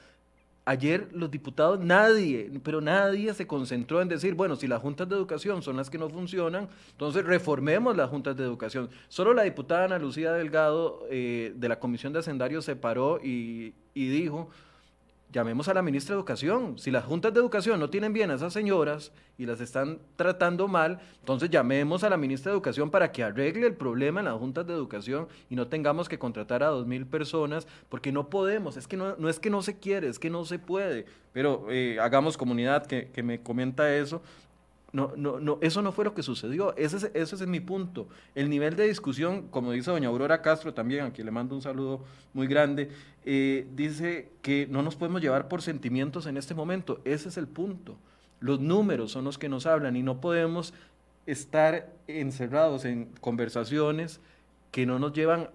Ayer 0.65 1.09
los 1.11 1.29
diputados, 1.29 1.79
nadie, 1.81 2.49
pero 2.63 2.79
nadie 2.79 3.33
se 3.33 3.45
concentró 3.45 4.01
en 4.01 4.07
decir, 4.07 4.33
bueno, 4.33 4.55
si 4.55 4.65
las 4.65 4.81
juntas 4.81 5.09
de 5.09 5.15
educación 5.15 5.61
son 5.61 5.75
las 5.75 5.89
que 5.89 5.97
no 5.97 6.09
funcionan, 6.09 6.69
entonces 6.91 7.25
reformemos 7.25 7.97
las 7.97 8.09
juntas 8.09 8.37
de 8.37 8.45
educación. 8.45 8.89
Solo 9.09 9.33
la 9.33 9.43
diputada 9.43 9.85
Ana 9.85 9.99
Lucía 9.99 10.31
Delgado 10.31 11.05
eh, 11.09 11.51
de 11.53 11.67
la 11.67 11.79
Comisión 11.79 12.13
de 12.13 12.19
Hacendarios 12.19 12.63
se 12.63 12.77
paró 12.77 13.19
y, 13.21 13.73
y 13.93 14.07
dijo, 14.07 14.49
llamemos 15.33 15.67
a 15.67 15.73
la 15.73 15.81
ministra 15.81 16.15
de 16.15 16.19
Educación. 16.19 16.77
Si 16.77 16.91
las 16.91 17.03
juntas 17.03 17.33
de 17.33 17.39
educación 17.39 17.79
no 17.79 17.89
tienen 17.89 18.13
bien 18.13 18.31
a 18.31 18.35
esas 18.35 18.53
señoras 18.53 19.11
y 19.37 19.45
las 19.45 19.59
están 19.59 19.99
tratando 20.15 20.67
mal, 20.67 20.99
entonces 21.19 21.49
llamemos 21.49 22.03
a 22.03 22.09
la 22.09 22.17
ministra 22.17 22.51
de 22.51 22.55
Educación 22.55 22.91
para 22.91 23.11
que 23.11 23.23
arregle 23.23 23.65
el 23.65 23.73
problema 23.73 24.21
en 24.21 24.27
las 24.27 24.37
juntas 24.37 24.65
de 24.67 24.73
educación 24.73 25.27
y 25.49 25.55
no 25.55 25.67
tengamos 25.67 26.07
que 26.07 26.19
contratar 26.19 26.63
a 26.63 26.67
dos 26.67 26.85
mil 26.85 27.07
personas, 27.07 27.67
porque 27.89 28.11
no 28.11 28.29
podemos, 28.29 28.77
es 28.77 28.87
que 28.87 28.95
no, 28.95 29.15
no, 29.17 29.27
es 29.27 29.39
que 29.39 29.49
no 29.49 29.63
se 29.63 29.79
quiere, 29.79 30.07
es 30.07 30.19
que 30.19 30.29
no 30.29 30.45
se 30.45 30.59
puede. 30.59 31.05
Pero 31.33 31.65
eh, 31.69 31.97
hagamos 31.99 32.37
comunidad 32.37 32.85
que, 32.85 33.09
que 33.09 33.23
me 33.23 33.41
comenta 33.41 33.93
eso, 33.95 34.21
no, 34.93 35.11
no, 35.17 35.39
no, 35.39 35.57
eso 35.61 35.81
no 35.81 35.91
fue 35.91 36.05
lo 36.05 36.13
que 36.13 36.21
sucedió. 36.21 36.75
Ese 36.77 36.97
es, 36.97 37.03
ese 37.15 37.35
es 37.35 37.47
mi 37.47 37.59
punto. 37.59 38.07
El 38.35 38.47
nivel 38.47 38.75
de 38.75 38.87
discusión, 38.87 39.47
como 39.49 39.71
dice 39.71 39.89
doña 39.89 40.07
Aurora 40.07 40.43
Castro 40.43 40.75
también, 40.75 41.05
a 41.05 41.11
quien 41.11 41.25
le 41.25 41.31
mando 41.31 41.55
un 41.55 41.63
saludo 41.63 42.05
muy 42.33 42.45
grande, 42.45 42.91
eh, 43.25 43.67
dice 43.73 44.29
que 44.43 44.67
no 44.69 44.83
nos 44.83 44.95
podemos 44.95 45.19
llevar 45.19 45.47
por 45.47 45.63
sentimientos 45.63 46.27
en 46.27 46.37
este 46.37 46.53
momento. 46.53 47.01
Ese 47.05 47.29
es 47.29 47.37
el 47.37 47.47
punto. 47.47 47.97
Los 48.39 48.59
números 48.59 49.11
son 49.11 49.23
los 49.23 49.39
que 49.39 49.49
nos 49.49 49.65
hablan 49.65 49.95
y 49.95 50.03
no 50.03 50.21
podemos 50.21 50.75
estar 51.25 51.91
encerrados 52.07 52.85
en 52.85 53.05
conversaciones 53.19 54.19
que 54.71 54.85
no 54.85 54.99
nos 54.99 55.13
llevan 55.13 55.49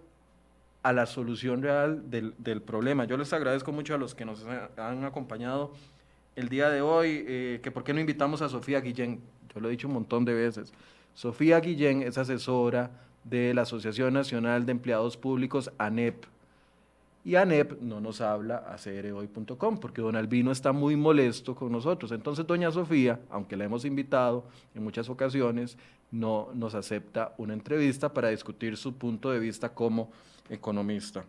a 0.82 0.92
la 0.92 1.06
solución 1.06 1.62
real 1.62 2.10
del, 2.10 2.34
del 2.38 2.60
problema. 2.60 3.04
Yo 3.04 3.16
les 3.16 3.32
agradezco 3.32 3.70
mucho 3.70 3.94
a 3.94 3.98
los 3.98 4.16
que 4.16 4.24
nos 4.24 4.44
han 4.76 5.04
acompañado 5.04 5.72
el 6.38 6.48
día 6.48 6.70
de 6.70 6.80
hoy, 6.80 7.24
eh, 7.26 7.60
que 7.62 7.72
por 7.72 7.82
qué 7.82 7.92
no 7.92 7.98
invitamos 7.98 8.42
a 8.42 8.48
Sofía 8.48 8.80
Guillén. 8.80 9.20
Yo 9.52 9.60
lo 9.60 9.68
he 9.68 9.72
dicho 9.72 9.88
un 9.88 9.94
montón 9.94 10.24
de 10.24 10.34
veces. 10.34 10.72
Sofía 11.12 11.58
Guillén 11.58 12.02
es 12.02 12.16
asesora 12.16 12.92
de 13.24 13.52
la 13.54 13.62
Asociación 13.62 14.14
Nacional 14.14 14.64
de 14.64 14.70
Empleados 14.72 15.16
Públicos, 15.16 15.72
ANEP. 15.78 16.24
Y 17.24 17.34
ANEP 17.34 17.80
no 17.80 18.00
nos 18.00 18.20
habla 18.20 18.58
a 18.68 18.76
crhoy.com 18.76 19.78
porque 19.78 20.00
don 20.00 20.14
Albino 20.14 20.52
está 20.52 20.70
muy 20.70 20.94
molesto 20.94 21.56
con 21.56 21.72
nosotros. 21.72 22.12
Entonces, 22.12 22.46
doña 22.46 22.70
Sofía, 22.70 23.18
aunque 23.30 23.56
la 23.56 23.64
hemos 23.64 23.84
invitado 23.84 24.44
en 24.76 24.84
muchas 24.84 25.08
ocasiones, 25.08 25.76
no 26.12 26.50
nos 26.54 26.76
acepta 26.76 27.34
una 27.36 27.52
entrevista 27.52 28.14
para 28.14 28.28
discutir 28.28 28.76
su 28.76 28.94
punto 28.96 29.32
de 29.32 29.40
vista 29.40 29.74
como 29.74 30.12
economista. 30.48 31.24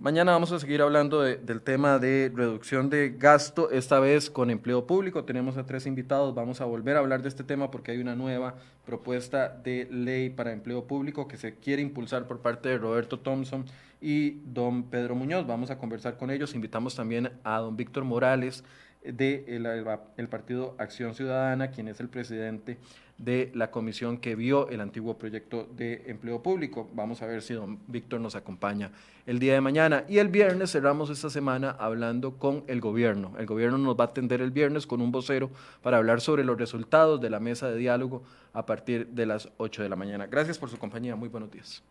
Mañana 0.00 0.32
vamos 0.32 0.52
a 0.52 0.58
seguir 0.58 0.82
hablando 0.82 1.22
del 1.22 1.60
tema 1.62 1.98
de 1.98 2.30
reducción 2.34 2.90
de 2.90 3.10
gasto, 3.10 3.70
esta 3.70 3.98
vez 3.98 4.30
con 4.30 4.50
empleo 4.50 4.86
público. 4.86 5.24
Tenemos 5.24 5.56
a 5.56 5.66
tres 5.66 5.86
invitados, 5.86 6.34
vamos 6.34 6.60
a 6.60 6.64
volver 6.64 6.96
a 6.96 7.00
hablar 7.00 7.22
de 7.22 7.28
este 7.28 7.44
tema 7.44 7.70
porque 7.70 7.92
hay 7.92 7.98
una 7.98 8.14
nueva 8.14 8.54
propuesta 8.86 9.48
de 9.48 9.88
ley 9.90 10.30
para 10.30 10.52
empleo 10.52 10.86
público 10.86 11.26
que 11.28 11.36
se 11.36 11.56
quiere 11.56 11.82
impulsar 11.82 12.26
por 12.26 12.40
parte 12.40 12.68
de 12.68 12.78
Roberto 12.78 13.18
Thompson 13.18 13.64
y 14.00 14.40
don 14.44 14.84
Pedro 14.84 15.14
Muñoz. 15.14 15.46
Vamos 15.46 15.70
a 15.70 15.78
conversar 15.78 16.16
con 16.16 16.30
ellos. 16.30 16.54
Invitamos 16.54 16.94
también 16.94 17.32
a 17.42 17.58
don 17.58 17.76
Víctor 17.76 18.04
Morales 18.04 18.64
del 19.02 19.16
de 19.16 20.06
el 20.16 20.28
Partido 20.28 20.74
Acción 20.78 21.14
Ciudadana, 21.14 21.70
quien 21.70 21.88
es 21.88 22.00
el 22.00 22.08
presidente 22.08 22.78
de 23.18 23.50
la 23.54 23.70
comisión 23.70 24.18
que 24.18 24.36
vio 24.36 24.68
el 24.68 24.80
antiguo 24.80 25.18
proyecto 25.18 25.68
de 25.76 26.04
empleo 26.06 26.40
público. 26.40 26.88
Vamos 26.94 27.20
a 27.20 27.26
ver 27.26 27.42
si 27.42 27.52
don 27.52 27.80
Víctor 27.88 28.20
nos 28.20 28.36
acompaña 28.36 28.92
el 29.26 29.40
día 29.40 29.54
de 29.54 29.60
mañana. 29.60 30.04
Y 30.08 30.18
el 30.18 30.28
viernes 30.28 30.70
cerramos 30.70 31.10
esta 31.10 31.28
semana 31.28 31.76
hablando 31.78 32.38
con 32.38 32.64
el 32.68 32.80
gobierno. 32.80 33.34
El 33.38 33.46
gobierno 33.46 33.76
nos 33.76 33.96
va 33.96 34.04
a 34.04 34.06
atender 34.08 34.40
el 34.40 34.52
viernes 34.52 34.86
con 34.86 35.00
un 35.00 35.10
vocero 35.10 35.50
para 35.82 35.98
hablar 35.98 36.20
sobre 36.20 36.44
los 36.44 36.58
resultados 36.58 37.20
de 37.20 37.30
la 37.30 37.40
mesa 37.40 37.68
de 37.68 37.76
diálogo 37.76 38.22
a 38.52 38.64
partir 38.64 39.08
de 39.08 39.26
las 39.26 39.50
8 39.56 39.82
de 39.82 39.88
la 39.88 39.96
mañana. 39.96 40.26
Gracias 40.26 40.56
por 40.56 40.70
su 40.70 40.78
compañía. 40.78 41.16
Muy 41.16 41.28
buenos 41.28 41.50
días. 41.50 41.82